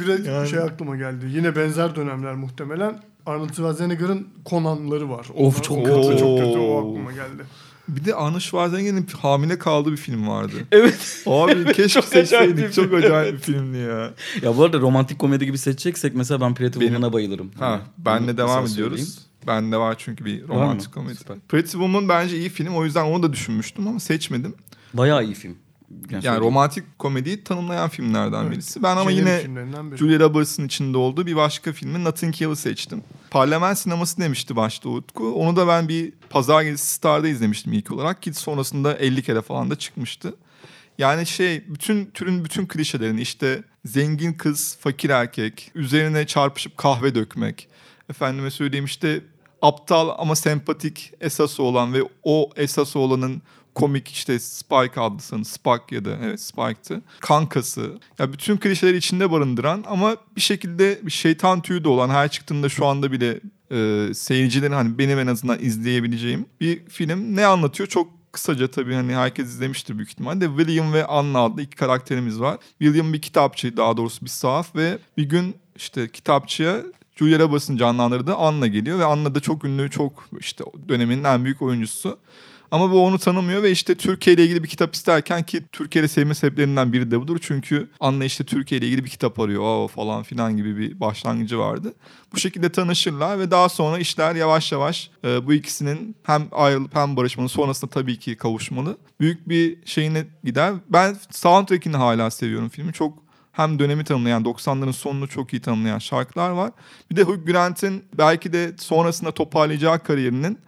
Bir 0.00 0.06
de 0.06 0.46
şey 0.46 0.58
aklıma 0.58 0.96
geldi. 0.96 1.26
Yine 1.30 1.56
benzer 1.56 1.96
dönemler 1.96 2.34
muhtemelen. 2.34 3.02
Arnold 3.26 3.54
Schwarzenegger'ın 3.54 4.28
Conan'ları 4.46 5.10
var. 5.10 5.26
Of, 5.34 5.54
Onlar- 5.54 5.62
çok 5.62 5.78
o 5.78 5.84
kötü. 5.84 6.18
Çok 6.18 6.38
kötü 6.38 6.58
o 6.58 6.78
aklıma 6.78 7.12
geldi. 7.12 7.42
Bir 7.96 8.04
de 8.04 8.14
Arnold 8.14 8.40
Schwarzenegger'in 8.40 9.06
hamile 9.22 9.58
kaldığı 9.58 9.92
bir 9.92 9.96
film 9.96 10.28
vardı. 10.28 10.52
Evet. 10.72 11.22
Abi 11.26 11.64
keşke 11.72 12.02
seçseydik. 12.02 12.72
Çok 12.74 12.84
film. 12.84 12.94
acayip 12.94 13.34
bir 13.34 13.38
filmdi 13.38 13.78
ya. 13.78 14.10
Ya 14.42 14.56
bu 14.56 14.64
arada 14.64 14.80
romantik 14.80 15.18
komedi 15.18 15.46
gibi 15.46 15.58
seçeceksek 15.58 16.14
mesela 16.14 16.40
ben 16.40 16.54
Pretty 16.54 16.78
Woman'a 16.78 17.12
bayılırım. 17.12 17.50
Ha, 17.58 17.70
Hani 17.70 17.80
benle 17.98 18.36
devam 18.36 18.66
ediyoruz. 18.66 18.74
söyleyeyim. 18.98 19.10
Bende 19.46 19.76
var 19.76 19.94
çünkü 19.98 20.24
bir 20.24 20.48
romantik 20.48 20.92
komedi. 20.94 21.16
Süper. 21.16 21.36
Pretty 21.48 21.70
Woman 21.72 22.08
bence 22.08 22.38
iyi 22.38 22.48
film. 22.48 22.74
O 22.76 22.84
yüzden 22.84 23.04
onu 23.04 23.22
da 23.22 23.32
düşünmüştüm 23.32 23.88
ama 23.88 24.00
seçmedim. 24.00 24.54
Bayağı 24.94 25.24
iyi 25.24 25.34
film. 25.34 25.56
Yani 25.90 26.22
söyleyeyim. 26.22 26.44
romantik 26.44 26.98
komediyi 26.98 27.44
tanımlayan 27.44 27.88
filmlerden 27.88 28.42
Evet. 28.42 28.52
birisi. 28.52 28.82
Ben 28.82 28.96
ama 28.96 29.12
Jenny 29.12 29.20
yine. 29.20 29.96
Julia 29.96 30.20
Roberts'ın 30.20 30.66
içinde 30.66 30.98
olduğu 30.98 31.26
bir 31.26 31.36
başka 31.36 31.72
filmi 31.72 32.04
Nothing 32.04 32.34
Hill'ı 32.34 32.56
seçtim. 32.56 33.02
Parlament 33.30 33.78
sineması 33.78 34.20
demişti 34.20 34.56
başta 34.56 34.88
Utku. 34.88 35.32
Onu 35.34 35.56
da 35.56 35.68
ben 35.68 35.88
bir 35.88 36.12
pazar 36.30 36.62
gecesi 36.62 36.86
Star'da 36.86 37.28
izlemiştim 37.28 37.72
ilk 37.72 37.90
olarak. 37.92 38.22
Ki 38.22 38.34
sonrasında 38.34 38.96
50 38.96 39.22
kere 39.22 39.42
falan 39.42 39.70
da 39.70 39.76
çıkmıştı. 39.76 40.34
Yani 40.98 41.26
şey 41.26 41.64
bütün 41.68 42.06
türün 42.06 42.44
bütün 42.44 42.66
klişelerini 42.66 43.20
işte 43.20 43.62
zengin 43.84 44.32
kız, 44.32 44.76
fakir 44.80 45.10
erkek, 45.10 45.70
üzerine 45.74 46.26
çarpışıp 46.26 46.76
kahve 46.76 47.14
dökmek. 47.14 47.68
Efendime 48.10 48.50
söyleyeyim 48.50 48.84
işte 48.84 49.20
aptal 49.62 50.08
ama 50.18 50.36
sempatik 50.36 51.12
esası 51.20 51.62
olan 51.62 51.94
ve 51.94 52.02
o 52.22 52.50
esası 52.56 52.98
olanın 52.98 53.42
komik 53.80 54.08
işte 54.08 54.38
Spike 54.38 55.00
adlı 55.00 55.20
sanırım. 55.20 55.44
Spike 55.44 55.96
ya 55.96 56.04
da 56.04 56.18
evet 56.22 56.40
Spike'tı. 56.40 57.02
Kankası. 57.20 57.98
Ya 58.18 58.32
bütün 58.32 58.56
klişeleri 58.56 58.96
içinde 58.96 59.30
barındıran 59.30 59.84
ama 59.86 60.16
bir 60.36 60.40
şekilde 60.40 60.98
bir 61.02 61.10
şeytan 61.10 61.62
tüyü 61.62 61.84
de 61.84 61.88
olan 61.88 62.08
her 62.08 62.30
çıktığında 62.30 62.68
şu 62.68 62.86
anda 62.86 63.12
bile 63.12 63.40
e, 63.72 64.14
seyircilerin 64.14 64.72
hani 64.72 64.98
benim 64.98 65.18
en 65.18 65.26
azından 65.26 65.58
izleyebileceğim 65.60 66.46
bir 66.60 66.86
film. 66.88 67.36
Ne 67.36 67.46
anlatıyor? 67.46 67.88
Çok 67.88 68.08
kısaca 68.32 68.70
tabii 68.70 68.94
hani 68.94 69.14
herkes 69.14 69.46
izlemiştir 69.46 69.98
büyük 69.98 70.10
ihtimalle. 70.10 70.46
William 70.46 70.92
ve 70.92 71.06
Anna 71.06 71.40
adlı 71.40 71.62
iki 71.62 71.76
karakterimiz 71.76 72.40
var. 72.40 72.58
William 72.78 73.12
bir 73.12 73.22
kitapçı 73.22 73.76
daha 73.76 73.96
doğrusu 73.96 74.24
bir 74.24 74.30
sahaf 74.30 74.76
ve 74.76 74.98
bir 75.16 75.24
gün 75.24 75.54
işte 75.76 76.08
kitapçıya 76.08 76.82
Julia 77.16 77.38
Roberts'ın 77.38 77.76
canlandırdığı 77.76 78.34
Anna 78.34 78.66
geliyor 78.66 78.98
ve 78.98 79.04
Anna 79.04 79.34
da 79.34 79.40
çok 79.40 79.64
ünlü, 79.64 79.90
çok 79.90 80.28
işte 80.40 80.64
dönemin 80.88 81.24
en 81.24 81.44
büyük 81.44 81.62
oyuncusu. 81.62 82.18
Ama 82.70 82.90
bu 82.90 83.04
onu 83.06 83.18
tanımıyor 83.18 83.62
ve 83.62 83.70
işte 83.70 83.94
Türkiye 83.94 84.34
ile 84.36 84.44
ilgili 84.44 84.62
bir 84.62 84.68
kitap 84.68 84.94
isterken 84.94 85.42
ki 85.42 85.62
Türkiye'de 85.72 86.08
sevme 86.08 86.34
sebeplerinden 86.34 86.92
biri 86.92 87.10
de 87.10 87.20
budur. 87.20 87.38
Çünkü 87.42 87.88
Anna 88.00 88.24
işte 88.24 88.44
Türkiye 88.44 88.80
ile 88.80 88.86
ilgili 88.86 89.04
bir 89.04 89.10
kitap 89.10 89.40
arıyor 89.40 89.62
o 89.62 89.88
falan 89.88 90.22
filan 90.22 90.56
gibi 90.56 90.76
bir 90.76 91.00
başlangıcı 91.00 91.58
vardı. 91.58 91.94
Bu 92.32 92.38
şekilde 92.38 92.72
tanışırlar 92.72 93.38
ve 93.38 93.50
daha 93.50 93.68
sonra 93.68 93.98
işler 93.98 94.34
yavaş 94.34 94.72
yavaş 94.72 95.10
e, 95.24 95.46
bu 95.46 95.52
ikisinin 95.52 96.16
hem 96.22 96.48
ayrılıp 96.52 96.94
hem 96.94 97.16
barışmalı 97.16 97.48
sonrasında 97.48 97.90
tabii 97.90 98.18
ki 98.18 98.36
kavuşmalı. 98.36 98.96
Büyük 99.20 99.48
bir 99.48 99.76
şeyine 99.84 100.24
gider. 100.44 100.74
Ben 100.88 101.16
soundtrack'ini 101.30 101.96
hala 101.96 102.30
seviyorum 102.30 102.68
filmi. 102.68 102.92
Çok 102.92 103.18
hem 103.52 103.78
dönemi 103.78 104.04
tanımlayan 104.04 104.44
90'ların 104.44 104.92
sonunu 104.92 105.28
çok 105.28 105.52
iyi 105.52 105.62
tanımlayan 105.62 105.98
şarkılar 105.98 106.50
var. 106.50 106.70
Bir 107.10 107.16
de 107.16 107.22
Hugh 107.22 107.46
Grant'in 107.46 108.04
belki 108.18 108.52
de 108.52 108.72
sonrasında 108.78 109.32
toparlayacağı 109.32 109.98
kariyerinin 110.02 110.58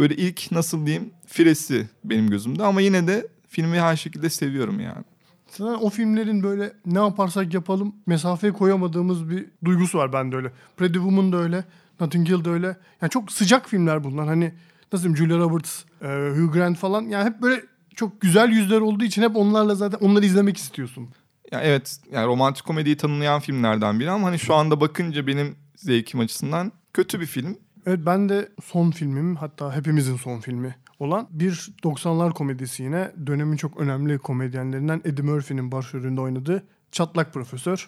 böyle 0.00 0.16
ilk 0.16 0.52
nasıl 0.52 0.86
diyeyim 0.86 1.10
firesi 1.26 1.88
benim 2.04 2.30
gözümde 2.30 2.62
ama 2.64 2.80
yine 2.80 3.06
de 3.06 3.26
filmi 3.48 3.80
her 3.80 3.96
şekilde 3.96 4.30
seviyorum 4.30 4.80
yani. 4.80 5.04
Zaten 5.50 5.74
o 5.74 5.90
filmlerin 5.90 6.42
böyle 6.42 6.72
ne 6.86 6.98
yaparsak 6.98 7.54
yapalım 7.54 7.94
mesafeye 8.06 8.52
koyamadığımız 8.52 9.30
bir 9.30 9.46
duygusu 9.64 9.98
var 9.98 10.12
bende 10.12 10.36
öyle. 10.36 10.52
Pretty 10.76 10.94
Woman 10.94 11.32
da 11.32 11.36
öyle. 11.36 11.64
Notting 12.00 12.28
Hill 12.28 12.44
de 12.44 12.50
öyle. 12.50 12.76
Yani 13.02 13.10
çok 13.10 13.32
sıcak 13.32 13.68
filmler 13.68 14.04
bunlar. 14.04 14.26
Hani 14.26 14.52
nasıl 14.92 15.04
diyeyim 15.04 15.16
Julia 15.16 15.38
Roberts, 15.38 15.82
e, 16.02 16.06
Hugh 16.06 16.52
Grant 16.52 16.78
falan. 16.78 17.02
Yani 17.02 17.24
hep 17.24 17.42
böyle 17.42 17.62
çok 17.94 18.20
güzel 18.20 18.48
yüzler 18.48 18.80
olduğu 18.80 19.04
için 19.04 19.22
hep 19.22 19.36
onlarla 19.36 19.74
zaten 19.74 19.98
onları 20.06 20.24
izlemek 20.26 20.56
istiyorsun. 20.56 21.08
Ya 21.52 21.60
evet 21.60 22.00
yani 22.12 22.26
romantik 22.26 22.64
komediyi 22.64 22.96
tanımlayan 22.96 23.40
filmlerden 23.40 24.00
biri 24.00 24.10
ama 24.10 24.26
hani 24.26 24.38
şu 24.38 24.54
anda 24.54 24.80
bakınca 24.80 25.26
benim 25.26 25.56
zevkim 25.76 26.20
açısından 26.20 26.72
kötü 26.92 27.20
bir 27.20 27.26
film. 27.26 27.58
Evet 27.86 28.00
ben 28.06 28.28
de 28.28 28.48
son 28.64 28.90
filmim 28.90 29.36
hatta 29.36 29.76
hepimizin 29.76 30.16
son 30.16 30.40
filmi 30.40 30.76
olan 30.98 31.26
bir 31.30 31.70
90'lar 31.82 32.32
komedisi 32.32 32.82
yine 32.82 33.12
dönemin 33.26 33.56
çok 33.56 33.80
önemli 33.80 34.18
komedyenlerinden 34.18 35.00
Eddie 35.04 35.24
Murphy'nin 35.24 35.72
başrolünde 35.72 36.20
oynadığı 36.20 36.62
Çatlak 36.92 37.34
Profesör. 37.34 37.84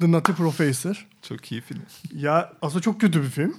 The 0.00 0.12
Nutty 0.12 0.32
Professor. 0.32 1.06
Çok 1.22 1.52
iyi 1.52 1.60
film. 1.60 1.82
Ya 2.14 2.52
aslında 2.62 2.82
çok 2.82 3.00
kötü 3.00 3.22
bir 3.22 3.28
film. 3.28 3.54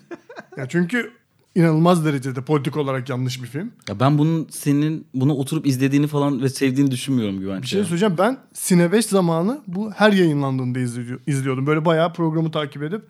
ya 0.58 0.70
çünkü 0.70 1.12
inanılmaz 1.56 2.06
derecede 2.06 2.42
politik 2.42 2.78
olarak 2.78 3.10
yanlış 3.10 3.42
bir 3.44 3.48
film. 3.48 3.72
Ya 3.90 4.00
ben 4.00 4.18
bunun 4.18 4.48
senin 4.52 5.08
bunu 5.14 5.34
oturup 5.34 5.66
izlediğini 5.68 6.08
falan 6.08 6.42
ve 6.42 6.50
sevdiğini 6.50 6.92
düşünmüyorum 6.92 7.40
Güvenç. 7.40 7.62
Bir 7.64 7.68
şey 7.68 7.84
söyleyeceğim 7.84 8.16
ben 8.18 8.38
Sine 8.54 8.92
5 8.92 9.06
zamanı 9.06 9.62
bu 9.68 9.92
her 9.92 10.12
yayınlandığında 10.12 10.80
izliyor- 10.80 11.20
izliyordum. 11.28 11.68
Böyle 11.68 11.86
bayağı 11.86 12.14
programı 12.14 12.52
takip 12.52 12.84
edip 12.84 13.02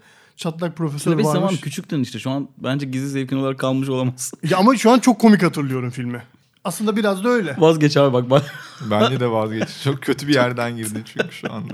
Çatlak 0.42 0.78
Profesör 0.78 1.18
bir 1.18 1.24
zaman 1.24 1.44
varmış. 1.44 1.62
küçüktün 1.62 2.04
işte. 2.04 2.20
Şu 2.20 2.30
an 2.32 2.48
bence 2.58 2.86
gizli 2.86 3.08
zevkin 3.10 3.38
olarak 3.38 3.60
kalmış 3.60 3.90
olamaz. 3.90 4.32
Ya 4.50 4.58
ama 4.58 4.78
şu 4.78 4.92
an 4.92 5.00
çok 5.00 5.20
komik 5.20 5.44
hatırlıyorum 5.44 5.90
filmi. 5.90 6.24
Aslında 6.64 6.96
biraz 6.96 7.24
da 7.24 7.30
öyle. 7.30 7.56
Vazgeç 7.58 7.98
abi 7.98 8.14
bak 8.14 8.30
bak. 8.30 8.54
Bence 8.92 9.20
de 9.20 9.32
vazgeç. 9.32 9.70
Çok 9.84 10.02
kötü 10.02 10.28
bir 10.28 10.34
yerden 10.34 10.78
girdin 10.78 11.02
çünkü 11.06 11.32
şu 11.32 11.54
anda. 11.54 11.74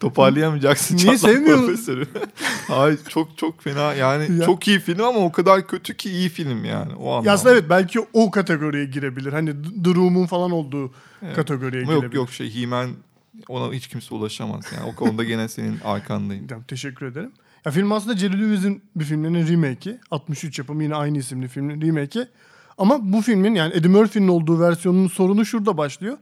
Toparlayamayacaksın. 0.00 0.96
Niye 0.96 1.18
sevmiyorsun? 1.18 1.66
Profesörü. 1.66 2.06
Hayır 2.68 2.98
çok 3.08 3.38
çok 3.38 3.62
fena 3.62 3.94
yani 3.94 4.38
Ya. 4.38 4.46
çok 4.46 4.68
iyi 4.68 4.80
film 4.80 5.04
ama 5.04 5.18
o 5.18 5.32
kadar 5.32 5.66
kötü 5.66 5.96
ki 5.96 6.10
iyi 6.10 6.28
film 6.28 6.64
yani 6.64 6.94
o 6.94 7.10
anlamda. 7.10 7.28
Ya 7.28 7.34
aslında 7.34 7.52
evet 7.54 7.64
belki 7.70 8.00
o 8.12 8.30
kategoriye 8.30 8.84
girebilir. 8.84 9.32
Hani 9.32 9.64
D- 9.64 9.82
The 9.84 9.94
Room'un 9.94 10.26
falan 10.26 10.50
olduğu 10.50 10.92
kategoriye 11.36 11.82
Ama 11.82 11.92
girebilir. 11.92 12.04
yok 12.16 12.28
yok 12.28 12.30
şey 12.30 12.54
He-Man 12.54 12.90
ona 13.48 13.72
hiç 13.72 13.86
kimse 13.88 14.14
ulaşamaz 14.14 14.64
yani 14.76 14.90
o 14.92 14.94
konuda 14.94 15.24
gene 15.24 15.48
senin 15.48 15.80
arkandayım. 15.84 16.46
Tamam, 16.46 16.64
teşekkür 16.68 17.06
ederim. 17.06 17.32
Ya 17.66 17.72
film 17.72 17.92
aslında 17.92 18.16
Jerry 18.16 18.40
Lewis'in 18.40 18.82
bir 18.96 19.04
filminin 19.04 19.48
remake'i. 19.48 19.98
63 20.10 20.58
yapımı 20.58 20.82
yine 20.82 20.94
aynı 20.94 21.18
isimli 21.18 21.48
filmin 21.48 21.80
remake'i. 21.80 22.28
Ama 22.78 23.12
bu 23.12 23.22
filmin 23.22 23.54
yani 23.54 23.74
Eddie 23.74 23.90
Murphy'nin 23.90 24.28
olduğu 24.28 24.60
versiyonunun 24.60 25.08
sorunu 25.08 25.44
şurada 25.44 25.76
başlıyor. 25.76 26.18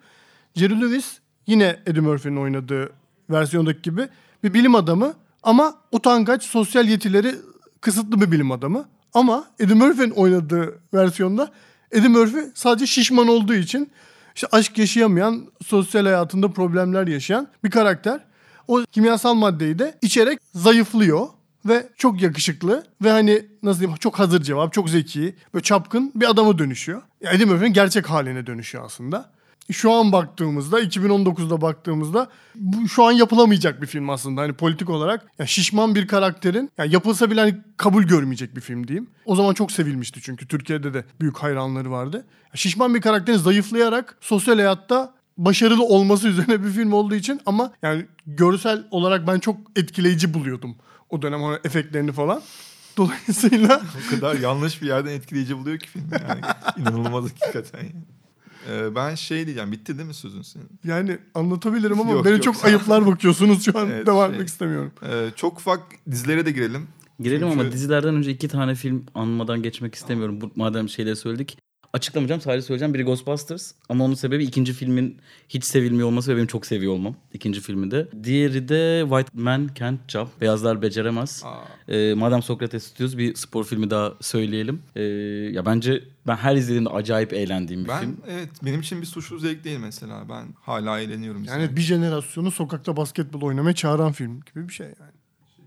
Jerry 0.54 0.80
Lewis 0.80 1.18
yine 1.46 1.76
Eddie 1.86 2.00
Murphy'nin 2.00 2.36
oynadığı 2.36 2.92
versiyondaki 3.30 3.82
gibi 3.82 4.08
bir 4.44 4.54
bilim 4.54 4.74
adamı 4.74 5.14
ama 5.42 5.74
utangaç 5.92 6.42
sosyal 6.42 6.88
yetileri 6.88 7.34
kısıtlı 7.80 8.20
bir 8.20 8.32
bilim 8.32 8.52
adamı. 8.52 8.88
Ama 9.14 9.44
Eddie 9.58 9.74
Murphy'nin 9.74 10.10
oynadığı 10.10 10.78
versiyonda 10.94 11.50
Eddie 11.92 12.08
Murphy 12.08 12.44
sadece 12.54 12.86
şişman 12.86 13.28
olduğu 13.28 13.54
için 13.54 13.90
işte 14.34 14.46
aşk 14.52 14.78
yaşayamayan, 14.78 15.44
sosyal 15.66 16.04
hayatında 16.04 16.48
problemler 16.48 17.06
yaşayan 17.06 17.48
bir 17.64 17.70
karakter. 17.70 18.20
O 18.68 18.84
kimyasal 18.92 19.34
maddeyi 19.34 19.78
de 19.78 19.98
içerek 20.02 20.38
zayıflıyor 20.54 21.26
ve 21.66 21.88
çok 21.96 22.22
yakışıklı 22.22 22.84
ve 23.02 23.10
hani 23.10 23.46
nasıl 23.62 23.80
diyeyim 23.80 23.98
çok 23.98 24.18
hazır 24.18 24.42
cevap, 24.42 24.72
çok 24.72 24.90
zeki 24.90 25.34
ve 25.54 25.60
çapkın 25.60 26.12
bir 26.14 26.30
adama 26.30 26.58
dönüşüyor. 26.58 27.02
Yani 27.20 27.36
Eddie 27.36 27.46
Murphy'nin 27.46 27.72
gerçek 27.72 28.10
haline 28.10 28.46
dönüşüyor 28.46 28.84
aslında. 28.84 29.34
Şu 29.72 29.92
an 29.92 30.12
baktığımızda 30.12 30.80
2019'da 30.80 31.60
baktığımızda 31.60 32.28
bu 32.54 32.88
şu 32.88 33.04
an 33.04 33.12
yapılamayacak 33.12 33.82
bir 33.82 33.86
film 33.86 34.10
aslında. 34.10 34.40
Hani 34.40 34.52
politik 34.52 34.90
olarak 34.90 35.26
yani 35.38 35.48
şişman 35.48 35.94
bir 35.94 36.06
karakterin 36.06 36.70
yani 36.78 36.92
yapılsa 36.92 37.30
bile 37.30 37.40
hani 37.40 37.56
kabul 37.76 38.02
görmeyecek 38.02 38.56
bir 38.56 38.60
film 38.60 38.88
diyeyim. 38.88 39.10
O 39.24 39.36
zaman 39.36 39.54
çok 39.54 39.72
sevilmişti 39.72 40.20
çünkü 40.22 40.48
Türkiye'de 40.48 40.94
de 40.94 41.04
büyük 41.20 41.38
hayranları 41.38 41.90
vardı. 41.90 42.16
Yani 42.46 42.58
şişman 42.58 42.94
bir 42.94 43.00
karakterin 43.00 43.38
zayıflayarak 43.38 44.16
sosyal 44.20 44.56
hayatta 44.56 45.14
başarılı 45.38 45.84
olması 45.84 46.28
üzerine 46.28 46.64
bir 46.64 46.70
film 46.70 46.92
olduğu 46.92 47.14
için 47.14 47.40
ama 47.46 47.72
yani 47.82 48.06
görsel 48.26 48.84
olarak 48.90 49.26
ben 49.26 49.38
çok 49.38 49.56
etkileyici 49.76 50.34
buluyordum 50.34 50.76
o 51.10 51.22
dönem 51.22 51.42
o 51.42 51.54
efektlerini 51.64 52.12
falan. 52.12 52.42
Dolayısıyla 52.96 53.82
O 54.06 54.10
kadar 54.10 54.34
yanlış 54.38 54.82
bir 54.82 54.86
yerden 54.86 55.10
etkileyici 55.10 55.56
buluyor 55.58 55.78
ki 55.78 55.88
film 55.88 56.04
yani. 56.28 56.40
İnanılmaz 56.78 57.24
hakikaten 57.24 57.78
yani. 57.78 57.92
Ee, 58.70 58.94
ben 58.94 59.14
şey 59.14 59.44
diyeceğim 59.46 59.72
bitti 59.72 59.98
değil 59.98 60.08
mi 60.08 60.14
sözün 60.14 60.42
senin? 60.42 60.68
yani 60.84 61.18
anlatabilirim 61.34 62.00
ama 62.00 62.12
Yok, 62.12 62.24
beni 62.24 62.32
yok, 62.32 62.42
çok 62.42 62.56
ol. 62.56 62.60
ayıplar 62.68 63.06
bakıyorsunuz 63.06 63.64
şu 63.64 63.78
an. 63.78 63.88
Evet, 63.90 64.06
Devam 64.06 64.26
şey- 64.26 64.34
etmek 64.34 64.48
istemiyorum. 64.48 64.92
Ee, 65.02 65.30
çok 65.36 65.58
ufak 65.58 65.80
dizilere 66.10 66.46
de 66.46 66.50
girelim. 66.50 66.88
Girelim 67.20 67.46
ama 67.48 67.62
Çünkü- 67.62 67.72
dizilerden 67.72 68.14
önce 68.14 68.30
iki 68.30 68.48
tane 68.48 68.74
film 68.74 69.06
anmadan 69.14 69.62
geçmek 69.62 69.94
istemiyorum. 69.94 70.40
Bu, 70.40 70.50
madem 70.56 70.88
şeyleri 70.88 71.16
söyledik. 71.16 71.58
Açıklamayacağım 71.94 72.40
sadece 72.40 72.62
söyleyeceğim. 72.66 72.94
Biri 72.94 73.02
Ghostbusters 73.02 73.72
ama 73.88 74.04
onun 74.04 74.14
sebebi 74.14 74.44
ikinci 74.44 74.72
filmin 74.72 75.18
hiç 75.48 75.64
sevilmiyor 75.64 76.08
olması 76.08 76.32
ve 76.32 76.36
benim 76.36 76.46
çok 76.46 76.66
seviyor 76.66 76.92
olmam. 76.92 77.16
ikinci 77.32 77.60
filmi 77.60 77.90
de. 77.90 78.08
Diğeri 78.24 78.68
de 78.68 79.00
White 79.08 79.30
Man 79.34 79.70
Can't 79.74 80.00
Jump. 80.08 80.40
Beyazlar 80.40 80.82
Beceremez. 80.82 81.44
Ee, 81.88 82.14
madem 82.14 82.42
Sokrates 82.42 82.86
istiyoruz 82.86 83.18
bir 83.18 83.34
spor 83.34 83.64
filmi 83.64 83.90
daha 83.90 84.12
söyleyelim. 84.20 84.82
Ee, 84.96 85.02
ya 85.52 85.66
bence 85.66 86.04
ben 86.26 86.36
her 86.36 86.56
izlediğimde 86.56 86.88
acayip 86.90 87.32
eğlendiğim 87.32 87.84
bir 87.84 87.88
Ben 87.88 88.00
film. 88.00 88.16
evet 88.28 88.48
benim 88.64 88.80
için 88.80 89.00
bir 89.00 89.06
suçlu 89.06 89.38
zevk 89.38 89.64
değil 89.64 89.78
mesela. 89.78 90.28
Ben 90.28 90.46
hala 90.60 91.00
eğleniyorum. 91.00 91.44
Yani 91.44 91.76
bir 91.76 91.80
jenerasyonu 91.80 92.50
sokakta 92.50 92.96
basketbol 92.96 93.40
oynamaya 93.40 93.74
çağıran 93.74 94.12
film 94.12 94.40
gibi 94.40 94.68
bir 94.68 94.72
şey 94.72 94.86
yani. 94.86 95.12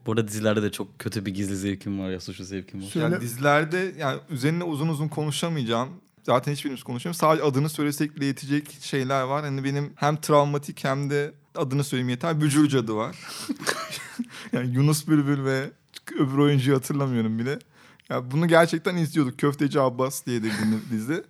Bu 0.05 0.11
arada 0.11 0.27
dizilerde 0.27 0.61
de 0.63 0.71
çok 0.71 0.99
kötü 0.99 1.25
bir 1.25 1.33
gizli 1.33 1.55
zevkim 1.55 1.99
var 1.99 2.09
ya 2.11 2.19
suçlu 2.19 2.43
zevkim 2.43 2.81
var. 2.81 2.85
Söyle. 2.87 3.03
Yani 3.13 3.21
dizilerde 3.21 3.91
yani 3.99 4.19
üzerine 4.29 4.63
uzun 4.63 4.87
uzun 4.87 5.07
konuşamayacağım. 5.07 5.89
Zaten 6.27 6.51
hiçbirimiz 6.51 6.83
konuşamıyoruz. 6.83 7.19
Sadece 7.19 7.43
adını 7.43 7.69
söylesek 7.69 8.15
bile 8.15 8.25
yetecek 8.25 8.77
şeyler 8.81 9.21
var. 9.21 9.43
Hani 9.43 9.63
benim 9.63 9.93
hem 9.95 10.21
travmatik 10.21 10.83
hem 10.83 11.09
de 11.09 11.33
adını 11.55 11.83
söyleyeyim 11.83 12.09
yeter. 12.09 12.41
Bücür 12.41 12.69
Cadı 12.69 12.95
var. 12.95 13.15
yani 14.53 14.73
Yunus 14.73 15.07
Bülbül 15.07 15.45
ve 15.45 15.71
öbür 16.19 16.37
oyuncuyu 16.37 16.77
hatırlamıyorum 16.77 17.39
bile. 17.39 17.59
Ya 18.09 18.31
bunu 18.31 18.47
gerçekten 18.47 18.95
izliyorduk. 18.95 19.39
Köfteci 19.39 19.79
Abbas 19.79 20.25
diye 20.25 20.43
de 20.43 20.47
dizi. 20.91 21.23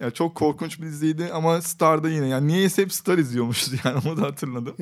Ya 0.00 0.10
çok 0.10 0.34
korkunç 0.34 0.80
bir 0.80 0.86
diziydi 0.86 1.30
ama 1.32 1.62
Star'da 1.62 2.08
yine. 2.08 2.28
Yani 2.28 2.48
niyeyse 2.48 2.82
hep 2.82 2.92
Star 2.92 3.18
izliyormuşuz 3.18 3.74
yani 3.84 4.02
onu 4.06 4.16
da 4.16 4.22
hatırladım. 4.22 4.74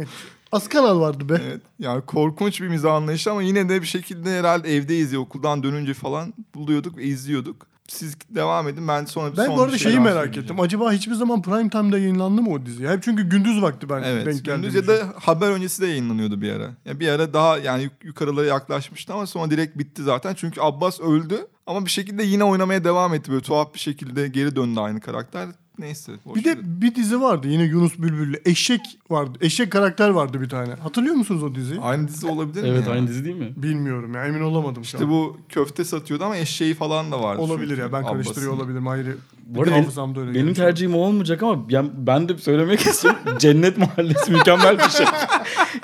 Az 0.52 0.68
kanal 0.68 1.00
vardı 1.00 1.28
be. 1.28 1.40
Evet. 1.46 1.62
Yani 1.78 2.02
korkunç 2.02 2.60
bir 2.60 2.68
mizah 2.68 2.94
anlayışı 2.94 3.30
ama 3.30 3.42
yine 3.42 3.68
de 3.68 3.82
bir 3.82 3.86
şekilde 3.86 4.38
herhalde 4.38 4.76
evdeyiz 4.76 5.12
ya 5.12 5.20
okuldan 5.20 5.62
dönünce 5.62 5.94
falan 5.94 6.34
buluyorduk 6.54 6.96
ve 6.96 7.02
izliyorduk. 7.02 7.75
Siz 7.88 8.16
devam 8.30 8.68
edin 8.68 8.88
ben 8.88 9.04
sonra 9.04 9.32
bir 9.32 9.36
Ben 9.36 9.46
son 9.46 9.56
bu 9.56 9.62
arada 9.62 9.74
bir 9.74 9.78
şeyi 9.78 10.00
merak 10.00 10.36
ettim. 10.36 10.60
Acaba 10.60 10.92
hiçbir 10.92 11.14
zaman 11.14 11.42
prime 11.42 11.70
time'da 11.70 11.98
yayınlandı 11.98 12.42
mı 12.42 12.50
o 12.50 12.66
dizi? 12.66 12.88
Hep 12.88 13.02
çünkü 13.02 13.22
gündüz 13.28 13.62
vakti 13.62 13.88
ben 13.88 14.02
Evet. 14.02 14.26
denk. 14.26 14.44
Gündüz 14.44 14.74
ya 14.74 14.86
da 14.86 14.94
haber 15.22 15.50
öncesi 15.50 15.82
de 15.82 15.86
yayınlanıyordu 15.86 16.40
bir 16.40 16.52
ara. 16.52 16.70
Ya 16.84 17.00
bir 17.00 17.08
ara 17.08 17.32
daha 17.34 17.58
yani 17.58 17.82
yuk- 17.82 18.04
yukarılara 18.04 18.46
yaklaşmıştı 18.46 19.14
ama 19.14 19.26
sonra 19.26 19.50
direkt 19.50 19.78
bitti 19.78 20.02
zaten. 20.02 20.34
Çünkü 20.34 20.60
Abbas 20.60 21.00
öldü 21.00 21.46
ama 21.66 21.84
bir 21.84 21.90
şekilde 21.90 22.22
yine 22.22 22.44
oynamaya 22.44 22.84
devam 22.84 23.14
etti. 23.14 23.30
Böyle 23.32 23.42
tuhaf 23.42 23.74
bir 23.74 23.78
şekilde 23.78 24.28
geri 24.28 24.56
döndü 24.56 24.80
aynı 24.80 25.00
karakter. 25.00 25.48
Neyse. 25.78 26.12
Bir 26.34 26.44
de 26.44 26.48
verin. 26.50 26.80
bir 26.82 26.94
dizi 26.94 27.20
vardı 27.20 27.48
yine 27.48 27.62
Yunus 27.62 27.98
Bülbül'le. 27.98 28.36
Eşek 28.44 28.80
vardı. 29.10 29.38
Eşek 29.40 29.72
karakter 29.72 30.08
vardı 30.08 30.40
bir 30.40 30.48
tane. 30.48 30.74
Hatırlıyor 30.74 31.14
musunuz 31.14 31.42
o 31.42 31.54
diziyi? 31.54 31.80
aynı 31.80 32.08
dizi 32.08 32.26
olabilir 32.26 32.62
mi? 32.62 32.68
Evet 32.68 32.86
ya? 32.86 32.92
aynı 32.92 33.08
dizi 33.08 33.24
değil 33.24 33.36
mi? 33.36 33.52
Bilmiyorum 33.56 34.14
ya 34.14 34.26
emin 34.26 34.40
olamadım 34.40 34.84
şu 34.84 34.96
İşte 34.96 35.04
an. 35.04 35.10
bu 35.10 35.36
köfte 35.48 35.84
satıyordu 35.84 36.24
ama 36.24 36.36
eşeği 36.36 36.74
falan 36.74 37.12
da 37.12 37.22
vardı. 37.22 37.40
Olabilir 37.42 37.78
ya 37.78 37.92
ben 37.92 38.06
karıştırıyor 38.06 38.50
Abbas'ın. 38.52 38.62
olabilirim 38.64 38.88
ayrı. 38.88 39.16
Bu 39.46 39.62
arada 39.62 39.74
hafızamda 39.76 40.20
öyle 40.20 40.30
benim 40.30 40.42
gelmiş. 40.42 40.58
tercihim 40.58 40.94
o 40.94 40.98
olmayacak 40.98 41.42
ama 41.42 41.62
yani 41.68 41.90
ben 41.96 42.28
de 42.28 42.38
söylemek 42.38 42.80
istiyorum. 42.80 43.20
Cennet 43.38 43.78
Mahallesi 43.78 44.32
mükemmel 44.32 44.78
bir 44.78 44.88
şey. 44.90 45.06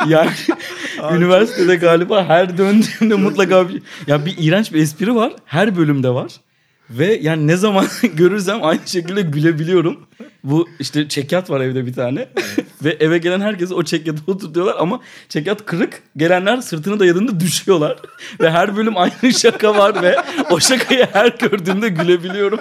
Yani 0.09 0.31
üniversitede 1.17 1.77
galiba 1.77 2.25
her 2.25 2.59
döndüğümde 2.59 3.15
mutlaka 3.25 3.69
bir 3.69 3.83
ya 4.07 4.27
bir 4.27 4.35
iğrenç 4.39 4.73
bir 4.73 4.81
espri 4.83 5.15
var. 5.15 5.33
Her 5.45 5.77
bölümde 5.77 6.11
var. 6.11 6.33
Ve 6.99 7.19
yani 7.23 7.47
ne 7.47 7.57
zaman 7.57 7.87
görürsem 8.15 8.65
aynı 8.65 8.81
şekilde 8.87 9.23
gülebiliyorum. 9.23 10.01
Bu 10.45 10.69
işte 10.81 11.09
çekyat 11.09 11.51
var 11.51 11.61
evde 11.61 11.87
bir 11.87 11.93
tane. 11.93 12.29
Ve 12.85 12.97
eve 13.01 13.19
gelen 13.19 13.41
herkese 13.41 13.75
o 13.75 13.83
çekyatı 13.83 14.33
oturtuyorlar 14.33 14.77
ama 14.79 15.01
çekyat 15.29 15.67
kırık. 15.67 16.03
Gelenler 16.17 16.57
sırtını 16.57 17.01
dayadığında 17.01 17.41
düşüyorlar. 17.41 17.97
ve 18.41 18.51
her 18.51 18.77
bölüm 18.77 18.97
aynı 18.97 19.33
şaka 19.39 19.79
var 19.79 20.03
ve 20.03 20.17
o 20.51 20.61
şakayı 20.61 21.07
her 21.13 21.29
gördüğümde 21.29 21.89
gülebiliyorum. 21.89 22.61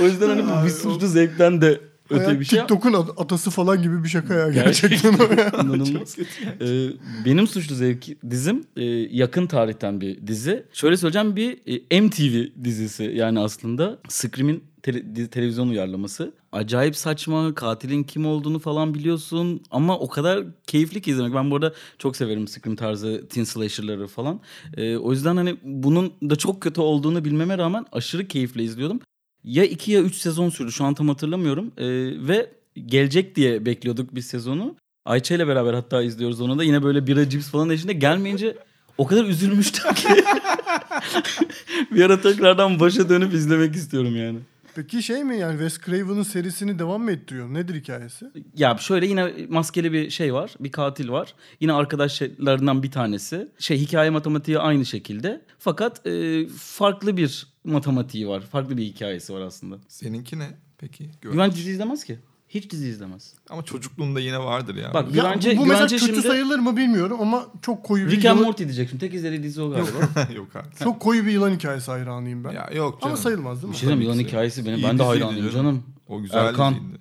o 0.00 0.04
yüzden 0.04 0.28
hani 0.28 0.42
bu 0.44 0.66
bir 0.66 0.70
suçlu 0.70 1.06
zevkten 1.06 1.60
de 1.60 1.80
öte 2.10 2.40
bir 2.40 2.44
şey. 2.44 2.58
TikTok'un 2.58 2.92
atası 3.16 3.50
falan 3.50 3.82
gibi 3.82 4.04
bir 4.04 4.08
şaka 4.08 4.34
ya 4.34 4.50
gerçekten. 4.50 5.12
İnanılmaz. 5.64 6.16
Ee, 6.60 6.88
benim 7.26 7.46
suçlu 7.46 7.74
zevki 7.74 8.18
dizim 8.30 8.64
e, 8.76 8.84
yakın 9.10 9.46
tarihten 9.46 10.00
bir 10.00 10.26
dizi. 10.26 10.66
Şöyle 10.72 10.96
söyleyeceğim 10.96 11.36
bir 11.36 11.58
e, 11.90 12.00
MTV 12.00 12.64
dizisi 12.64 13.04
yani 13.04 13.40
aslında 13.40 13.98
Scream'in 14.08 14.64
dizi- 14.84 15.28
televizyon 15.30 15.68
uyarlaması. 15.68 16.32
Acayip 16.52 16.96
saçma, 16.96 17.54
katilin 17.54 18.02
kim 18.02 18.26
olduğunu 18.26 18.58
falan 18.58 18.94
biliyorsun 18.94 19.62
ama 19.70 19.98
o 19.98 20.08
kadar 20.08 20.44
keyifli 20.66 21.02
ki 21.02 21.10
izlemek. 21.10 21.34
Ben 21.34 21.50
bu 21.50 21.56
arada 21.56 21.74
çok 21.98 22.16
severim 22.16 22.48
Scream 22.48 22.76
tarzı 22.76 23.28
teen 23.28 23.44
slasher'ları 23.44 24.06
falan. 24.06 24.40
Ee, 24.76 24.96
o 24.96 25.12
yüzden 25.12 25.36
hani 25.36 25.56
bunun 25.62 26.12
da 26.30 26.36
çok 26.36 26.60
kötü 26.60 26.80
olduğunu 26.80 27.24
bilmeme 27.24 27.58
rağmen 27.58 27.86
aşırı 27.92 28.28
keyifle 28.28 28.62
izliyordum. 28.62 29.00
Ya 29.44 29.64
2 29.64 29.92
ya 29.92 30.00
3 30.00 30.14
sezon 30.14 30.50
sürdü 30.50 30.72
şu 30.72 30.84
an 30.84 30.94
tam 30.94 31.08
hatırlamıyorum. 31.08 31.72
Ee, 31.78 31.86
ve 32.28 32.50
gelecek 32.86 33.36
diye 33.36 33.66
bekliyorduk 33.66 34.14
bir 34.14 34.20
sezonu. 34.20 34.76
Ayça 35.04 35.34
ile 35.34 35.48
beraber 35.48 35.74
hatta 35.74 36.02
izliyoruz 36.02 36.40
onu 36.40 36.58
da. 36.58 36.64
Yine 36.64 36.82
böyle 36.82 37.06
bira 37.06 37.28
cips 37.28 37.50
falan 37.50 37.70
eşliğinde 37.70 37.92
gelmeyince 37.92 38.56
o 38.98 39.06
kadar 39.06 39.24
üzülmüştüm 39.24 39.94
ki. 39.94 40.08
bir 41.90 42.04
ara 42.04 42.20
tekrardan 42.20 42.80
başa 42.80 43.08
dönüp 43.08 43.34
izlemek 43.34 43.74
istiyorum 43.74 44.16
yani. 44.16 44.38
Peki 44.74 45.02
şey 45.02 45.24
mi 45.24 45.38
yani 45.38 45.52
Wes 45.52 45.78
Craven'ın 45.78 46.22
serisini 46.22 46.78
devam 46.78 47.02
mı 47.02 47.12
ettiriyor? 47.12 47.54
Nedir 47.54 47.74
hikayesi? 47.74 48.26
Ya 48.56 48.76
şöyle 48.76 49.06
yine 49.06 49.32
maskeli 49.48 49.92
bir 49.92 50.10
şey 50.10 50.34
var. 50.34 50.54
Bir 50.60 50.72
katil 50.72 51.08
var. 51.08 51.34
Yine 51.60 51.72
arkadaşlarından 51.72 52.82
bir 52.82 52.90
tanesi. 52.90 53.48
Şey 53.58 53.78
hikaye 53.78 54.10
matematiği 54.10 54.58
aynı 54.58 54.86
şekilde. 54.86 55.40
Fakat 55.58 56.06
e, 56.06 56.46
farklı 56.48 57.16
bir 57.16 57.46
matematiği 57.64 58.28
var. 58.28 58.40
Farklı 58.40 58.76
bir 58.76 58.84
hikayesi 58.84 59.34
var 59.34 59.40
aslında. 59.40 59.78
Seninki 59.88 60.38
ne 60.38 60.48
peki? 60.78 61.10
Gör. 61.20 61.32
Güven 61.32 61.52
dizi 61.52 61.70
izlemez 61.70 62.04
ki. 62.04 62.18
Hiç 62.50 62.70
dizi 62.70 62.88
izlemez. 62.88 63.34
Ama 63.50 63.62
çocukluğunda 63.62 64.20
yine 64.20 64.38
vardır 64.38 64.74
ya. 64.74 64.94
Bak 64.94 65.14
Ya 65.14 65.22
güvence, 65.22 65.56
bu 65.58 65.66
mesela 65.66 65.86
kötü 65.86 66.06
şimdi... 66.06 66.22
sayılır 66.22 66.58
mı 66.58 66.76
bilmiyorum 66.76 67.18
ama 67.20 67.46
çok 67.62 67.84
koyu 67.84 68.06
bir 68.06 68.10
Rick 68.10 68.24
and 68.24 68.34
yılan, 68.36 68.46
Morty 68.46 68.64
diyeceksin. 68.64 68.98
Tek 68.98 69.14
izlediği 69.14 69.42
dizi 69.42 69.62
o 69.62 69.70
galiba. 69.70 69.88
Yok 70.36 70.48
artık. 70.54 70.78
çok 70.84 71.00
koyu 71.00 71.26
bir 71.26 71.30
yılan 71.30 71.50
hikayesi 71.50 71.90
hayranıyım 71.90 72.44
ben. 72.44 72.50
Ya 72.50 72.70
yok 72.74 73.00
canım. 73.00 73.14
ama 73.14 73.16
sayılmaz 73.16 73.56
değil 73.62 73.68
mi? 73.68 73.72
Bir 73.72 73.78
şey 73.78 73.88
diyeyim 73.88 74.02
yılan 74.10 74.18
hikayesi 74.18 74.64
benim. 74.66 74.78
İyi 74.78 74.84
Ben 74.84 74.98
de 74.98 75.02
hayranıyım 75.02 75.50
canım. 75.50 75.82
O 76.08 76.22
güzel 76.22 76.44
Erkan. 76.44 76.74
diziydi. 76.74 76.98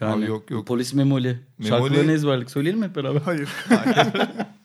Yani 0.00 0.24
Abi 0.24 0.30
yok, 0.30 0.50
yok. 0.50 0.66
Polis 0.66 0.94
Memoli. 0.94 1.40
Memoli- 1.60 1.68
Şarkılarını 1.68 2.12
ezberledik. 2.12 2.50
Söyleyelim 2.50 2.80
mi 2.80 2.86
hep 2.86 2.96
beraber? 2.96 3.20
Hayır. 3.20 3.48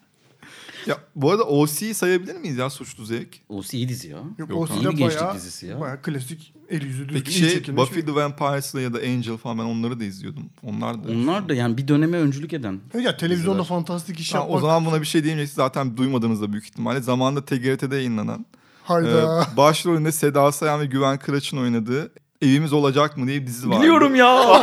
Ya 0.86 0.98
bu 1.16 1.30
arada 1.30 1.44
OC'yi 1.44 1.94
sayabilir 1.94 2.36
miyiz 2.36 2.56
ya 2.56 2.70
suçlu 2.70 3.04
zevk? 3.04 3.28
O 3.48 3.62
iyi 3.72 3.88
dizi 3.88 4.08
ya. 4.08 4.16
Yok, 4.38 4.50
Yok, 4.50 4.70
o 4.70 4.74
iyi 4.80 5.00
bayağı, 5.00 5.34
dizisi 5.34 5.66
ya. 5.66 5.80
bayağı 5.80 6.02
klasik 6.02 6.54
el 6.70 6.82
yüzü 6.82 6.98
düzgün 7.08 7.14
Peki 7.14 7.32
şey 7.32 7.50
çekilmiş 7.50 7.82
Buffy 7.82 8.04
the 8.04 8.14
Vampire's'la 8.14 8.80
ya 8.80 8.94
da 8.94 8.98
Angel 8.98 9.36
falan 9.36 9.58
ben 9.58 9.64
onları 9.64 10.00
da 10.00 10.04
izliyordum. 10.04 10.50
Onlar 10.62 11.04
da. 11.04 11.08
Onlar 11.12 11.48
da 11.48 11.54
yani 11.54 11.78
bir 11.78 11.88
döneme 11.88 12.18
öncülük 12.18 12.52
eden. 12.52 12.80
Ya 13.02 13.16
televizyonda 13.16 13.62
diziler. 13.62 13.76
fantastik 13.78 14.20
iş 14.20 14.34
Ha, 14.34 14.38
yapmak. 14.38 14.56
o 14.56 14.60
zaman 14.60 14.86
buna 14.86 15.00
bir 15.00 15.06
şey 15.06 15.24
diyemeyeceksiniz 15.24 15.56
zaten 15.64 15.96
duymadığınızda 15.96 16.52
büyük 16.52 16.64
ihtimalle. 16.64 17.00
Zamanında 17.00 17.44
TGRT'de 17.44 17.96
yayınlanan. 17.96 18.46
Hayda. 18.84 19.46
e, 19.52 19.56
başrolünde 19.56 20.12
Seda 20.12 20.52
Sayan 20.52 20.80
ve 20.80 20.86
Güven 20.86 21.18
Kıraç'ın 21.18 21.56
oynadığı 21.56 22.12
Evimiz 22.42 22.72
Olacak 22.72 23.16
mı 23.16 23.26
diye 23.26 23.42
bir 23.42 23.46
dizi 23.46 23.70
var. 23.70 23.80
Biliyorum 23.80 24.14
ya. 24.14 24.62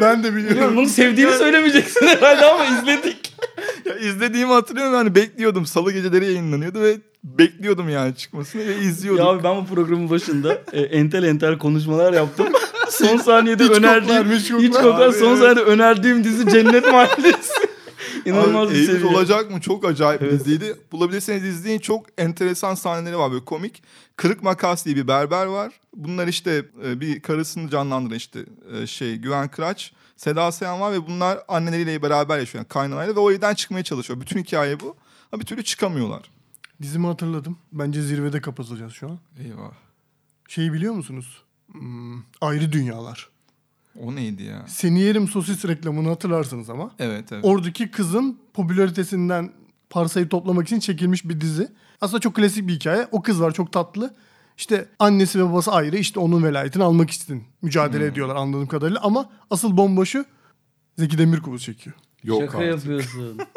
ben 0.00 0.24
de 0.24 0.28
biliyorum. 0.34 0.50
Biliyorum 0.56 0.76
bunu 0.76 0.88
sevdiğini 0.88 1.32
söylemeyeceksin 1.32 2.06
herhalde 2.06 2.44
ama 2.46 2.64
izledik. 2.64 3.17
Ya 3.88 3.98
izlediğimi 3.98 4.52
hatırlıyorum 4.52 4.94
yani 4.94 5.14
bekliyordum. 5.14 5.66
Salı 5.66 5.92
geceleri 5.92 6.24
yayınlanıyordu 6.24 6.80
ve 6.80 6.96
bekliyordum 7.24 7.88
yani 7.88 8.14
çıkmasını 8.14 8.66
ve 8.66 8.78
izliyordum. 8.78 9.24
ya 9.24 9.30
abi 9.30 9.44
ben 9.44 9.56
bu 9.56 9.66
programın 9.74 10.10
başında 10.10 10.62
e, 10.72 10.80
entel 10.80 11.22
entel 11.24 11.58
konuşmalar 11.58 12.12
yaptım. 12.12 12.46
Son 12.90 13.16
saniyede 13.16 13.64
Hiç 13.64 13.70
önerdiğim 13.70 14.22
koklar, 14.22 14.38
hiç 14.38 14.48
koklar. 14.50 14.62
hiç 14.68 14.72
koklar 14.74 15.12
son 15.12 15.26
evet. 15.28 15.38
saniyede 15.38 15.60
önerdiğim 15.60 16.24
dizi 16.24 16.50
Cennet 16.50 16.84
Mahallesi. 16.92 17.52
İnanılmaz 18.24 18.68
Abi, 18.68 18.74
bir 18.74 18.86
seviye. 18.86 19.06
olacak 19.16 19.50
mı? 19.50 19.60
Çok 19.60 19.84
acayip 19.84 20.20
bir 20.20 20.26
Evet. 20.26 20.40
diziydi. 20.40 20.76
Bulabilirseniz 20.92 21.44
izleyin. 21.44 21.78
Çok 21.78 22.06
enteresan 22.18 22.74
sahneleri 22.74 23.18
var 23.18 23.32
böyle 23.32 23.44
komik. 23.44 23.82
Kırık 24.16 24.42
Makas 24.42 24.84
diye 24.86 24.96
bir 24.96 25.08
berber 25.08 25.46
var. 25.46 25.72
Bunlar 25.96 26.26
işte 26.28 26.64
e, 26.86 27.00
bir 27.00 27.20
karısını 27.20 27.70
canlandıran 27.70 28.16
işte 28.16 28.40
e, 28.82 28.86
şey 28.86 29.16
Güven 29.16 29.48
Kıraç, 29.48 29.92
Seda 30.18 30.52
Sayan 30.52 30.80
var 30.80 30.92
ve 30.92 31.06
bunlar 31.06 31.38
anneleriyle 31.48 32.02
beraber 32.02 32.38
yaşıyor. 32.38 32.64
Yani 32.64 32.68
kaynanayla 32.68 33.16
ve 33.16 33.20
o 33.20 33.30
evden 33.32 33.54
çıkmaya 33.54 33.84
çalışıyor. 33.84 34.20
Bütün 34.20 34.40
hikaye 34.40 34.80
bu. 34.80 34.96
Ama 35.32 35.40
bir 35.40 35.46
türlü 35.46 35.64
çıkamıyorlar. 35.64 36.30
Dizimi 36.82 37.06
hatırladım. 37.06 37.58
Bence 37.72 38.02
zirvede 38.02 38.40
kapatacağız 38.40 38.92
şu 38.92 39.08
an. 39.08 39.18
Eyvah. 39.44 39.72
Şeyi 40.48 40.72
biliyor 40.72 40.94
musunuz? 40.94 41.42
Hmm, 41.72 42.22
ayrı 42.40 42.72
dünyalar. 42.72 43.28
O 44.02 44.14
neydi 44.14 44.42
ya? 44.42 44.64
Seni 44.68 45.00
yerim 45.00 45.28
sosis 45.28 45.64
reklamını 45.64 46.08
hatırlarsınız 46.08 46.70
ama. 46.70 46.90
Evet 46.98 47.32
evet. 47.32 47.44
Oradaki 47.44 47.90
kızın 47.90 48.40
popülaritesinden 48.54 49.52
parsayı 49.90 50.28
toplamak 50.28 50.66
için 50.66 50.80
çekilmiş 50.80 51.24
bir 51.24 51.40
dizi. 51.40 51.68
Aslında 52.00 52.20
çok 52.20 52.34
klasik 52.34 52.68
bir 52.68 52.74
hikaye. 52.74 53.08
O 53.12 53.22
kız 53.22 53.40
var 53.40 53.54
çok 53.54 53.72
tatlı. 53.72 54.14
İşte 54.58 54.88
annesi 54.98 55.38
ve 55.38 55.44
babası 55.50 55.72
ayrı. 55.72 55.96
İşte 55.96 56.20
onun 56.20 56.42
velayetini 56.44 56.84
almak 56.84 57.10
için 57.10 57.44
mücadele 57.62 58.06
ediyorlar 58.06 58.36
anladığım 58.36 58.66
kadarıyla. 58.66 59.00
Ama 59.02 59.30
asıl 59.50 59.76
bomboşu 59.76 60.24
Zeki 60.98 61.18
Demirkubuz 61.18 61.62
çekiyor. 61.62 61.96
Yok 62.24 62.40
Şaka 62.42 62.58
artık. 62.58 62.70
yapıyorsun. 62.70 63.38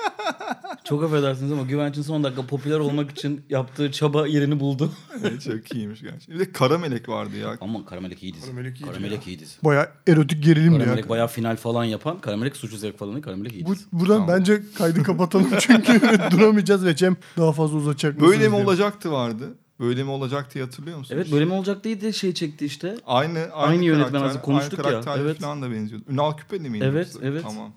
Çok 0.83 1.03
affedersiniz 1.03 1.51
ama 1.51 1.61
Güvenç'in 1.63 2.01
son 2.01 2.23
dakika 2.23 2.47
popüler 2.47 2.79
olmak 2.79 3.11
için 3.11 3.41
yaptığı 3.49 3.91
çaba 3.91 4.27
yerini 4.27 4.59
buldu. 4.59 4.91
Evet, 5.23 5.41
çok 5.41 5.75
iyiymiş 5.75 6.01
gerçekten. 6.01 6.35
Bir 6.35 6.39
de 6.39 6.51
Kara 6.51 6.77
Melek 6.77 7.09
vardı 7.09 7.37
ya. 7.37 7.57
Ama 7.61 7.85
Karamelek 7.85 8.23
iyi 8.23 8.33
dizi. 8.33 8.41
Karamelek 8.45 8.77
iyiydi 8.81 8.85
Karamelek 8.91 9.27
iyi 9.27 9.39
dizi. 9.39 9.53
Baya 9.63 9.91
erotik 10.07 10.43
gerilim 10.43 10.73
ya. 10.73 10.79
Karamelek 10.79 11.09
bayağı 11.09 11.27
final 11.27 11.55
falan 11.55 11.83
yapan. 11.83 12.19
Karamelek 12.21 12.55
suçu 12.57 12.77
zevk 12.77 12.99
falan 12.99 13.13
değil. 13.13 13.23
Karamelek 13.23 13.53
iyi 13.53 13.65
Bu, 13.65 13.75
dizi. 13.75 13.83
buradan 13.93 14.17
Tamam. 14.19 14.39
bence 14.39 14.61
kaydı 14.77 15.03
kapatalım 15.03 15.47
çünkü 15.59 16.01
duramayacağız 16.31 16.85
ve 16.85 16.95
Cem 16.95 17.17
daha 17.37 17.51
fazla 17.51 17.77
uzatacak 17.77 18.21
Böyle 18.21 18.49
mi 18.49 18.55
diye. 18.55 18.65
olacaktı 18.65 19.11
vardı. 19.11 19.53
Böyle 19.81 20.03
mi 20.03 20.09
olacaktı 20.09 20.53
diye 20.53 20.63
hatırlıyor 20.63 20.97
musunuz? 20.97 21.21
Evet 21.21 21.31
böyle 21.31 21.45
mi 21.45 21.53
olacak 21.53 21.83
diye 21.83 22.01
de 22.01 22.13
şey 22.13 22.33
çekti 22.33 22.65
işte. 22.65 22.95
Aynı 23.05 23.39
aynı, 23.39 23.53
Aynı 23.53 23.85
yönetmen 23.85 24.21
aslında 24.21 24.41
konuştuk 24.41 24.85
aynı 24.85 25.05
ya, 25.05 25.15
evet. 25.17 25.39
falan 25.39 25.61
da 25.61 25.71
benziyordu. 25.71 26.05
Ünal 26.09 26.37
Küpeli 26.37 26.69
miydi? 26.69 26.85
Evet, 26.87 27.07
yoksa? 27.13 27.27
evet. 27.27 27.43
Tamam. 27.43 27.71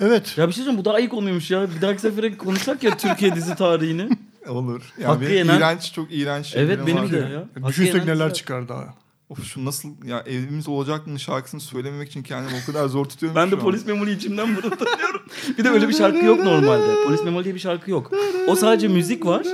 Evet. 0.00 0.38
Ya 0.38 0.48
bir 0.48 0.52
şey 0.52 0.64
söyleyeyim 0.64 0.80
bu 0.80 0.84
daha 0.84 0.98
iyi 1.00 1.08
konuymuş 1.08 1.50
ya. 1.50 1.70
Bir 1.76 1.82
dahaki 1.82 2.00
sefere 2.00 2.36
konuşsak 2.36 2.82
ya 2.82 2.96
Türkiye 2.96 3.34
dizi 3.34 3.54
tarihini. 3.54 4.08
Olur. 4.48 4.92
Yani 4.98 5.06
Hakkı 5.06 5.20
benim 5.20 5.32
yenen- 5.36 5.58
iğrenç 5.58 5.92
çok 5.92 6.12
iğrenç 6.12 6.56
Evet 6.56 6.80
benim 6.86 7.12
de 7.12 7.16
ya. 7.16 7.68
Düşünsek 7.68 8.04
neler 8.04 8.34
çıkar 8.34 8.68
daha. 8.68 8.94
Of 9.28 9.44
şu 9.44 9.64
nasıl 9.64 9.88
ya 10.04 10.20
evimiz 10.26 10.68
olacak 10.68 11.06
mı 11.06 11.20
şarkısını 11.20 11.60
söylememek 11.60 12.08
için 12.08 12.22
kendimi 12.22 12.56
o 12.62 12.66
kadar 12.66 12.88
zor 12.88 13.04
tutuyorum. 13.04 13.36
Ben 13.42 13.50
de 13.50 13.58
polis 13.58 13.86
memoli 13.86 14.12
içimden 14.12 14.48
mırıldanıyorum. 14.48 15.22
bir 15.58 15.64
de 15.64 15.68
öyle 15.68 15.88
bir 15.88 15.94
şarkı 15.94 16.24
yok 16.24 16.44
normalde. 16.44 17.04
Polis 17.06 17.24
memoli 17.24 17.44
diye 17.44 17.54
bir 17.54 17.60
şarkı 17.60 17.90
yok. 17.90 18.12
O 18.48 18.56
sadece 18.56 18.88
müzik 18.88 19.26
var. 19.26 19.46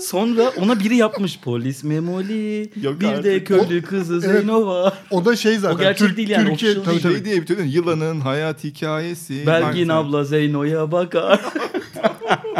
Sonra 0.00 0.48
ona 0.60 0.80
biri 0.80 0.96
yapmış. 0.96 1.38
Polis 1.40 1.84
memoli. 1.84 2.70
Yok 2.82 3.00
bir 3.00 3.04
de 3.06 3.08
artık. 3.10 3.46
köylü 3.46 3.82
kızı 3.82 4.14
Evet. 4.14 4.22
Zeyno 4.40 4.66
var. 4.66 4.94
O 5.10 5.24
da 5.24 5.36
şey 5.36 5.58
zaten. 5.58 5.76
O 5.76 5.78
gerçek 5.78 6.16
değil 6.16 6.28
yani, 6.28 6.48
Türkiye, 6.48 6.74
tabii, 6.82 7.00
tabii. 7.00 7.14
Şey 7.14 7.24
diye 7.24 7.42
bitiyor? 7.42 7.60
Yılanın 7.64 8.20
hayat 8.20 8.64
hikayesi. 8.64 9.46
Belgin 9.46 9.88
Bak- 9.88 9.94
abla 9.96 10.24
Zeyno'ya 10.24 10.92
bakar. 10.92 11.40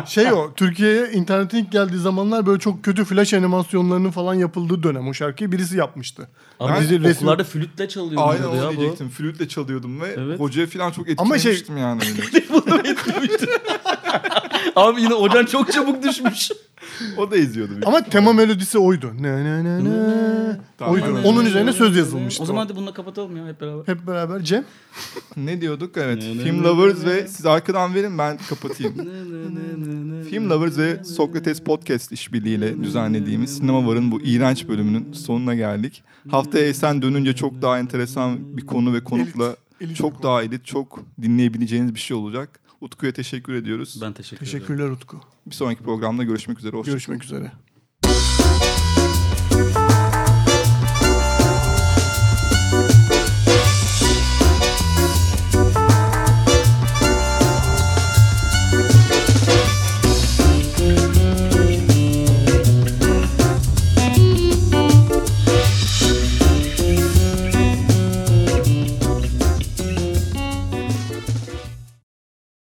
Şey 0.06 0.32
o 0.32 0.52
Türkiye'ye 0.56 1.10
internetin 1.12 1.58
ilk 1.58 1.72
geldiği 1.72 1.98
zamanlar 1.98 2.46
böyle 2.46 2.60
çok 2.60 2.84
kötü 2.84 3.04
flash 3.04 3.34
animasyonlarının 3.34 4.10
falan 4.10 4.34
yapıldığı 4.34 4.82
dönem 4.82 5.08
o 5.08 5.14
şarkıyı 5.14 5.52
birisi 5.52 5.76
yapmıştı. 5.76 6.28
Abi 6.60 6.72
Ben 6.72 6.80
bizi 6.82 6.94
resim- 6.96 7.16
okullarda 7.16 7.44
flütle 7.44 7.88
çalıyor 7.88 8.22
Aynen 8.24 8.42
ya 8.42 8.48
onu 8.50 8.72
bu. 8.76 8.76
diyecektim. 8.80 9.08
Flütle 9.08 9.48
çalıyordum 9.48 10.00
ve 10.00 10.14
Evet. 10.18 10.40
hocaya 10.40 10.66
falan 10.66 10.90
çok 10.90 11.06
Ama 11.18 11.38
şey- 11.38 11.52
etkilemiştim 11.52 11.76
yani. 11.76 12.02
öyle. 12.72 12.96
Abi 14.76 15.02
yine 15.02 15.14
hocan 15.14 15.44
çok 15.44 15.72
çabuk 15.72 16.02
düşmüş. 16.02 16.50
O 17.16 17.30
da 17.30 17.36
izliyordu. 17.36 17.72
Ama 17.86 18.04
tema 18.04 18.32
melodisi 18.32 18.78
oydu. 18.78 19.12
Ne 19.20 19.44
ne 19.44 19.64
ne 19.64 19.84
ne. 19.84 19.90
Tamam, 20.78 20.94
oydu. 20.94 21.04
aynen. 21.04 21.24
Onun 21.24 21.44
üzerine 21.44 21.72
söz 21.72 21.96
yazılmıştı. 21.96 22.42
O 22.42 22.46
zaman 22.46 22.64
hadi 22.64 22.76
bununla 22.76 22.92
kapatalım 22.92 23.36
ya 23.36 23.46
hep 23.46 23.60
beraber. 23.60 23.94
hep 23.94 24.06
beraber 24.06 24.42
Cem. 24.42 24.64
Ne 25.36 25.60
diyorduk? 25.60 25.96
Evet. 25.96 26.22
Film 26.22 26.64
Lovers 26.64 27.04
ve 27.04 27.28
siz 27.28 27.46
arkadan 27.46 27.94
verin 27.94 28.18
ben 28.18 28.38
kapatayım. 28.48 28.94
Film 30.30 30.50
Lovers 30.50 30.78
ve 30.78 31.04
Sokrates 31.04 31.60
Podcast 31.60 32.12
işbirliğiyle 32.12 32.82
düzenlediğimiz 32.82 33.56
Sinema 33.56 33.86
Var'ın 33.86 34.10
bu 34.12 34.20
iğrenç 34.20 34.68
bölümünün 34.68 35.12
sonuna 35.12 35.54
geldik. 35.54 36.02
Haftaya 36.30 36.64
Esen 36.64 37.02
dönünce 37.02 37.32
çok 37.32 37.62
daha 37.62 37.78
enteresan 37.78 38.56
bir 38.56 38.66
konu 38.66 38.94
ve 38.94 39.04
konukla 39.04 39.56
elit 39.80 39.96
çok 39.96 40.22
daha 40.22 40.42
elit, 40.42 40.64
çok 40.66 41.00
dinleyebileceğiniz 41.22 41.94
bir 41.94 42.00
şey 42.00 42.16
olacak. 42.16 42.60
Utku'ya 42.80 43.12
teşekkür 43.12 43.52
ediyoruz. 43.52 43.98
Ben 44.02 44.12
teşekkür 44.12 44.46
ederim. 44.46 44.58
Teşekkürler 44.58 44.88
Utku. 44.90 45.20
Bir 45.46 45.54
sonraki 45.54 45.82
programda 45.82 46.24
görüşmek 46.24 46.58
üzere. 46.58 46.76
Hoşça 46.76 46.84
kalın. 46.90 46.94
Görüşmek 46.94 47.24
üzere. 47.24 47.52